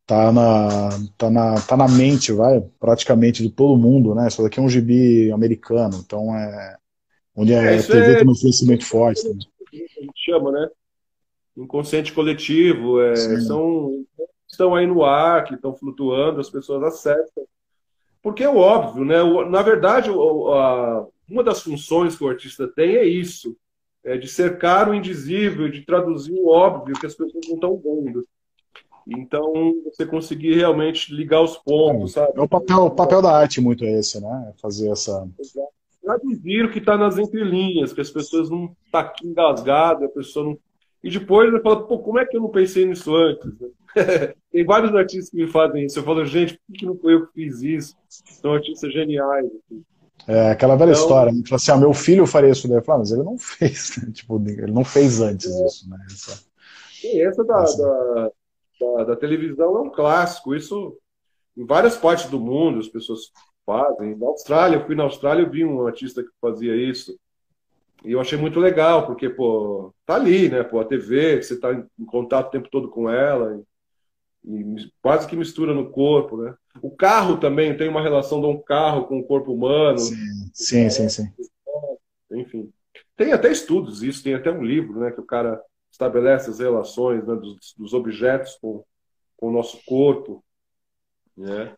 tá 0.06 0.32
na, 0.32 0.88
tá 1.16 1.30
na, 1.30 1.54
tá 1.60 1.76
na 1.76 1.88
mente, 1.88 2.32
vai, 2.32 2.60
praticamente 2.78 3.42
de 3.42 3.50
todo 3.50 3.80
mundo, 3.80 4.14
né? 4.14 4.28
Isso 4.28 4.42
daqui 4.42 4.58
é 4.58 4.62
um 4.62 4.68
gibi 4.68 5.32
americano, 5.32 6.02
então 6.04 6.34
é 6.36 6.76
onde 7.34 7.54
a 7.54 7.62
é, 7.62 7.82
TV 7.82 8.12
é, 8.12 8.14
tem 8.16 8.28
um 8.28 8.32
influenciamento 8.32 8.84
forte. 8.84 9.26
Né? 9.28 9.38
A 9.72 9.76
gente 9.76 10.24
chama, 10.24 10.50
né? 10.50 10.68
Inconsciente 11.56 12.12
coletivo, 12.12 13.00
é, 13.00 13.16
são 13.40 14.04
estão 14.48 14.74
aí 14.74 14.86
no 14.86 15.04
ar, 15.04 15.44
que 15.44 15.54
estão 15.54 15.74
flutuando, 15.74 16.40
as 16.40 16.50
pessoas 16.50 16.82
acessam. 16.82 17.46
Porque 18.22 18.42
é 18.42 18.48
óbvio, 18.48 19.04
né? 19.04 19.16
Na 19.48 19.62
verdade, 19.62 20.10
uma 20.10 21.42
das 21.44 21.62
funções 21.62 22.16
que 22.16 22.24
o 22.24 22.28
artista 22.28 22.66
tem 22.66 22.96
é 22.96 23.04
isso, 23.04 23.56
é 24.04 24.16
de 24.16 24.28
cercar 24.28 24.88
o 24.88 24.94
indizível, 24.94 25.68
de 25.70 25.82
traduzir 25.82 26.32
o 26.32 26.48
óbvio 26.48 26.98
que 26.98 27.06
as 27.06 27.14
pessoas 27.14 27.46
não 27.46 27.54
estão 27.54 27.76
vendo. 27.76 28.24
Então, 29.06 29.74
você 29.84 30.04
conseguir 30.04 30.54
realmente 30.54 31.14
ligar 31.14 31.40
os 31.40 31.56
pontos, 31.56 32.16
é, 32.16 32.20
sabe? 32.20 32.38
É 32.38 32.42
o 32.42 32.48
papel, 32.48 32.84
o 32.84 32.90
papel 32.90 33.22
da 33.22 33.34
arte 33.34 33.60
muito 33.60 33.84
é 33.84 33.98
esse, 33.98 34.20
né? 34.20 34.52
Fazer 34.60 34.90
essa... 34.90 35.26
Traduzir 36.02 36.64
o 36.64 36.70
que 36.70 36.78
está 36.78 36.96
nas 36.96 37.18
entrelinhas, 37.18 37.92
que 37.92 38.00
as 38.00 38.10
pessoas 38.10 38.50
não 38.50 38.74
estão 38.84 39.02
tá 39.02 39.14
engasgadas, 39.24 40.04
a 40.04 40.12
pessoa 40.12 40.44
não... 40.44 40.58
E 41.08 41.18
depois 41.18 41.48
ele 41.48 41.62
fala, 41.62 41.86
pô, 41.86 41.98
como 42.00 42.18
é 42.18 42.26
que 42.26 42.36
eu 42.36 42.42
não 42.42 42.50
pensei 42.50 42.84
nisso 42.84 43.16
antes? 43.16 43.50
Tem 44.52 44.64
vários 44.64 44.94
artistas 44.94 45.30
que 45.30 45.36
me 45.36 45.46
fazem 45.46 45.86
isso. 45.86 45.98
Eu 45.98 46.02
falo, 46.02 46.24
gente, 46.26 46.60
por 46.66 46.76
que 46.76 46.84
não 46.84 46.98
foi 46.98 47.14
eu 47.14 47.26
que 47.26 47.32
fiz 47.32 47.62
isso? 47.62 47.96
São 48.08 48.52
artistas 48.52 48.92
geniais. 48.92 49.46
Assim. 49.46 49.82
É 50.26 50.50
aquela 50.50 50.76
velha 50.76 50.90
então, 50.90 51.02
história. 51.02 51.32
Né? 51.32 51.42
Assim, 51.50 51.70
ah, 51.70 51.76
meu 51.78 51.94
filho 51.94 52.26
faria 52.26 52.50
isso 52.50 52.68
daí. 52.68 52.76
Eu 52.76 52.82
falo, 52.82 52.98
mas 52.98 53.10
ele 53.10 53.22
não 53.22 53.38
fez. 53.40 53.96
Né? 53.96 54.12
tipo, 54.12 54.36
ele 54.46 54.70
não 54.70 54.84
fez 54.84 55.20
antes 55.22 55.50
é. 55.50 55.64
disso, 55.64 55.88
né? 55.88 55.96
Essa, 56.06 56.44
Sim, 57.00 57.20
essa 57.22 57.44
da, 57.44 57.62
da, 57.62 58.30
da, 58.80 59.04
da, 59.04 59.16
televisão 59.16 59.78
é 59.78 59.80
um 59.80 59.90
clássico. 59.90 60.54
Isso 60.54 60.98
em 61.56 61.64
várias 61.64 61.96
partes 61.96 62.28
do 62.28 62.38
mundo 62.38 62.80
as 62.80 62.88
pessoas 62.88 63.30
fazem. 63.64 64.14
Na 64.16 64.26
Austrália, 64.26 64.76
eu 64.76 64.84
fui 64.84 64.94
na 64.94 65.04
Austrália 65.04 65.42
e 65.42 65.48
vi 65.48 65.64
um 65.64 65.86
artista 65.86 66.22
que 66.22 66.30
fazia 66.38 66.76
isso. 66.76 67.18
E 68.04 68.12
eu 68.12 68.20
achei 68.20 68.38
muito 68.38 68.60
legal, 68.60 69.06
porque, 69.06 69.28
pô, 69.28 69.92
tá 70.06 70.14
ali, 70.14 70.48
né? 70.48 70.62
Pô, 70.62 70.80
a 70.80 70.84
TV, 70.84 71.42
você 71.42 71.58
tá 71.58 71.72
em 71.72 72.04
contato 72.04 72.48
o 72.48 72.50
tempo 72.50 72.68
todo 72.70 72.88
com 72.88 73.10
ela, 73.10 73.60
e, 74.44 74.60
e 74.60 74.92
quase 75.02 75.26
que 75.26 75.36
mistura 75.36 75.74
no 75.74 75.90
corpo, 75.90 76.36
né? 76.36 76.54
O 76.80 76.90
carro 76.90 77.38
também 77.38 77.76
tem 77.76 77.88
uma 77.88 78.02
relação 78.02 78.40
de 78.40 78.46
um 78.46 78.60
carro 78.60 79.06
com 79.06 79.18
o 79.18 79.24
corpo 79.24 79.52
humano. 79.52 79.98
Sim, 79.98 80.16
sim, 80.52 80.90
sim. 80.90 81.08
sim. 81.08 81.32
Enfim. 82.30 82.70
Tem 83.16 83.32
até 83.32 83.50
estudos 83.50 84.02
isso, 84.02 84.22
tem 84.22 84.34
até 84.34 84.50
um 84.50 84.62
livro, 84.62 85.00
né? 85.00 85.10
Que 85.10 85.20
o 85.20 85.26
cara 85.26 85.60
estabelece 85.90 86.50
as 86.50 86.60
relações 86.60 87.26
né, 87.26 87.34
dos, 87.34 87.74
dos 87.76 87.92
objetos 87.92 88.56
com, 88.60 88.84
com 89.36 89.48
o 89.48 89.52
nosso 89.52 89.78
corpo. 89.84 90.44
Né? 91.36 91.74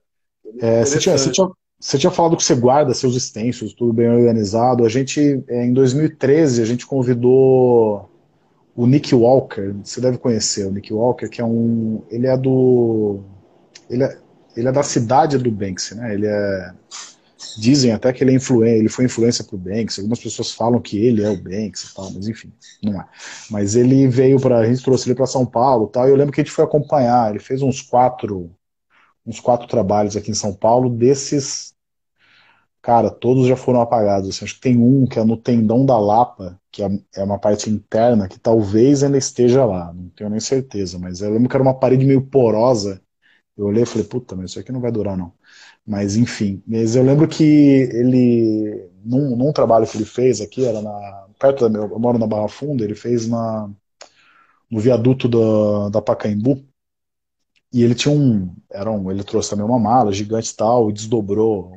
É, 0.61 0.85
você, 0.85 0.99
tinha, 0.99 1.17
você, 1.17 1.31
tinha, 1.31 1.49
você, 1.81 1.99
tinha, 1.99 2.11
falado 2.11 2.37
que 2.37 2.45
você 2.45 2.55
guarda 2.55 2.93
seus 2.93 3.17
extensos, 3.17 3.73
tudo 3.73 3.93
bem 3.93 4.09
organizado. 4.09 4.85
A 4.85 4.89
gente, 4.89 5.43
é, 5.49 5.65
em 5.65 5.73
2013, 5.73 6.63
a 6.63 6.65
gente 6.67 6.87
convidou 6.87 8.11
o 8.77 8.87
Nick 8.87 9.15
Walker. 9.15 9.75
Você 9.83 10.01
deve 10.01 10.19
conhecer 10.19 10.67
o 10.67 10.71
Nick 10.71 10.93
Walker, 10.93 11.29
que 11.29 11.41
é 11.41 11.45
um. 11.45 12.03
Ele 12.11 12.27
é 12.27 12.37
do. 12.37 13.21
Ele 13.89 14.05
é, 14.05 14.19
ele 14.57 14.69
é 14.69 14.73
da 14.73 14.83
cidade 14.83 15.39
do 15.39 15.51
Banksy, 15.51 15.95
né? 15.95 16.15
Ele 16.15 16.27
é 16.27 16.75
Dizem 17.59 17.93
até 17.93 18.13
que 18.13 18.23
ele, 18.23 18.33
é 18.33 18.35
influ... 18.35 18.65
ele 18.65 18.89
foi 18.89 19.07
influência 19.07 19.43
para 19.45 19.57
o 19.57 19.59
Banks. 19.59 19.99
Algumas 19.99 20.21
pessoas 20.21 20.53
falam 20.53 20.81
que 20.81 20.99
ele 20.99 21.23
é 21.23 21.31
o 21.31 21.37
Banks 21.37 21.85
e 21.85 21.95
tal, 21.95 22.11
mas 22.13 22.29
enfim, 22.29 22.53
não 22.83 23.01
é. 23.01 23.07
Mas 23.51 23.77
ele 23.77 24.07
veio 24.09 24.39
para. 24.39 24.59
A 24.59 24.67
gente 24.67 24.83
trouxe 24.83 25.09
ele 25.09 25.15
para 25.15 25.27
São 25.27 25.45
Paulo 25.47 25.87
tal. 25.87 26.07
E 26.07 26.11
eu 26.11 26.17
lembro 26.17 26.33
que 26.33 26.41
a 26.41 26.45
gente 26.45 26.53
foi 26.53 26.65
acompanhar. 26.65 27.31
Ele 27.31 27.39
fez 27.39 27.63
uns 27.63 27.81
quatro, 27.81 28.51
uns 29.31 29.41
quatro 29.41 29.69
trabalhos 29.69 30.17
aqui 30.17 30.31
em 30.31 30.35
São 30.35 30.53
Paulo. 30.55 30.91
Desses, 30.91 31.75
cara, 32.83 33.11
todos 33.11 33.47
já 33.47 33.57
foram 33.57 33.81
apagados. 33.81 34.29
Assim, 34.29 34.45
acho 34.45 34.55
que 34.57 34.61
tem 34.61 34.79
um 34.79 35.07
que 35.07 35.19
é 35.19 35.25
no 35.25 35.37
tendão 35.37 35.87
da 35.87 35.99
Lapa, 35.99 36.61
que 36.71 36.83
é, 36.83 36.89
é 37.17 37.25
uma 37.25 37.39
parte 37.39 37.71
interna, 37.71 38.29
que 38.29 38.39
talvez 38.39 39.03
ainda 39.03 39.19
esteja 39.19 39.65
lá. 39.65 39.93
Não 39.93 40.09
tenho 40.11 40.31
nem 40.31 40.41
certeza, 40.41 40.99
mas 40.99 41.21
eu 41.21 41.31
lembro 41.33 41.49
que 41.49 41.57
era 41.57 41.63
uma 41.63 41.75
parede 41.79 42.05
meio 42.07 42.23
porosa. 42.23 43.01
Eu 43.57 43.67
olhei 43.67 43.83
e 43.85 43.87
falei, 43.87 44.07
puta, 44.07 44.37
mas 44.37 44.51
isso 44.51 44.61
aqui 44.61 44.73
não 44.73 44.81
vai 44.81 44.93
durar, 44.93 45.17
não. 45.17 45.33
Mas 45.87 46.17
enfim, 46.17 46.63
mas 46.67 46.97
eu 46.97 47.03
lembro 47.05 47.29
que 47.29 47.45
ele, 47.45 48.91
num, 49.05 49.37
num 49.37 49.53
trabalho 49.53 49.87
que 49.87 49.97
ele 49.97 50.05
fez 50.05 50.41
aqui, 50.41 50.65
era 50.65 50.83
na, 50.83 51.27
perto 51.39 51.63
da 51.63 51.71
meu, 51.71 51.91
eu 51.91 51.99
moro 51.99 52.19
na 52.19 52.27
Barra 52.27 52.49
Funda, 52.49 52.85
ele 52.85 52.95
fez 52.95 53.27
na, 53.29 53.71
no 54.71 54.79
viaduto 54.81 55.29
da, 55.29 55.89
da 55.91 56.03
Pacaembu, 56.03 56.65
e 57.73 57.83
ele 57.83 57.95
tinha 57.95 58.15
um, 58.15 58.55
era 58.71 58.91
um, 58.91 59.11
ele 59.11 59.25
trouxe 59.25 59.51
também 59.51 59.65
uma 59.65 59.79
mala 59.79 60.13
gigante 60.13 60.53
e 60.53 60.57
tal, 60.57 60.91
e 60.91 60.93
desdobrou 60.93 61.73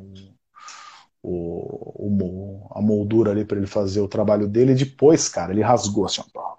o, 1.22 2.08
o, 2.08 2.68
a 2.72 2.80
moldura 2.82 3.30
ali 3.30 3.44
para 3.44 3.58
ele 3.58 3.66
fazer 3.66 4.00
o 4.00 4.08
trabalho 4.08 4.48
dele, 4.48 4.72
e 4.72 4.76
depois, 4.76 5.28
cara, 5.28 5.52
ele 5.52 5.62
rasgou 5.62 6.04
assim, 6.04 6.22
ó, 6.36 6.54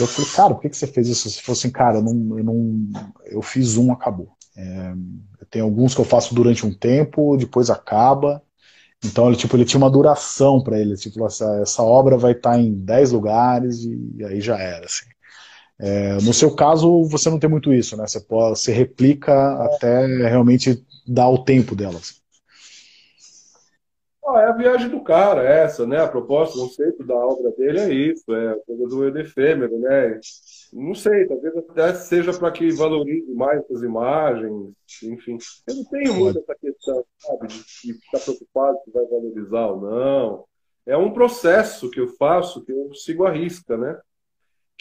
eu 0.00 0.06
falei, 0.08 0.30
cara, 0.30 0.54
por 0.54 0.60
que, 0.60 0.70
que 0.70 0.76
você 0.76 0.86
fez 0.86 1.08
isso? 1.08 1.30
Se 1.30 1.40
fosse 1.42 1.66
assim, 1.66 1.72
cara, 1.72 1.98
eu 1.98 2.02
não, 2.02 2.38
eu, 2.38 2.44
não, 2.44 2.88
eu 3.26 3.42
fiz 3.42 3.76
um, 3.76 3.92
acabou. 3.92 4.28
É, 4.56 4.94
tem 5.50 5.62
alguns 5.62 5.94
que 5.94 6.00
eu 6.00 6.04
faço 6.04 6.34
durante 6.34 6.66
um 6.66 6.74
tempo, 6.74 7.36
depois 7.36 7.70
acaba. 7.70 8.42
Então 9.04 9.28
ele, 9.28 9.36
tipo, 9.36 9.56
ele 9.56 9.64
tinha 9.64 9.78
uma 9.78 9.90
duração 9.90 10.62
para 10.62 10.80
ele, 10.80 10.96
tipo, 10.96 11.24
essa, 11.26 11.60
essa 11.60 11.82
obra 11.82 12.16
vai 12.16 12.32
estar 12.32 12.52
tá 12.52 12.58
em 12.58 12.72
10 12.74 13.12
lugares 13.12 13.84
e, 13.84 14.16
e, 14.16 14.24
aí 14.24 14.40
já 14.40 14.58
era. 14.58 14.86
Assim. 14.86 15.06
É, 15.78 16.14
no 16.22 16.32
seu 16.32 16.54
caso, 16.54 17.04
você 17.04 17.28
não 17.28 17.38
tem 17.38 17.50
muito 17.50 17.72
isso, 17.72 17.96
né? 17.96 18.06
Você, 18.06 18.20
pode, 18.20 18.58
você 18.58 18.72
replica 18.72 19.32
até 19.64 20.06
realmente 20.06 20.84
dar 21.06 21.28
o 21.28 21.44
tempo 21.44 21.74
delas. 21.74 22.22
Ah, 24.26 24.40
é 24.40 24.44
a 24.46 24.52
viagem 24.52 24.88
do 24.88 25.02
cara, 25.02 25.42
essa, 25.42 25.86
né? 25.86 26.00
A 26.00 26.08
proposta, 26.08 26.56
o 26.56 26.62
conceito 26.62 27.04
da 27.04 27.14
obra 27.14 27.50
dele 27.52 27.78
é 27.78 27.92
isso, 27.92 28.34
é 28.34 28.52
a 28.52 28.56
coisa 28.64 28.86
do 28.86 29.18
efêmero, 29.18 29.78
né? 29.78 30.18
Não 30.72 30.94
sei, 30.94 31.26
talvez 31.26 31.54
até 31.56 31.94
seja 31.94 32.32
para 32.32 32.50
que 32.50 32.72
valorize 32.72 33.30
mais 33.34 33.62
as 33.70 33.82
imagens, 33.82 34.72
enfim. 35.02 35.36
Eu 35.66 35.74
não 35.74 35.84
tenho 35.84 36.14
muito 36.14 36.38
essa 36.38 36.54
questão, 36.54 37.04
sabe, 37.18 37.48
de 37.48 37.90
estar 37.90 38.20
preocupado 38.20 38.78
se 38.84 38.90
vai 38.90 39.04
valorizar 39.04 39.66
ou 39.66 39.80
não. 39.80 40.44
É 40.86 40.96
um 40.96 41.12
processo 41.12 41.90
que 41.90 42.00
eu 42.00 42.08
faço, 42.16 42.64
que 42.64 42.72
eu 42.72 42.94
sigo 42.94 43.26
a 43.26 43.30
risca, 43.30 43.76
né? 43.76 43.98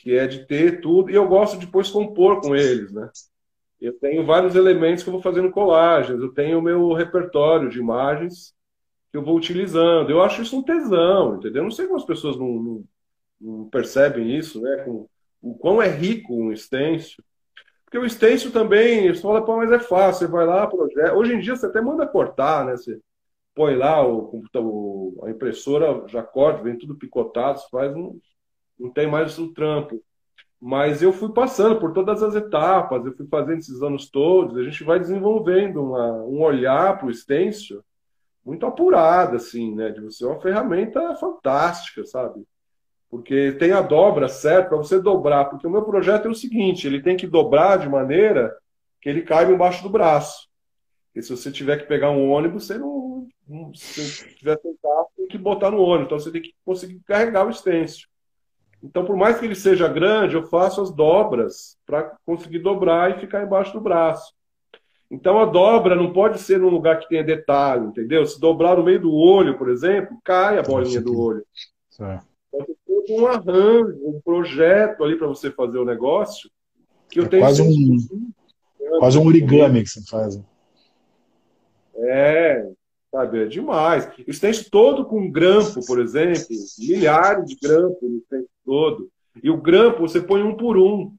Que 0.04 0.18
é 0.18 0.28
de 0.28 0.46
ter 0.46 0.82
tudo, 0.82 1.10
e 1.10 1.16
eu 1.16 1.26
gosto 1.26 1.58
de 1.58 1.66
depois 1.66 1.90
compor 1.90 2.42
com 2.42 2.54
eles, 2.54 2.92
né? 2.92 3.10
Eu 3.80 3.98
tenho 3.98 4.26
vários 4.26 4.54
elementos 4.54 5.02
que 5.02 5.08
eu 5.08 5.14
vou 5.14 5.22
fazendo 5.22 5.50
colagens, 5.50 6.20
eu 6.20 6.34
tenho 6.34 6.60
o 6.60 6.62
meu 6.62 6.92
repertório 6.92 7.70
de 7.70 7.80
imagens 7.80 8.54
que 9.10 9.16
eu 9.16 9.24
vou 9.24 9.38
utilizando. 9.38 10.10
Eu 10.10 10.22
acho 10.22 10.42
isso 10.42 10.58
um 10.58 10.62
tesão, 10.62 11.38
entendeu? 11.38 11.62
Eu 11.62 11.64
não 11.64 11.72
sei 11.72 11.86
como 11.86 11.98
as 11.98 12.06
pessoas 12.06 12.38
não, 12.38 12.48
não, 12.48 12.84
não 13.40 13.70
percebem 13.70 14.38
isso, 14.38 14.62
né? 14.62 14.84
Com, 14.84 15.08
o 15.42 15.58
quão 15.58 15.82
é 15.82 15.88
rico 15.88 16.36
um 16.36 16.54
stencil. 16.54 17.24
Porque 17.86 17.98
o 17.98 18.10
stencil 18.10 18.52
também, 18.52 19.08
você 19.08 19.22
fala, 19.22 19.46
pô, 19.46 19.56
mas 19.56 19.72
é 19.72 19.80
fácil, 19.80 20.28
você 20.28 20.32
vai 20.34 20.46
lá, 20.46 20.68
projeta. 20.68 21.14
Hoje 21.14 21.34
em 21.34 21.40
dia 21.40 21.56
você 21.56 21.68
até 21.68 21.80
manda 21.80 22.06
cortar, 22.06 22.66
né? 22.66 22.76
Você 22.76 23.00
põe 23.56 23.74
lá 23.74 24.06
o 24.06 24.28
computador, 24.28 25.14
a 25.24 25.30
impressora 25.30 26.06
já 26.10 26.22
corta, 26.22 26.62
vem 26.62 26.78
tudo 26.78 26.98
picotado, 26.98 27.62
faz 27.72 27.96
um, 27.96 28.20
não 28.80 28.90
tem 28.90 29.08
mais 29.08 29.38
o 29.38 29.54
trampo. 29.54 30.02
Mas 30.60 31.02
eu 31.02 31.12
fui 31.12 31.32
passando 31.34 31.80
por 31.80 31.94
todas 31.94 32.24
as 32.24 32.36
etapas, 32.36 33.06
eu 33.06 33.14
fui 33.16 33.28
fazendo 33.28 33.60
esses 33.60 33.82
anos 33.82 34.10
todos, 34.10 34.58
a 34.58 34.64
gente 34.64 34.84
vai 34.84 35.00
desenvolvendo 35.00 35.84
uma, 35.84 36.14
um 36.24 36.42
olhar 36.42 36.98
para 36.98 37.08
o 37.08 37.14
stencil 37.14 37.84
muito 38.46 38.66
apurado, 38.66 39.36
assim, 39.36 39.74
né? 39.76 39.90
De 39.90 40.02
você 40.02 40.24
é 40.24 40.28
uma 40.28 40.42
ferramenta 40.42 41.16
fantástica, 41.16 42.06
sabe? 42.06 42.46
porque 43.14 43.52
tem 43.52 43.72
a 43.72 43.80
dobra 43.80 44.28
certa 44.28 44.70
para 44.70 44.78
você 44.78 45.00
dobrar, 45.00 45.46
porque 45.46 45.68
o 45.68 45.70
meu 45.70 45.84
projeto 45.84 46.28
é 46.28 46.32
o 46.32 46.34
seguinte, 46.34 46.88
ele 46.88 47.00
tem 47.00 47.16
que 47.16 47.28
dobrar 47.28 47.78
de 47.78 47.88
maneira 47.88 48.58
que 49.00 49.08
ele 49.08 49.22
caiba 49.22 49.52
embaixo 49.52 49.84
do 49.84 49.90
braço. 49.90 50.50
E 51.14 51.22
se 51.22 51.30
você 51.30 51.52
tiver 51.52 51.78
que 51.78 51.86
pegar 51.86 52.10
um 52.10 52.32
ônibus, 52.32 52.66
você 52.66 52.76
não, 52.76 53.28
não 53.48 53.72
se 53.76 54.36
tiver 54.36 54.60
carro, 54.82 55.10
tem 55.16 55.28
que 55.28 55.38
botar 55.38 55.70
no 55.70 55.80
ônibus, 55.80 56.06
então 56.08 56.18
você 56.18 56.32
tem 56.32 56.42
que 56.42 56.56
conseguir 56.66 57.00
carregar 57.06 57.46
o 57.46 57.54
stencil. 57.54 58.08
Então, 58.84 59.06
por 59.06 59.16
mais 59.16 59.40
que 59.40 59.46
ele 59.46 59.56
seja 59.56 59.88
grande, 59.88 60.36
eu 60.36 60.44
faço 60.44 60.82
as 60.82 60.92
dobras 60.92 61.78
para 61.86 62.16
conseguir 62.26 62.60
dobrar 62.60 63.12
e 63.12 63.22
ficar 63.22 63.44
embaixo 63.44 63.72
do 63.74 63.82
braço. 63.82 64.34
Então, 65.10 65.40
a 65.40 65.46
dobra 65.46 65.96
não 65.96 66.12
pode 66.12 66.40
ser 66.40 66.60
num 66.60 66.70
lugar 66.70 67.00
que 67.00 67.08
tenha 67.08 67.24
detalhe, 67.24 67.86
entendeu? 67.86 68.26
Se 68.26 68.40
dobrar 68.40 68.78
no 68.78 68.84
meio 68.84 69.00
do 69.00 69.14
olho, 69.14 69.58
por 69.58 69.70
exemplo, 69.70 70.18
cai 70.24 70.58
a 70.58 70.64
bolinha 70.64 71.00
do 71.00 71.18
olho. 71.18 71.46
Certo 71.90 72.34
todo 73.06 73.22
um 73.22 73.28
arranjo, 73.28 74.00
um 74.04 74.22
projeto 74.22 75.04
ali 75.04 75.18
para 75.18 75.28
você 75.28 75.52
fazer 75.52 75.78
o 75.78 75.86
negócio. 75.86 76.50
Que 77.10 77.20
eu 77.20 77.26
é 77.26 77.28
tenho 77.28 77.44
quase 77.44 77.62
um, 77.62 77.98
quase 79.00 79.18
um 79.18 79.26
origami 79.26 79.84
que 79.84 79.90
você 79.90 80.02
faz. 80.10 80.42
É, 81.96 82.68
sabe, 83.14 83.44
é 83.44 83.46
demais. 83.46 84.10
O 84.28 84.34
stencil 84.34 84.72
todo 84.72 85.06
com 85.06 85.30
grampo, 85.30 85.86
por 85.86 86.02
exemplo, 86.02 86.48
milhares 86.80 87.46
de 87.46 87.56
grampos 87.62 88.02
no 88.02 88.20
stencil 88.22 88.50
todo. 88.66 89.10
E 89.42 89.52
o 89.52 89.62
grampo 89.62 90.00
você 90.00 90.20
põe 90.20 90.42
um 90.42 90.58
por 90.58 90.78
um. 90.78 91.16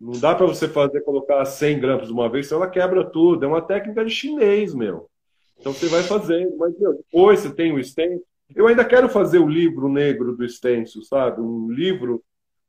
Não 0.00 0.12
dá 0.12 0.32
para 0.32 0.46
você 0.46 0.68
fazer 0.68 1.00
colocar 1.00 1.44
100 1.44 1.80
grampos 1.80 2.06
de 2.06 2.14
uma 2.14 2.28
vez, 2.28 2.46
senão 2.46 2.62
ela 2.62 2.70
quebra 2.70 3.04
tudo. 3.04 3.44
É 3.44 3.48
uma 3.48 3.60
técnica 3.60 4.04
de 4.04 4.12
chinês, 4.12 4.72
meu. 4.72 5.10
Então 5.58 5.72
você 5.72 5.86
vai 5.86 6.04
fazendo. 6.04 6.56
Mas, 6.56 6.78
meu, 6.78 6.94
depois 6.94 7.40
você 7.40 7.52
tem 7.52 7.72
o 7.72 7.82
stencil. 7.82 8.24
Eu 8.54 8.68
ainda 8.68 8.84
quero 8.84 9.08
fazer 9.08 9.40
o 9.40 9.48
livro 9.48 9.88
negro 9.88 10.36
do 10.36 10.48
stencil, 10.48 11.02
sabe? 11.02 11.40
Um 11.40 11.68
livro 11.68 12.22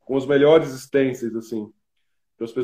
com 0.05 0.15
os 0.15 0.25
melhores 0.25 0.69
stencils, 0.69 1.35
assim. 1.35 1.71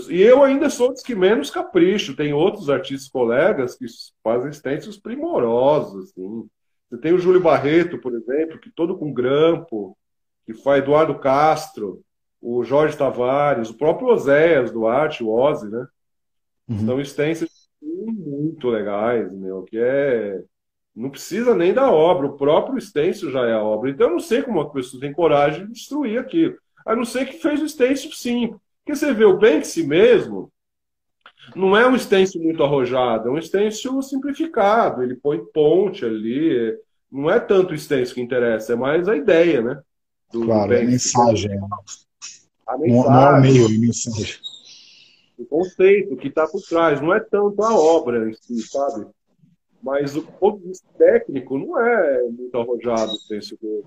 E 0.09 0.21
eu 0.21 0.43
ainda 0.43 0.69
sou 0.69 0.89
dos 0.89 1.01
que 1.01 1.13
menos 1.13 1.49
capricho. 1.49 2.15
Tem 2.15 2.33
outros 2.33 2.69
artistas 2.69 3.09
colegas 3.09 3.75
que 3.75 3.85
fazem 4.23 4.51
stencils 4.53 4.97
primorosos, 4.97 6.05
assim. 6.05 6.47
Você 6.89 6.97
tem 6.97 7.13
o 7.13 7.19
Júlio 7.19 7.41
Barreto, 7.41 7.97
por 7.97 8.13
exemplo, 8.13 8.59
que 8.59 8.71
todo 8.71 8.97
com 8.97 9.13
grampo, 9.13 9.97
que 10.45 10.53
faz 10.53 10.81
Eduardo 10.81 11.19
Castro, 11.19 12.01
o 12.41 12.63
Jorge 12.63 12.95
Tavares, 12.95 13.69
o 13.69 13.77
próprio 13.77 14.09
Oséias 14.09 14.71
Duarte, 14.71 15.23
o 15.23 15.29
Ozzy, 15.29 15.67
né? 15.67 15.87
Uhum. 16.67 16.85
São 16.85 17.03
stencils 17.03 17.69
muito 17.81 18.69
legais, 18.69 19.31
meu, 19.31 19.63
que 19.63 19.77
é... 19.77 20.41
Não 20.95 21.09
precisa 21.09 21.53
nem 21.53 21.73
da 21.73 21.91
obra, 21.91 22.27
o 22.27 22.37
próprio 22.37 22.79
stencil 22.79 23.29
já 23.29 23.45
é 23.45 23.53
a 23.53 23.61
obra. 23.61 23.89
Então 23.89 24.07
eu 24.07 24.13
não 24.13 24.19
sei 24.19 24.41
como 24.41 24.61
a 24.61 24.69
pessoa 24.69 25.01
tem 25.01 25.11
coragem 25.11 25.65
de 25.65 25.73
destruir 25.73 26.17
aquilo. 26.17 26.55
A 26.85 26.95
não 26.95 27.03
ser 27.03 27.25
que 27.25 27.33
fez 27.39 27.61
o 27.61 27.67
stencil 27.67 28.11
sim. 28.13 28.55
Porque 28.85 28.99
você 28.99 29.11
vê 29.11 29.25
o 29.25 29.39
Banksy 29.39 29.81
mesmo, 29.81 30.51
não 31.55 31.75
é 31.75 31.87
um 31.89 31.97
stencil 31.97 32.41
muito 32.41 32.63
arrojado, 32.63 33.29
é 33.29 33.31
um 33.31 33.41
stencil 33.41 33.99
simplificado. 34.03 35.01
Ele 35.01 35.15
põe 35.15 35.43
ponte 35.43 36.05
ali. 36.05 36.77
Não 37.11 37.29
é 37.29 37.39
tanto 37.39 37.73
o 37.73 37.77
stencil 37.77 38.13
que 38.13 38.21
interessa, 38.21 38.73
é 38.73 38.75
mais 38.75 39.07
a 39.07 39.15
ideia, 39.15 39.61
né? 39.61 39.81
Do, 40.31 40.45
claro, 40.45 40.69
do 40.69 40.77
a 40.77 40.83
mensagem. 40.83 41.59
A 42.67 42.77
mensagem. 42.77 42.95
Não, 42.95 43.09
não 43.09 43.27
é 43.27 43.39
o 43.39 43.41
meio, 43.41 43.63
é 43.63 43.65
a 43.65 43.79
mensagem. 43.79 44.35
O 45.37 45.45
conceito 45.45 46.15
que 46.15 46.27
está 46.27 46.47
por 46.47 46.61
trás, 46.61 47.01
não 47.01 47.13
é 47.13 47.19
tanto 47.19 47.61
a 47.63 47.75
obra 47.75 48.29
em 48.29 48.33
si, 48.33 48.61
sabe? 48.61 49.07
Mas 49.81 50.15
o 50.15 50.21
ponto 50.21 50.59
de 50.61 50.67
vista 50.67 50.87
técnico 50.97 51.57
não 51.57 51.79
é 51.79 52.23
muito 52.23 52.55
arrojado 52.57 53.13
o 53.13 53.19
stencil 53.19 53.57
dele. 53.61 53.83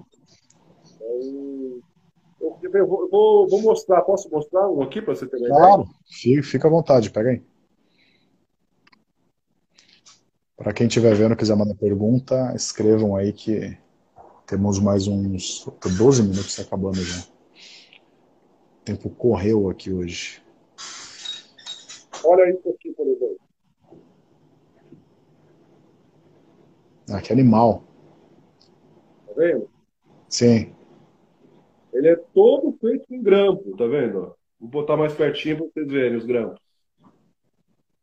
Então, 0.95 1.81
eu, 2.41 2.59
eu 2.63 2.87
vou, 2.87 3.49
vou, 3.49 3.63
mostrar, 3.63 4.03
posso 4.03 4.31
mostrar 4.31 4.69
um 4.69 4.83
aqui 4.83 5.03
para 5.03 5.15
você 5.15 5.27
ter 5.27 5.39
Claro, 5.39 5.83
ideia? 5.83 6.43
fica 6.43 6.69
à 6.69 6.71
vontade, 6.71 7.11
pega 7.11 7.31
aí. 7.31 7.43
Para 10.57 10.73
quem 10.73 10.87
estiver 10.87 11.15
vendo 11.15 11.37
quiser 11.37 11.57
mandar 11.57 11.75
pergunta, 11.77 12.53
escrevam 12.55 13.15
aí 13.15 13.33
que 13.33 13.79
temos 14.47 14.81
mais 14.81 15.07
uns 15.07 15.65
12 15.97 16.23
minutos 16.23 16.59
acabando 16.59 17.01
já. 17.01 17.21
O 17.21 18.85
tempo 18.85 19.11
correu 19.11 19.69
aqui 19.69 19.93
hoje. 19.93 20.43
Olha 22.25 22.51
isso 22.51 22.69
aqui, 22.71 22.93
por 22.93 23.07
exemplo. 23.07 23.39
Ah, 27.11 27.21
que 27.21 27.33
animal. 27.33 27.85
Tá 29.27 29.33
vendo? 29.37 29.71
Sim. 30.29 30.78
Ele 31.93 32.09
é 32.09 32.17
todo 32.17 32.77
feito 32.81 33.07
com 33.09 33.23
grampo, 33.23 33.77
tá 33.77 33.87
vendo? 33.87 34.35
Vou 34.61 34.69
botar 34.69 34.97
mais 34.97 35.15
pertinho 35.15 35.57
para 35.57 35.67
vocês 35.67 35.89
verem 35.89 36.19
os 36.19 36.25
grampos. 36.25 36.61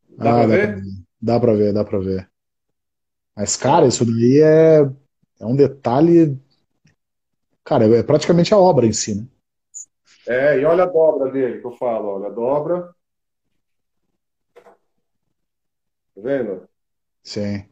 Dá 0.10 0.32
ah, 0.32 0.46
pra 0.46 0.48
ver? 0.48 0.84
Dá 1.22 1.40
pra 1.40 1.54
ver, 1.54 1.74
dá 1.74 1.84
pra 1.84 2.00
ver. 2.00 2.30
Mas, 3.36 3.58
cara, 3.58 3.86
isso 3.86 4.06
daí 4.06 4.42
é, 4.42 4.80
é 5.40 5.46
um 5.46 5.56
detalhe. 5.56 6.40
Cara, 7.64 7.86
é 7.86 8.04
praticamente 8.04 8.54
a 8.54 8.58
obra 8.58 8.86
em 8.86 8.94
si, 8.94 9.16
né? 9.16 9.28
É, 10.28 10.60
e 10.60 10.66
olha 10.66 10.84
a 10.84 10.88
dobra 10.88 11.32
dele 11.32 11.60
que 11.60 11.68
eu 11.68 11.74
falo, 11.74 12.08
olha 12.08 12.28
a 12.28 12.32
dobra. 12.32 12.96
Tá 16.16 16.22
vendo? 16.22 16.68
Sim. 17.22 17.66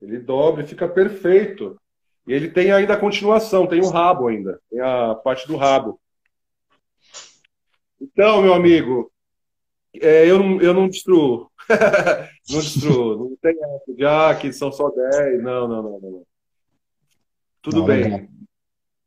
Ele 0.00 0.18
dobra 0.18 0.62
e 0.62 0.66
fica 0.66 0.88
perfeito. 0.88 1.80
E 2.26 2.32
ele 2.32 2.50
tem 2.50 2.70
ainda 2.70 2.94
a 2.94 3.00
continuação, 3.00 3.66
tem 3.66 3.80
o 3.80 3.88
rabo 3.88 4.28
ainda, 4.28 4.60
tem 4.70 4.80
a 4.80 5.14
parte 5.14 5.46
do 5.46 5.56
rabo. 5.56 6.00
Então, 8.00 8.42
meu 8.42 8.54
amigo, 8.54 9.12
é, 10.00 10.28
eu, 10.28 10.38
não, 10.38 10.60
eu 10.60 10.74
não 10.74 10.88
destruo. 10.88 11.50
não 12.50 12.60
destruo. 12.60 13.18
Não 13.18 13.36
tem 13.40 13.52
essa 13.52 13.94
de, 13.94 14.04
ah, 14.04 14.34
que 14.34 14.52
são 14.52 14.72
só 14.72 14.88
10. 14.90 15.42
Não, 15.42 15.68
não, 15.68 15.82
não, 15.82 16.00
não. 16.00 16.22
Tudo 17.60 17.78
não, 17.78 17.86
bem. 17.86 18.28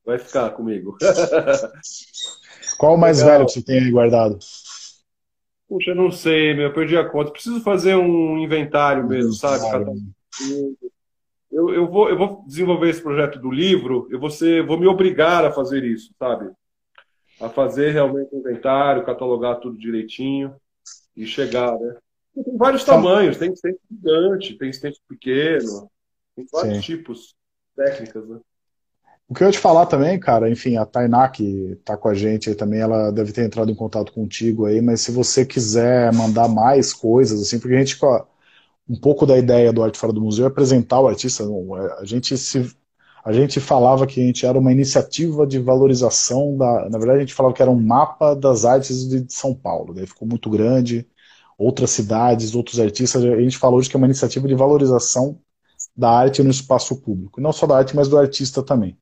Vai 0.06 0.20
ficar 0.20 0.52
comigo. 0.52 0.98
Qual 2.78 2.96
o 2.96 2.98
mais 2.98 3.20
Legal. 3.20 3.34
velho 3.34 3.46
que 3.46 3.54
você 3.54 3.64
tem 3.64 3.80
aí 3.80 3.92
guardado? 3.92 4.38
Puxa, 5.68 5.92
eu 5.92 5.96
não 5.96 6.12
sei, 6.12 6.54
meu, 6.54 6.66
eu 6.66 6.74
perdi 6.74 6.96
a 6.96 7.10
conta. 7.10 7.32
Preciso 7.32 7.62
fazer 7.62 7.96
um 7.96 8.38
inventário 8.38 9.08
mesmo, 9.08 9.34
sabe? 9.34 9.70
Cada... 9.70 9.92
Eu, 11.56 11.74
eu, 11.74 11.88
vou, 11.88 12.10
eu 12.10 12.18
vou 12.18 12.44
desenvolver 12.46 12.90
esse 12.90 13.02
projeto 13.02 13.40
do 13.40 13.50
livro, 13.50 14.10
eu 14.12 14.20
vou, 14.20 14.30
ser, 14.30 14.66
vou 14.66 14.78
me 14.78 14.88
obrigar 14.88 15.46
a 15.46 15.54
fazer 15.54 15.86
isso, 15.86 16.14
sabe? 16.20 16.52
A 17.40 17.48
fazer 17.48 17.92
realmente 17.92 18.36
um 18.36 18.40
inventário, 18.40 19.06
catalogar 19.06 19.62
tudo 19.62 19.78
direitinho 19.78 20.54
e 21.16 21.26
chegar, 21.26 21.72
né? 21.80 21.96
Tem 22.44 22.58
vários 22.58 22.84
tamanhos, 22.84 23.38
tem 23.38 23.54
estente 23.54 23.80
gigante, 23.90 24.58
tem 24.58 24.70
estente 24.70 25.00
pequeno, 25.08 25.90
tem 26.36 26.46
vários 26.52 26.76
Sim. 26.76 26.82
tipos, 26.82 27.34
técnicas, 27.74 28.28
né? 28.28 28.38
O 29.30 29.34
que 29.34 29.42
eu 29.42 29.48
ia 29.48 29.54
te 29.54 29.58
falar 29.58 29.86
também, 29.86 30.20
cara, 30.20 30.50
enfim, 30.50 30.76
a 30.76 30.86
Tainá 30.86 31.30
que 31.30 31.80
tá 31.86 31.96
com 31.96 32.10
a 32.10 32.14
gente 32.14 32.50
aí 32.50 32.56
também, 32.56 32.82
ela 32.82 33.12
deve 33.12 33.32
ter 33.32 33.46
entrado 33.46 33.72
em 33.72 33.76
contato 33.76 34.12
contigo 34.12 34.66
aí, 34.66 34.82
mas 34.82 35.02
se 35.02 35.12
você 35.12 35.46
quiser 35.46 36.12
mandar 36.12 36.50
mais 36.50 36.94
coisas, 36.94 37.42
assim, 37.42 37.60
porque 37.60 37.76
a 37.76 37.80
gente, 37.80 37.98
um 38.88 39.00
pouco 39.00 39.26
da 39.26 39.38
ideia 39.38 39.74
do 39.74 39.84
Arte 39.84 39.98
Fora 39.98 40.14
do 40.14 40.22
Museu 40.22 40.46
é 40.46 40.48
apresentar 40.48 41.00
o 41.00 41.08
artista. 41.08 41.44
É, 41.44 42.02
a 42.02 42.06
gente 42.06 42.38
se 42.38 42.76
a 43.24 43.34
gente 43.34 43.60
falava 43.60 44.06
que 44.06 44.22
a 44.22 44.24
gente 44.24 44.46
era 44.46 44.58
uma 44.60 44.72
iniciativa 44.72 45.48
de 45.48 45.58
valorização 45.60 46.56
da, 46.56 46.88
na 46.90 46.98
verdade 47.00 47.18
a 47.18 47.22
gente 47.22 47.34
falava 47.34 47.56
que 47.56 47.62
era 47.62 47.72
um 47.72 47.82
mapa 47.82 48.36
das 48.36 48.66
artes 48.66 49.10
de 49.10 49.26
São 49.34 49.54
Paulo, 49.56 49.96
daí 49.96 50.06
ficou 50.06 50.28
muito 50.28 50.48
grande, 50.48 51.08
outras 51.58 51.90
cidades, 51.90 52.54
outros 52.54 52.80
artistas, 52.80 53.24
a 53.24 53.42
gente 53.42 53.58
falou 53.58 53.80
hoje 53.80 53.90
que 53.90 53.96
é 53.96 53.98
uma 53.98 54.06
iniciativa 54.06 54.48
de 54.48 54.54
valorização 54.54 55.40
da 55.98 56.12
arte 56.12 56.44
no 56.44 56.52
espaço 56.52 57.02
público, 57.02 57.42
não 57.42 57.52
só 57.52 57.66
da 57.66 57.78
arte, 57.78 57.96
mas 57.96 58.08
do 58.08 58.18
artista 58.18 58.62
também. 58.62 58.96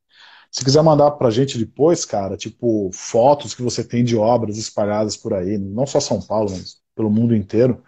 Se 0.52 0.64
quiser 0.64 0.84
mandar 0.84 1.12
pra 1.12 1.32
gente 1.32 1.58
depois, 1.58 2.06
cara, 2.06 2.38
tipo 2.38 2.92
fotos 2.94 3.54
que 3.54 3.62
você 3.64 3.84
tem 3.84 4.04
de 4.04 4.16
obras 4.16 4.58
espalhadas 4.58 5.18
por 5.18 5.34
aí, 5.34 5.58
não 5.58 5.86
só 5.86 6.00
São 6.00 6.22
Paulo, 6.22 6.52
mas 6.52 6.78
pelo 6.96 7.10
mundo 7.10 7.36
inteiro, 7.36 7.84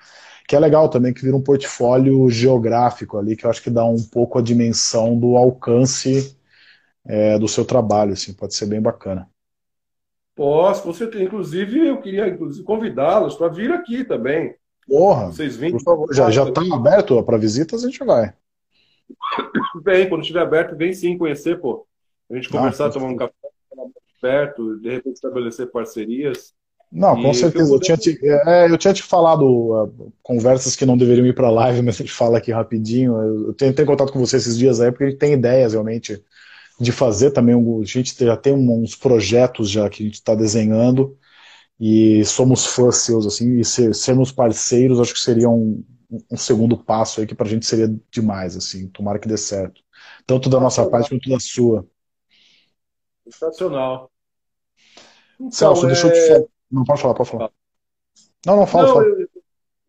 que 0.48 0.56
é 0.56 0.60
legal 0.60 0.90
também, 0.90 1.14
que 1.14 1.22
vira 1.22 1.36
um 1.36 1.42
portfólio 1.42 2.30
geográfico 2.30 3.18
ali, 3.18 3.36
que 3.36 3.46
eu 3.46 3.50
acho 3.50 3.62
que 3.62 3.70
dá 3.70 3.86
um 3.86 4.02
pouco 4.02 4.38
a 4.38 4.42
dimensão 4.42 5.18
do 5.18 5.36
alcance 5.36 6.38
é, 7.06 7.38
do 7.38 7.48
seu 7.48 7.66
trabalho, 7.66 8.14
assim, 8.14 8.34
pode 8.34 8.56
ser 8.56 8.66
bem 8.66 8.82
bacana. 8.82 9.30
Posso, 10.36 10.84
com 10.84 10.94
certeza. 10.94 11.24
Inclusive, 11.24 11.88
eu 11.88 12.02
queria 12.02 12.38
convidá-los 12.66 13.36
para 13.36 13.48
vir 13.48 13.72
aqui 13.72 14.04
também. 14.04 14.56
Porra, 14.88 15.28
Vocês 15.28 15.56
vêm, 15.56 15.72
por 15.72 15.82
favor. 15.82 16.14
Já, 16.14 16.30
já 16.30 16.52
tá 16.52 16.62
aberto 16.74 17.22
para 17.24 17.38
visitas, 17.38 17.84
a 17.84 17.88
gente 17.88 18.04
vai. 18.04 18.34
Vem, 19.84 20.10
quando 20.10 20.22
estiver 20.22 20.42
aberto, 20.42 20.76
vem 20.76 20.94
sim 20.94 21.18
conhecer, 21.18 21.60
pô. 21.60 21.86
A 22.30 22.36
gente 22.36 22.50
conversar, 22.50 22.88
ah, 22.88 22.90
tomar 22.90 23.08
um 23.08 23.16
café, 23.16 23.34
perto, 24.20 24.80
de 24.80 24.90
repente 24.90 25.16
estabelecer 25.16 25.70
parcerias. 25.70 26.54
Não, 26.96 27.22
com 27.22 27.34
certeza. 27.34 27.74
Eu 27.74 27.80
tinha, 27.80 27.98
te, 27.98 28.18
é, 28.24 28.72
eu 28.72 28.78
tinha 28.78 28.94
te 28.94 29.04
falado 29.04 29.44
uh, 29.44 30.14
conversas 30.24 30.78
que 30.78 30.86
não 30.86 30.98
deveriam 30.98 31.28
ir 31.28 31.36
para 31.36 31.52
live, 31.52 31.82
mas 31.84 31.96
a 31.96 31.98
gente 31.98 32.12
fala 32.12 32.38
aqui 32.38 32.54
rapidinho. 32.54 33.48
Eu 33.48 33.54
tenho, 33.54 33.74
tenho 33.74 33.88
contato 33.88 34.14
com 34.14 34.20
você 34.20 34.38
esses 34.38 34.58
dias 34.58 34.80
aí, 34.80 34.92
porque 34.92 35.04
a 35.04 35.10
gente 35.10 35.20
tem 35.20 35.34
ideias 35.34 35.74
realmente 35.74 36.24
de 36.80 36.92
fazer 36.94 37.32
também. 37.32 37.54
A 37.54 37.86
gente 37.86 38.16
já 38.18 38.38
tem 38.38 38.54
uns 38.54 38.96
projetos 38.96 39.70
já 39.70 39.90
que 39.90 40.04
a 40.04 40.06
gente 40.06 40.16
está 40.16 40.34
desenhando 40.34 41.18
e 41.78 42.24
somos 42.24 42.66
fãs 42.66 42.96
seus, 42.98 43.26
assim, 43.28 43.60
e 43.60 43.66
ser, 43.66 43.94
sermos 43.94 44.32
parceiros 44.32 45.02
acho 45.02 45.14
que 45.14 45.20
seria 45.20 45.50
um, 45.50 45.84
um 46.32 46.38
segundo 46.38 46.78
passo 46.78 47.20
aí 47.20 47.28
que 47.28 47.36
para 47.36 47.46
a 47.46 47.50
gente 47.50 47.66
seria 47.66 47.94
demais, 48.10 48.56
assim. 48.56 48.88
Tomara 48.88 49.20
que 49.20 49.28
dê 49.28 49.38
certo. 49.38 49.82
Tanto 50.26 50.50
da 50.50 50.62
nossa 50.62 50.90
parte 50.90 51.10
quanto 51.10 51.30
da 51.30 51.42
sua. 51.42 51.86
Sensacional. 53.26 54.10
Então, 55.38 55.52
Celso, 55.52 55.86
é... 55.86 55.88
deixa 55.88 56.08
eu 56.08 56.14
te 56.14 56.28
falar. 56.28 56.55
Não, 56.76 56.84
pode 56.84 57.02
falar, 57.02 57.14
pode 57.14 57.30
falar. 57.30 57.52
Não, 58.46 58.58
não, 58.58 58.68
fala, 58.68 58.88
não, 58.88 58.94
fala. 58.96 59.06
Eu, 59.06 59.30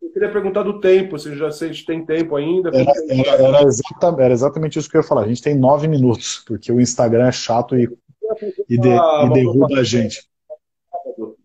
eu, 0.01 0.11
queria 0.13 0.31
perguntar 0.31 0.63
do 0.63 0.79
tempo, 0.79 1.19
se 1.19 1.35
já 1.35 1.49
gente 1.49 1.85
tem 1.85 2.05
tempo 2.05 2.37
ainda. 2.37 2.69
Era, 2.69 2.93
era, 3.09 3.43
era, 3.43 3.63
exatamente, 3.63 4.21
era, 4.21 4.33
exatamente 4.33 4.79
isso 4.79 4.89
que 4.89 4.95
eu 4.95 5.01
ia 5.01 5.07
falar. 5.07 5.23
A 5.23 5.27
gente 5.27 5.41
tem 5.41 5.53
nove 5.53 5.85
minutos, 5.89 6.45
porque 6.47 6.71
o 6.71 6.79
Instagram 6.79 7.27
é 7.27 7.31
chato 7.33 7.75
e, 7.75 7.83
e, 8.69 8.77
de, 8.79 8.87
e 8.87 9.33
derruba 9.33 9.79
a 9.79 9.83
gente. 9.83 10.25
Sábado. 10.89 11.37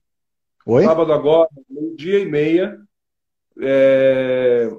Oi? 0.64 0.84
Sábado 0.84 1.12
agora, 1.12 1.49
meio-dia 1.68 2.20
e 2.20 2.26
meia, 2.26 2.78
é, 3.61 4.70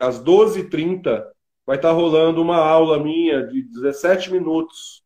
às 0.00 0.20
12h30, 0.20 1.26
vai 1.64 1.76
estar 1.76 1.92
rolando 1.92 2.42
uma 2.42 2.56
aula 2.56 3.00
minha 3.00 3.46
de 3.46 3.62
17 3.62 4.32
minutos 4.32 4.97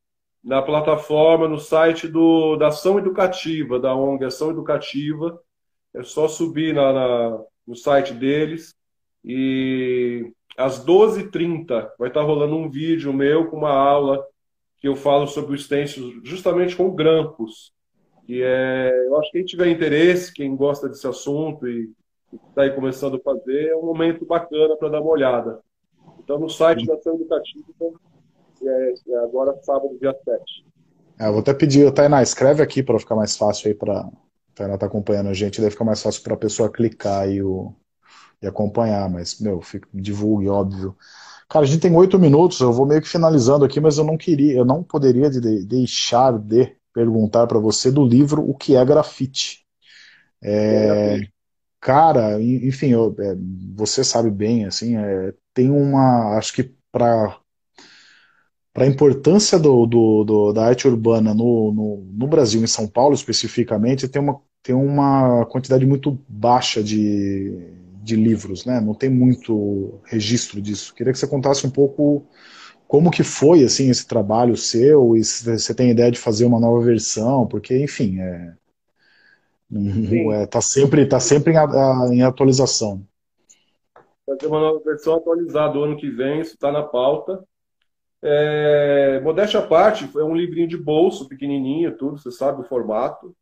na 0.42 0.60
plataforma, 0.60 1.48
no 1.48 1.58
site 1.58 2.08
do, 2.08 2.56
da 2.56 2.68
Ação 2.68 2.98
Educativa, 2.98 3.78
da 3.78 3.94
ONG 3.94 4.24
Ação 4.24 4.50
Educativa. 4.50 5.40
É 5.94 6.02
só 6.02 6.26
subir 6.26 6.74
na, 6.74 6.92
na 6.92 7.44
no 7.66 7.76
site 7.76 8.12
deles 8.12 8.74
e 9.24 10.32
às 10.56 10.84
12h30 10.84 11.90
vai 11.98 12.08
estar 12.08 12.22
rolando 12.22 12.56
um 12.56 12.68
vídeo 12.68 13.12
meu 13.12 13.48
com 13.48 13.56
uma 13.56 13.72
aula 13.72 14.24
que 14.80 14.88
eu 14.88 14.96
falo 14.96 15.26
sobre 15.26 15.54
o 15.54 15.58
stencil 15.58 16.20
justamente 16.24 16.74
com 16.74 16.94
grampos. 16.94 17.72
E 18.28 18.42
é, 18.42 19.06
eu 19.06 19.16
acho 19.18 19.30
que 19.30 19.38
quem 19.38 19.46
tiver 19.46 19.68
interesse, 19.68 20.32
quem 20.32 20.56
gosta 20.56 20.88
desse 20.88 21.06
assunto 21.06 21.68
e 21.68 21.90
está 22.48 22.62
aí 22.62 22.70
começando 22.70 23.16
a 23.16 23.20
fazer, 23.20 23.68
é 23.68 23.76
um 23.76 23.84
momento 23.84 24.24
bacana 24.24 24.76
para 24.76 24.88
dar 24.88 25.00
uma 25.00 25.10
olhada. 25.10 25.60
Então, 26.18 26.38
no 26.38 26.48
site 26.48 26.86
da 26.86 26.94
Ação 26.94 27.14
Educativa, 27.14 27.64
é, 28.66 28.94
é 29.08 29.16
agora 29.24 29.56
sábado, 29.62 29.96
dia 30.00 30.14
7. 30.24 30.42
É, 31.18 31.30
vou 31.30 31.40
até 31.40 31.54
pedir, 31.54 31.92
Tainá, 31.92 32.22
escreve 32.22 32.62
aqui 32.62 32.82
para 32.82 32.98
ficar 32.98 33.14
mais 33.14 33.36
fácil 33.36 33.68
aí 33.68 33.74
para 33.74 34.08
ela 34.58 34.78
tá 34.78 34.86
acompanhando 34.86 35.28
a 35.28 35.34
gente, 35.34 35.60
daí 35.60 35.70
fica 35.70 35.84
mais 35.84 36.02
fácil 36.02 36.22
para 36.22 36.34
a 36.34 36.38
pessoa 36.38 36.70
clicar 36.70 37.28
e, 37.28 37.42
o, 37.42 37.74
e 38.40 38.46
acompanhar, 38.46 39.08
mas, 39.08 39.40
meu, 39.40 39.60
fica, 39.60 39.88
divulgue, 39.92 40.48
óbvio. 40.48 40.96
Cara, 41.48 41.64
a 41.64 41.68
gente 41.68 41.80
tem 41.80 41.94
oito 41.94 42.18
minutos, 42.18 42.60
eu 42.60 42.72
vou 42.72 42.86
meio 42.86 43.00
que 43.00 43.08
finalizando 43.08 43.64
aqui, 43.64 43.80
mas 43.80 43.98
eu 43.98 44.04
não 44.04 44.16
queria, 44.16 44.54
eu 44.54 44.64
não 44.64 44.82
poderia 44.82 45.30
de, 45.30 45.64
deixar 45.64 46.38
de 46.38 46.76
perguntar 46.92 47.46
para 47.46 47.58
você 47.58 47.90
do 47.90 48.04
livro 48.04 48.48
O 48.48 48.54
que 48.54 48.76
é 48.76 48.84
grafite. 48.84 49.64
É, 50.42 51.20
cara, 51.80 52.40
enfim, 52.40 52.88
eu, 52.88 53.14
é, 53.18 53.36
você 53.74 54.02
sabe 54.02 54.30
bem, 54.30 54.66
assim, 54.66 54.96
é, 54.96 55.32
tem 55.54 55.70
uma, 55.70 56.36
acho 56.36 56.52
que 56.52 56.74
para 56.90 57.38
para 58.72 58.84
a 58.84 58.88
importância 58.88 59.58
do, 59.58 59.86
do, 59.86 60.24
do, 60.24 60.52
da 60.52 60.64
arte 60.64 60.88
urbana 60.88 61.34
no, 61.34 61.72
no, 61.72 62.06
no, 62.10 62.26
Brasil, 62.26 62.62
em 62.62 62.66
São 62.66 62.88
Paulo 62.88 63.14
especificamente, 63.14 64.08
tem 64.08 64.22
uma, 64.22 64.40
tem 64.62 64.74
uma 64.74 65.44
quantidade 65.46 65.84
muito 65.84 66.18
baixa 66.26 66.82
de, 66.82 67.68
de 68.02 68.16
livros, 68.16 68.64
né? 68.64 68.80
Não 68.80 68.94
tem 68.94 69.10
muito 69.10 70.00
registro 70.04 70.60
disso. 70.60 70.94
Queria 70.94 71.12
que 71.12 71.18
você 71.18 71.26
contasse 71.26 71.66
um 71.66 71.70
pouco 71.70 72.26
como 72.88 73.10
que 73.10 73.22
foi 73.22 73.62
assim 73.62 73.90
esse 73.90 74.06
trabalho 74.06 74.56
seu 74.56 75.16
e 75.16 75.24
se 75.24 75.44
você 75.44 75.74
tem 75.74 75.90
ideia 75.90 76.10
de 76.10 76.18
fazer 76.18 76.44
uma 76.44 76.60
nova 76.60 76.84
versão, 76.84 77.46
porque 77.46 77.76
enfim, 77.78 78.20
é, 78.20 78.54
é 80.32 80.46
tá 80.46 80.60
sempre 80.60 81.06
tá 81.06 81.20
sempre 81.20 81.52
em, 81.52 82.16
em 82.16 82.22
atualização. 82.22 83.02
Fazer 84.24 84.46
uma 84.46 84.60
nova 84.60 84.80
versão 84.84 85.16
atualizada 85.16 85.78
o 85.78 85.84
ano 85.84 85.96
que 85.96 86.10
vem, 86.10 86.40
isso 86.40 86.54
está 86.54 86.72
na 86.72 86.82
pauta. 86.82 87.42
É, 88.22 89.20
modéstia 89.20 89.60
à 89.60 89.66
parte, 89.66 90.08
é 90.16 90.22
um 90.22 90.34
livrinho 90.34 90.68
de 90.68 90.76
bolso, 90.76 91.28
pequenininho, 91.28 91.96
tudo, 91.96 92.18
você 92.18 92.30
sabe 92.30 92.60
o 92.60 92.64
formato, 92.64 93.34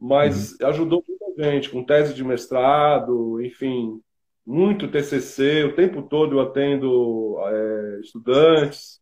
mas 0.00 0.52
uhum. 0.52 0.66
ajudou 0.68 1.04
muita 1.06 1.44
gente, 1.44 1.68
com 1.70 1.84
tese 1.84 2.14
de 2.14 2.24
mestrado, 2.24 3.40
enfim, 3.42 4.00
muito 4.46 4.88
TCC, 4.88 5.64
o 5.64 5.74
tempo 5.74 6.02
todo 6.02 6.36
eu 6.36 6.40
atendo 6.40 7.36
é, 7.40 8.00
estudantes 8.00 9.00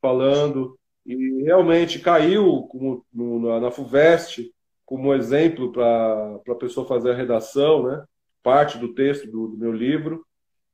falando, 0.00 0.78
e 1.06 1.42
realmente 1.42 1.98
caiu 1.98 2.62
como, 2.70 3.04
no, 3.12 3.60
na 3.60 3.70
FUVEST 3.70 4.52
como 4.84 5.14
exemplo 5.14 5.72
para 5.72 6.40
a 6.48 6.54
pessoa 6.54 6.86
fazer 6.86 7.12
a 7.12 7.16
redação, 7.16 7.84
né? 7.84 8.04
parte 8.42 8.76
do 8.76 8.94
texto 8.94 9.26
do, 9.30 9.48
do 9.48 9.56
meu 9.56 9.72
livro, 9.72 10.24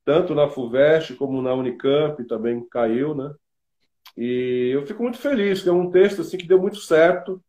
tanto 0.03 0.35
na 0.35 0.49
FUVEST 0.49 1.15
como 1.15 1.41
na 1.41 1.53
Unicamp 1.53 2.21
também 2.27 2.67
caiu, 2.69 3.15
né? 3.15 3.33
E 4.17 4.71
eu 4.73 4.85
fico 4.85 5.01
muito 5.03 5.17
feliz, 5.17 5.61
que 5.61 5.69
é 5.69 5.71
um 5.71 5.89
texto 5.89 6.21
assim 6.21 6.37
que 6.37 6.47
deu 6.47 6.59
muito 6.59 6.77
certo. 6.77 7.41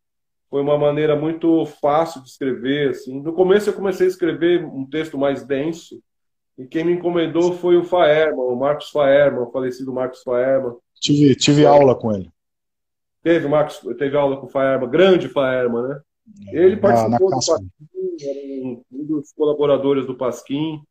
Foi 0.48 0.60
uma 0.60 0.76
maneira 0.76 1.16
muito 1.16 1.64
fácil 1.64 2.22
de 2.22 2.28
escrever, 2.28 2.90
assim. 2.90 3.20
No 3.22 3.32
começo 3.32 3.70
eu 3.70 3.74
comecei 3.74 4.06
a 4.06 4.10
escrever 4.10 4.64
um 4.64 4.84
texto 4.84 5.16
mais 5.16 5.44
denso, 5.44 6.02
e 6.58 6.66
quem 6.66 6.84
me 6.84 6.92
encomendou 6.92 7.54
foi 7.54 7.76
o 7.76 7.84
Faerman, 7.84 8.44
o 8.44 8.54
Marcos 8.54 8.90
Faerman, 8.90 9.42
o 9.42 9.50
falecido 9.50 9.92
Marcos 9.92 10.22
Faerman. 10.22 10.76
Tive, 11.00 11.34
tive 11.34 11.64
aula 11.64 11.94
com 11.94 12.12
ele. 12.12 12.30
Teve, 13.22 13.48
Marcos, 13.48 13.80
teve 13.96 14.16
aula 14.16 14.36
com 14.36 14.46
o 14.46 14.50
Faerman, 14.50 14.90
grande 14.90 15.28
Faerman, 15.28 15.88
né? 15.88 16.00
Ele 16.52 16.76
participou 16.76 17.30
na, 17.30 17.36
na 17.36 17.42
do 17.42 17.46
Pasquim, 17.46 17.70
era 18.20 18.66
um, 18.66 18.82
um 18.92 19.04
dos 19.06 19.32
colaboradores 19.32 20.06
do 20.06 20.14
Pasquim, 20.14 20.82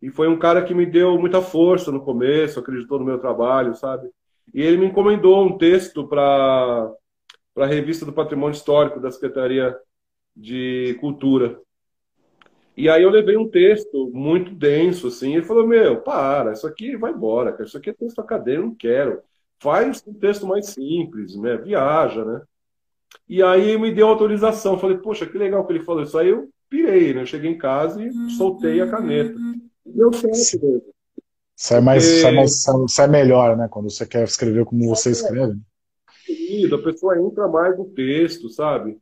e 0.00 0.10
foi 0.10 0.28
um 0.28 0.38
cara 0.38 0.62
que 0.62 0.74
me 0.74 0.86
deu 0.86 1.18
muita 1.18 1.40
força 1.40 1.90
no 1.90 2.04
começo, 2.04 2.60
acreditou 2.60 2.98
no 2.98 3.04
meu 3.04 3.18
trabalho, 3.18 3.74
sabe? 3.74 4.08
E 4.54 4.62
ele 4.62 4.76
me 4.76 4.86
encomendou 4.86 5.44
um 5.44 5.56
texto 5.56 6.06
para 6.06 6.92
a 7.56 7.66
revista 7.66 8.04
do 8.04 8.12
Patrimônio 8.12 8.54
Histórico 8.54 9.00
da 9.00 9.10
Secretaria 9.10 9.76
de 10.34 10.96
Cultura. 11.00 11.60
E 12.76 12.90
aí 12.90 13.02
eu 13.02 13.10
levei 13.10 13.36
um 13.36 13.48
texto 13.48 14.10
muito 14.12 14.54
denso, 14.54 15.08
assim, 15.08 15.32
e 15.32 15.36
ele 15.36 15.46
falou, 15.46 15.66
meu, 15.66 16.02
para, 16.02 16.52
isso 16.52 16.66
aqui 16.66 16.94
vai 16.96 17.10
embora, 17.10 17.52
cara. 17.52 17.64
isso 17.64 17.78
aqui 17.78 17.88
é 17.88 17.94
texto 17.94 18.20
acadêmico, 18.20 18.68
não 18.68 18.74
quero. 18.74 19.22
Faz 19.58 20.04
um 20.06 20.12
texto 20.12 20.46
mais 20.46 20.66
simples, 20.66 21.34
né? 21.36 21.56
Viaja, 21.56 22.22
né? 22.22 22.42
E 23.26 23.42
aí 23.42 23.78
me 23.78 23.90
deu 23.90 24.08
autorização. 24.08 24.78
Falei, 24.78 24.98
poxa, 24.98 25.26
que 25.26 25.38
legal 25.38 25.66
que 25.66 25.72
ele 25.72 25.84
falou 25.84 26.02
isso. 26.02 26.18
Aí 26.18 26.28
eu 26.28 26.50
pirei, 26.68 27.14
né? 27.14 27.22
Eu 27.22 27.26
cheguei 27.26 27.50
em 27.50 27.58
casa 27.58 28.02
e 28.04 28.12
soltei 28.32 28.80
a 28.82 28.90
caneta. 28.90 29.34
Deu 29.86 30.12
certo 30.12 30.62
mesmo. 30.62 30.95
Sai, 31.56 31.80
mais, 31.80 32.04
Porque... 32.04 32.20
sai, 32.20 32.34
mais, 32.34 32.64
sai, 32.88 33.08
melhor, 33.08 33.56
né? 33.56 33.66
Quando 33.68 33.90
você 33.90 34.06
quer 34.06 34.24
escrever 34.24 34.66
como 34.66 34.86
você 34.86 35.10
escreve. 35.10 35.58
A 36.72 36.78
pessoa 36.78 37.18
entra 37.18 37.48
mais 37.48 37.78
no 37.78 37.86
texto, 37.86 38.50
sabe? 38.50 38.98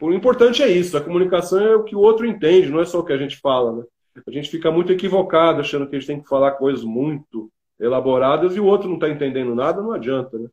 O 0.00 0.12
importante 0.12 0.62
é 0.62 0.68
isso, 0.68 0.96
a 0.96 1.00
comunicação 1.00 1.60
é 1.60 1.76
o 1.76 1.84
que 1.84 1.96
o 1.96 2.00
outro 2.00 2.26
entende, 2.26 2.70
não 2.70 2.80
é 2.80 2.84
só 2.84 3.00
o 3.00 3.04
que 3.04 3.12
a 3.12 3.16
gente 3.16 3.38
fala, 3.38 3.72
né? 3.72 3.84
A 4.26 4.30
gente 4.30 4.50
fica 4.50 4.70
muito 4.70 4.92
equivocado 4.92 5.60
achando 5.60 5.86
que 5.88 5.96
a 5.96 5.98
gente 5.98 6.06
tem 6.06 6.20
que 6.20 6.28
falar 6.28 6.52
coisas 6.52 6.84
muito 6.84 7.50
elaboradas 7.80 8.54
e 8.54 8.60
o 8.60 8.64
outro 8.64 8.88
não 8.88 8.94
está 8.94 9.08
entendendo 9.08 9.54
nada, 9.54 9.82
não 9.82 9.92
adianta, 9.92 10.38
né? 10.38 10.48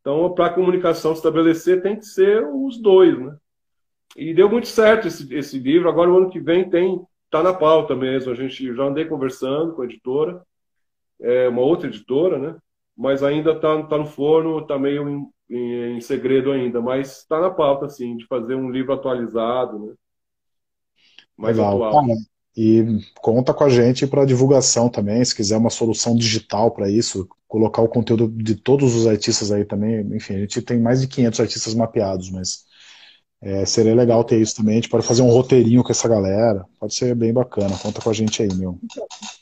Então, 0.00 0.32
para 0.32 0.46
a 0.46 0.52
comunicação 0.52 1.12
se 1.12 1.18
estabelecer, 1.18 1.82
tem 1.82 1.96
que 1.96 2.06
ser 2.06 2.44
os 2.46 2.80
dois, 2.80 3.18
né? 3.18 3.36
E 4.16 4.32
deu 4.32 4.48
muito 4.48 4.66
certo 4.66 5.06
esse, 5.06 5.32
esse 5.34 5.58
livro. 5.58 5.88
Agora, 5.88 6.10
o 6.10 6.16
ano 6.16 6.30
que 6.30 6.40
vem, 6.40 6.68
tem 6.68 7.00
tá 7.30 7.42
na 7.42 7.52
pauta 7.52 7.94
mesmo. 7.94 8.32
A 8.32 8.34
gente 8.34 8.74
já 8.74 8.84
andei 8.84 9.04
conversando 9.04 9.74
com 9.74 9.82
a 9.82 9.84
editora, 9.84 10.42
é 11.20 11.48
uma 11.48 11.62
outra 11.62 11.88
editora, 11.88 12.38
né? 12.38 12.56
Mas 12.96 13.22
ainda 13.22 13.58
tá, 13.58 13.82
tá 13.84 13.98
no 13.98 14.06
forno, 14.06 14.66
tá 14.66 14.78
meio 14.78 15.08
em, 15.08 15.28
em, 15.50 15.96
em 15.96 16.00
segredo 16.00 16.50
ainda. 16.50 16.80
Mas 16.80 17.18
está 17.18 17.40
na 17.40 17.50
pauta, 17.50 17.86
assim, 17.86 18.16
de 18.16 18.26
fazer 18.26 18.54
um 18.54 18.70
livro 18.70 18.92
atualizado, 18.92 19.78
né? 19.78 19.94
Mais 21.36 21.56
Legal. 21.56 21.84
atual. 21.84 22.04
E 22.56 22.84
conta 23.20 23.54
com 23.54 23.62
a 23.62 23.68
gente 23.68 24.04
para 24.04 24.24
divulgação 24.24 24.88
também, 24.88 25.24
se 25.24 25.32
quiser 25.32 25.56
uma 25.56 25.70
solução 25.70 26.16
digital 26.16 26.72
para 26.72 26.90
isso, 26.90 27.28
colocar 27.46 27.82
o 27.82 27.88
conteúdo 27.88 28.26
de 28.28 28.56
todos 28.56 28.96
os 28.96 29.06
artistas 29.06 29.52
aí 29.52 29.64
também. 29.64 30.00
Enfim, 30.16 30.34
a 30.34 30.38
gente 30.40 30.60
tem 30.60 30.80
mais 30.80 31.00
de 31.00 31.06
500 31.06 31.38
artistas 31.38 31.74
mapeados, 31.74 32.30
mas 32.30 32.66
é, 33.40 33.64
seria 33.64 33.94
legal 33.94 34.24
ter 34.24 34.40
isso 34.40 34.56
também. 34.56 34.74
A 34.74 34.76
gente 34.76 34.88
pode 34.88 35.06
fazer 35.06 35.22
um 35.22 35.30
roteirinho 35.30 35.82
com 35.82 35.92
essa 35.92 36.08
galera. 36.08 36.64
Pode 36.78 36.94
ser 36.94 37.14
bem 37.14 37.32
bacana. 37.32 37.76
Conta 37.80 38.00
com 38.00 38.10
a 38.10 38.12
gente 38.12 38.42
aí, 38.42 38.48
meu. 38.54 38.78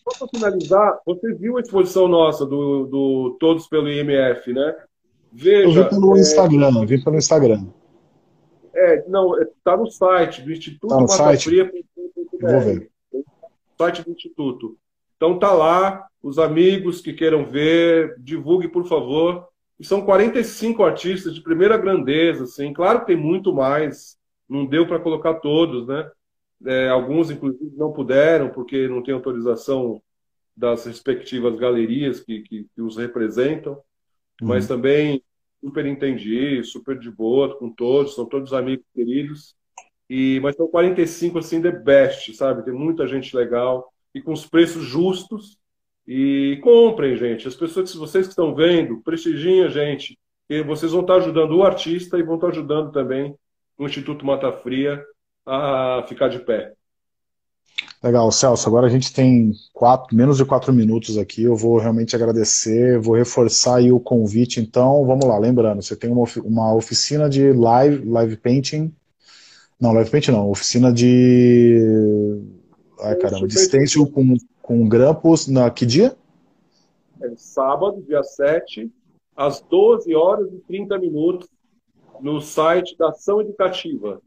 Só 0.05 0.19
para 0.19 0.29
finalizar, 0.29 0.99
você 1.05 1.35
viu 1.35 1.57
a 1.57 1.61
exposição 1.61 2.07
nossa 2.09 2.45
do, 2.45 2.87
do 2.87 3.37
Todos 3.41 3.67
pelo 3.67 3.89
IMF, 3.89 4.53
né? 4.53 4.75
Veja, 5.33 5.81
eu 5.81 5.85
vi 5.85 5.91
pelo 5.91 6.17
é... 6.17 6.21
Instagram, 6.21 6.87
vi 6.87 7.03
pelo 7.03 7.17
Instagram. 7.17 7.67
É, 8.75 9.05
não, 9.09 9.41
está 9.41 9.77
no 9.77 9.91
site 9.91 10.43
do 10.43 10.53
Instituto 10.53 10.89
tá 10.89 11.01
no 11.01 11.07
Mata 11.07 11.39
Fria. 11.39 11.71
Vou 12.41 12.61
ver 12.61 12.91
site 13.77 14.03
do 14.03 14.11
Instituto. 14.11 14.77
Então 15.17 15.39
tá 15.39 15.53
lá, 15.53 16.07
os 16.23 16.39
amigos 16.39 17.01
que 17.01 17.13
queiram 17.13 17.47
ver, 17.47 18.17
divulgue, 18.19 18.69
por 18.69 18.87
favor. 18.87 19.47
E 19.79 19.85
são 19.85 20.03
45 20.05 20.83
artistas 20.83 21.35
de 21.35 21.43
primeira 21.43 21.77
grandeza, 21.77 22.45
assim. 22.45 22.72
Claro 22.72 23.01
que 23.01 23.07
tem 23.07 23.16
muito 23.16 23.53
mais, 23.53 24.16
não 24.49 24.64
deu 24.64 24.87
para 24.87 24.99
colocar 24.99 25.35
todos, 25.35 25.87
né? 25.87 26.11
É, 26.64 26.89
alguns, 26.89 27.31
inclusive, 27.31 27.77
não 27.77 27.93
puderam, 27.93 28.49
porque 28.49 28.89
não 28.89 29.03
tem 29.03 29.12
autorização 29.12 30.01
das 30.57 30.87
respectivas 30.87 31.57
galerias 31.57 32.20
que, 32.20 32.41
que, 32.41 32.66
que 32.74 32.81
os 32.81 32.97
representam. 32.97 33.74
Uhum. 34.41 34.49
Mas 34.49 34.66
também 34.66 35.22
super 35.61 35.85
entendi, 35.85 36.62
super 36.64 36.99
de 36.99 37.11
boa 37.11 37.59
com 37.59 37.70
todos, 37.70 38.14
são 38.14 38.24
todos 38.27 38.53
amigos 38.53 38.87
queridos. 38.95 39.55
E, 40.09 40.39
mas 40.41 40.55
são 40.57 40.68
45 40.68 41.39
assim, 41.39 41.61
the 41.61 41.72
best, 41.72 42.33
sabe? 42.35 42.64
Tem 42.64 42.72
muita 42.72 43.07
gente 43.07 43.37
legal 43.37 43.93
e 44.14 44.22
com 44.22 44.33
os 44.33 44.47
preços 44.47 44.85
justos. 44.85 45.59
E 46.07 46.59
comprem, 46.63 47.17
gente. 47.17 47.49
As 47.49 47.55
pessoas, 47.55 47.91
se 47.91 47.97
vocês 47.97 48.27
que 48.27 48.33
estão 48.33 48.55
vendo, 48.55 49.01
prestigiem 49.03 49.65
a 49.65 49.69
gente. 49.69 50.19
E 50.49 50.63
vocês 50.63 50.93
vão 50.93 51.01
estar 51.01 51.17
ajudando 51.17 51.57
o 51.57 51.65
artista 51.65 52.19
e 52.19 52.23
vão 52.23 52.37
estar 52.37 52.49
ajudando 52.49 52.93
também 52.93 53.35
o 53.77 53.85
Instituto 53.85 54.25
Mata 54.25 54.53
Fria 54.53 55.03
a 55.45 56.05
ficar 56.09 56.29
de 56.29 56.39
pé. 56.39 56.73
Legal, 58.03 58.31
Celso. 58.31 58.69
Agora 58.69 58.87
a 58.87 58.91
gente 58.91 59.13
tem 59.13 59.53
quatro, 59.73 60.15
menos 60.17 60.37
de 60.37 60.45
quatro 60.45 60.73
minutos 60.73 61.19
aqui. 61.19 61.43
Eu 61.43 61.57
vou 61.57 61.79
realmente 61.79 62.15
agradecer, 62.15 63.01
vou 63.01 63.17
reforçar 63.17 63.77
aí 63.77 63.91
o 63.91 63.99
convite. 63.99 64.61
Então, 64.61 65.05
vamos 65.05 65.27
lá. 65.27 65.37
Lembrando, 65.39 65.83
você 65.83 65.97
tem 65.97 66.11
uma, 66.11 66.25
uma 66.45 66.75
oficina 66.75 67.29
de 67.29 67.53
live, 67.53 68.05
live 68.09 68.37
painting. 68.37 68.95
Não, 69.81 69.93
live 69.93 70.11
painting 70.11 70.31
não. 70.31 70.51
Oficina 70.51 70.93
de. 70.93 72.41
Ai, 73.01 73.17
caramba, 73.17 73.47
de 73.47 73.59
stencil 73.59 74.07
com, 74.07 74.37
com 74.67 74.87
grampos. 74.89 75.47
Na 75.47 75.71
que 75.71 75.87
dia? 75.87 76.17
É 77.23 77.31
sábado, 77.37 78.03
dia 78.03 78.23
7, 78.23 78.91
às 79.35 79.61
12 79.61 80.14
horas 80.14 80.53
e 80.53 80.59
30 80.67 80.99
minutos, 80.99 81.49
no 82.21 82.41
site 82.41 82.97
da 82.99 83.11
Ação 83.11 83.41
Educativa. 83.41 84.21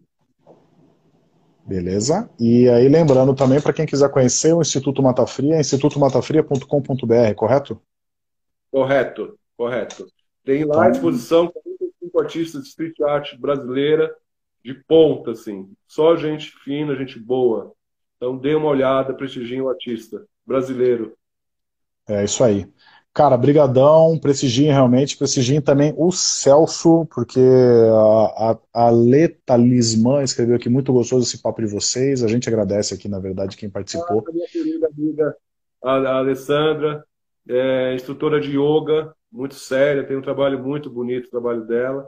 Beleza? 1.65 2.29
E 2.39 2.67
aí, 2.69 2.87
lembrando 2.87 3.35
também, 3.35 3.61
para 3.61 3.73
quem 3.73 3.85
quiser 3.85 4.09
conhecer 4.09 4.53
o 4.53 4.61
Instituto 4.61 5.03
Mata 5.03 5.27
Fria, 5.27 5.59
institutomatafria.com.br, 5.59 7.35
correto? 7.35 7.79
Correto, 8.71 9.37
correto. 9.55 10.07
Tem 10.43 10.63
lá 10.63 10.75
à 10.75 10.79
então- 10.79 10.91
disposição 10.91 11.47
45 11.47 12.19
artistas 12.21 12.63
de 12.63 12.69
street 12.69 12.99
art 13.01 13.37
brasileira 13.37 14.15
de 14.63 14.73
ponta, 14.73 15.31
assim. 15.31 15.71
Só 15.87 16.15
gente 16.15 16.51
fina, 16.63 16.95
gente 16.95 17.19
boa. 17.19 17.73
Então 18.19 18.37
dê 18.37 18.53
uma 18.53 18.67
olhada, 18.67 19.13
prestigiem 19.13 19.61
o 19.61 19.69
artista 19.69 20.25
brasileiro. 20.45 21.15
É 22.05 22.25
isso 22.25 22.43
aí. 22.43 22.67
Cara, 23.13 23.37
brigadão, 23.37 24.19
prestigiem 24.19 24.71
realmente, 24.71 25.17
prestigiem 25.17 25.61
também 25.61 25.93
o 25.97 26.11
Celso, 26.11 27.07
porque 27.13 27.39
a, 27.39 28.51
a, 28.51 28.87
a 28.87 28.89
Letalismã 28.89 30.21
escreveu 30.21 30.57
aqui 30.57 30.67
muito 30.67 30.91
gostoso 30.91 31.25
esse 31.25 31.41
papo 31.41 31.61
de 31.61 31.71
vocês, 31.71 32.21
a 32.21 32.27
gente 32.27 32.49
agradece 32.49 32.93
aqui, 32.93 33.07
na 33.07 33.19
verdade, 33.19 33.55
quem 33.55 33.69
participou. 33.69 34.23
A 34.27 34.31
minha 34.31 34.47
querida 34.47 34.87
amiga, 34.87 35.35
a, 35.81 35.91
a 35.91 36.17
Alessandra, 36.17 37.05
é, 37.47 37.95
instrutora 37.95 38.39
de 38.39 38.51
yoga, 38.51 39.13
muito 39.31 39.55
séria, 39.55 40.05
tem 40.05 40.17
um 40.17 40.21
trabalho 40.21 40.61
muito 40.61 40.89
bonito, 40.89 41.27
o 41.27 41.31
trabalho 41.31 41.65
dela. 41.65 42.05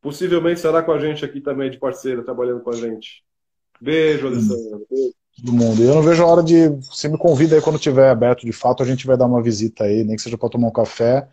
Possivelmente 0.00 0.56
estará 0.56 0.82
com 0.82 0.90
a 0.90 0.98
gente 0.98 1.24
aqui 1.24 1.40
também, 1.40 1.70
de 1.70 1.78
parceira, 1.78 2.24
trabalhando 2.24 2.62
com 2.62 2.70
a 2.70 2.76
gente. 2.76 3.22
Beijo, 3.80 4.26
Alessandra. 4.26 4.80
Beijo 4.90 5.21
do 5.42 5.52
mundo. 5.52 5.82
E 5.82 5.86
eu 5.86 5.94
não 5.94 6.02
vejo 6.02 6.22
a 6.22 6.26
hora 6.26 6.42
de. 6.42 6.68
Você 6.68 7.08
me 7.08 7.18
convida 7.18 7.56
aí 7.56 7.60
quando 7.60 7.78
tiver 7.78 8.08
aberto 8.08 8.46
de 8.46 8.52
fato, 8.52 8.82
a 8.82 8.86
gente 8.86 9.06
vai 9.06 9.16
dar 9.16 9.26
uma 9.26 9.42
visita 9.42 9.84
aí, 9.84 10.04
nem 10.04 10.14
que 10.14 10.22
seja 10.22 10.38
para 10.38 10.48
tomar 10.48 10.68
um 10.68 10.72
café 10.72 11.26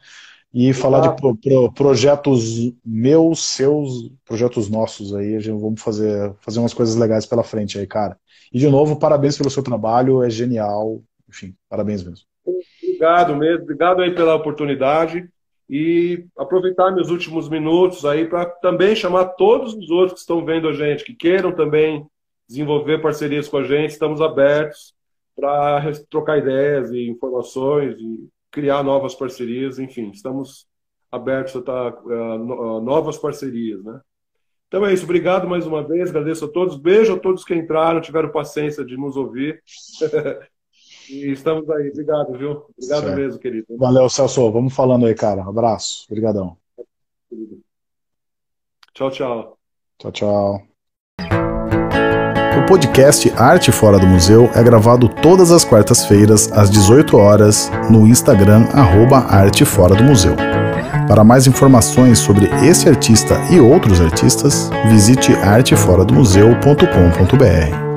e 0.51 0.74
falar 0.74 1.01
de 1.01 1.16
pro, 1.16 1.36
pro, 1.36 1.72
projetos 1.72 2.74
meus, 2.84 3.45
seus, 3.45 4.12
projetos 4.26 4.68
nossos 4.68 5.14
aí. 5.14 5.36
A 5.36 5.39
gente 5.39 5.60
vamos 5.60 5.80
fazer, 5.80 6.34
fazer 6.41 6.60
umas 6.60 6.74
coisas 6.74 6.95
legais 6.95 7.28
pela 7.28 7.43
frente 7.43 7.78
aí, 7.78 7.86
cara. 7.86 8.18
E 8.51 8.57
de 8.57 8.68
novo, 8.68 8.95
parabéns 8.95 9.38
pelo 9.38 9.51
seu 9.51 9.62
trabalho, 9.62 10.24
é 10.24 10.30
genial. 10.30 11.03
Enfim, 11.30 11.53
parabéns 11.70 12.03
mesmo. 12.03 12.26
Obrigado 12.82 13.36
mesmo, 13.36 13.62
obrigado 13.62 14.01
aí 14.01 14.14
pela 14.16 14.34
oportunidade 14.34 15.30
e 15.70 16.26
aproveitar 16.36 16.91
meus 16.91 17.12
últimos 17.12 17.47
minutos 17.47 18.03
aí 18.03 18.26
para 18.26 18.45
também 18.45 18.95
chamar 18.95 19.26
todos 19.26 19.76
os 19.76 19.91
outros 19.91 20.14
que 20.14 20.20
estão 20.22 20.43
vendo 20.43 20.68
a 20.68 20.74
gente, 20.74 21.03
que 21.03 21.14
queiram 21.14 21.51
também 21.51 22.07
desenvolver 22.50 23.00
parcerias 23.00 23.47
com 23.47 23.58
a 23.58 23.64
gente, 23.64 23.91
estamos 23.91 24.20
abertos 24.22 24.95
para 25.36 25.91
trocar 26.10 26.39
ideias 26.39 26.91
e 26.91 27.08
informações 27.08 27.95
e 28.00 28.28
criar 28.52 28.84
novas 28.84 29.14
parcerias, 29.14 29.78
enfim, 29.78 30.10
estamos 30.10 30.68
abertos 31.12 31.56
a 31.68 31.89
uh, 31.89 32.82
novas 32.82 33.18
parcerias, 33.18 33.84
né? 33.84 34.02
Então 34.68 34.86
é 34.86 34.93
isso, 34.93 35.04
obrigado 35.04 35.47
mais 35.47 35.66
uma 35.66 35.84
vez, 35.84 36.10
agradeço 36.10 36.45
a 36.45 36.47
todos, 36.47 36.78
beijo 36.78 37.14
a 37.14 37.20
todos 37.20 37.43
que 37.43 37.56
entraram, 37.56 38.02
tiveram 38.02 38.32
paciência 38.32 38.84
de 38.84 38.97
nos 38.97 39.16
ouvir. 39.16 39.64
e 41.10 41.32
estamos 41.32 41.68
aí, 41.70 41.89
obrigado, 41.89 42.38
viu? 42.38 42.66
Obrigado 42.78 43.04
certo. 43.04 43.16
mesmo, 43.16 43.39
querido. 43.39 43.66
Valeu, 43.78 44.10
Celso, 44.10 44.52
vamos 44.52 44.76
falando 44.76 45.08
aí, 45.08 45.16
cara. 45.16 45.43
Abraço, 45.43 46.06
obrigadão. 46.10 46.56
Tchau, 48.93 49.10
tchau. 49.10 49.58
Tchau, 49.97 50.12
tchau. 50.12 50.79
Podcast 52.70 53.34
Arte 53.36 53.72
Fora 53.72 53.97
do 53.97 54.05
Museu 54.05 54.47
é 54.53 54.61
gravado 54.61 55.09
todas 55.09 55.51
as 55.51 55.65
quartas-feiras, 55.65 56.51
às 56.51 56.70
18 56.70 57.17
horas, 57.17 57.72
no 57.89 58.05
Instagram, 58.05 58.67
arroba 58.72 59.26
Arte 59.28 59.65
Fora 59.65 59.95
do 59.95 60.03
Museu. 60.03 60.36
Para 61.07 61.24
mais 61.24 61.47
informações 61.47 62.20
sobre 62.20 62.45
esse 62.63 62.88
artista 62.88 63.41
e 63.49 63.59
outros 63.59 63.99
artistas, 63.99 64.70
visite 64.88 65.34
arteforadomuseu.com.br. 65.34 67.89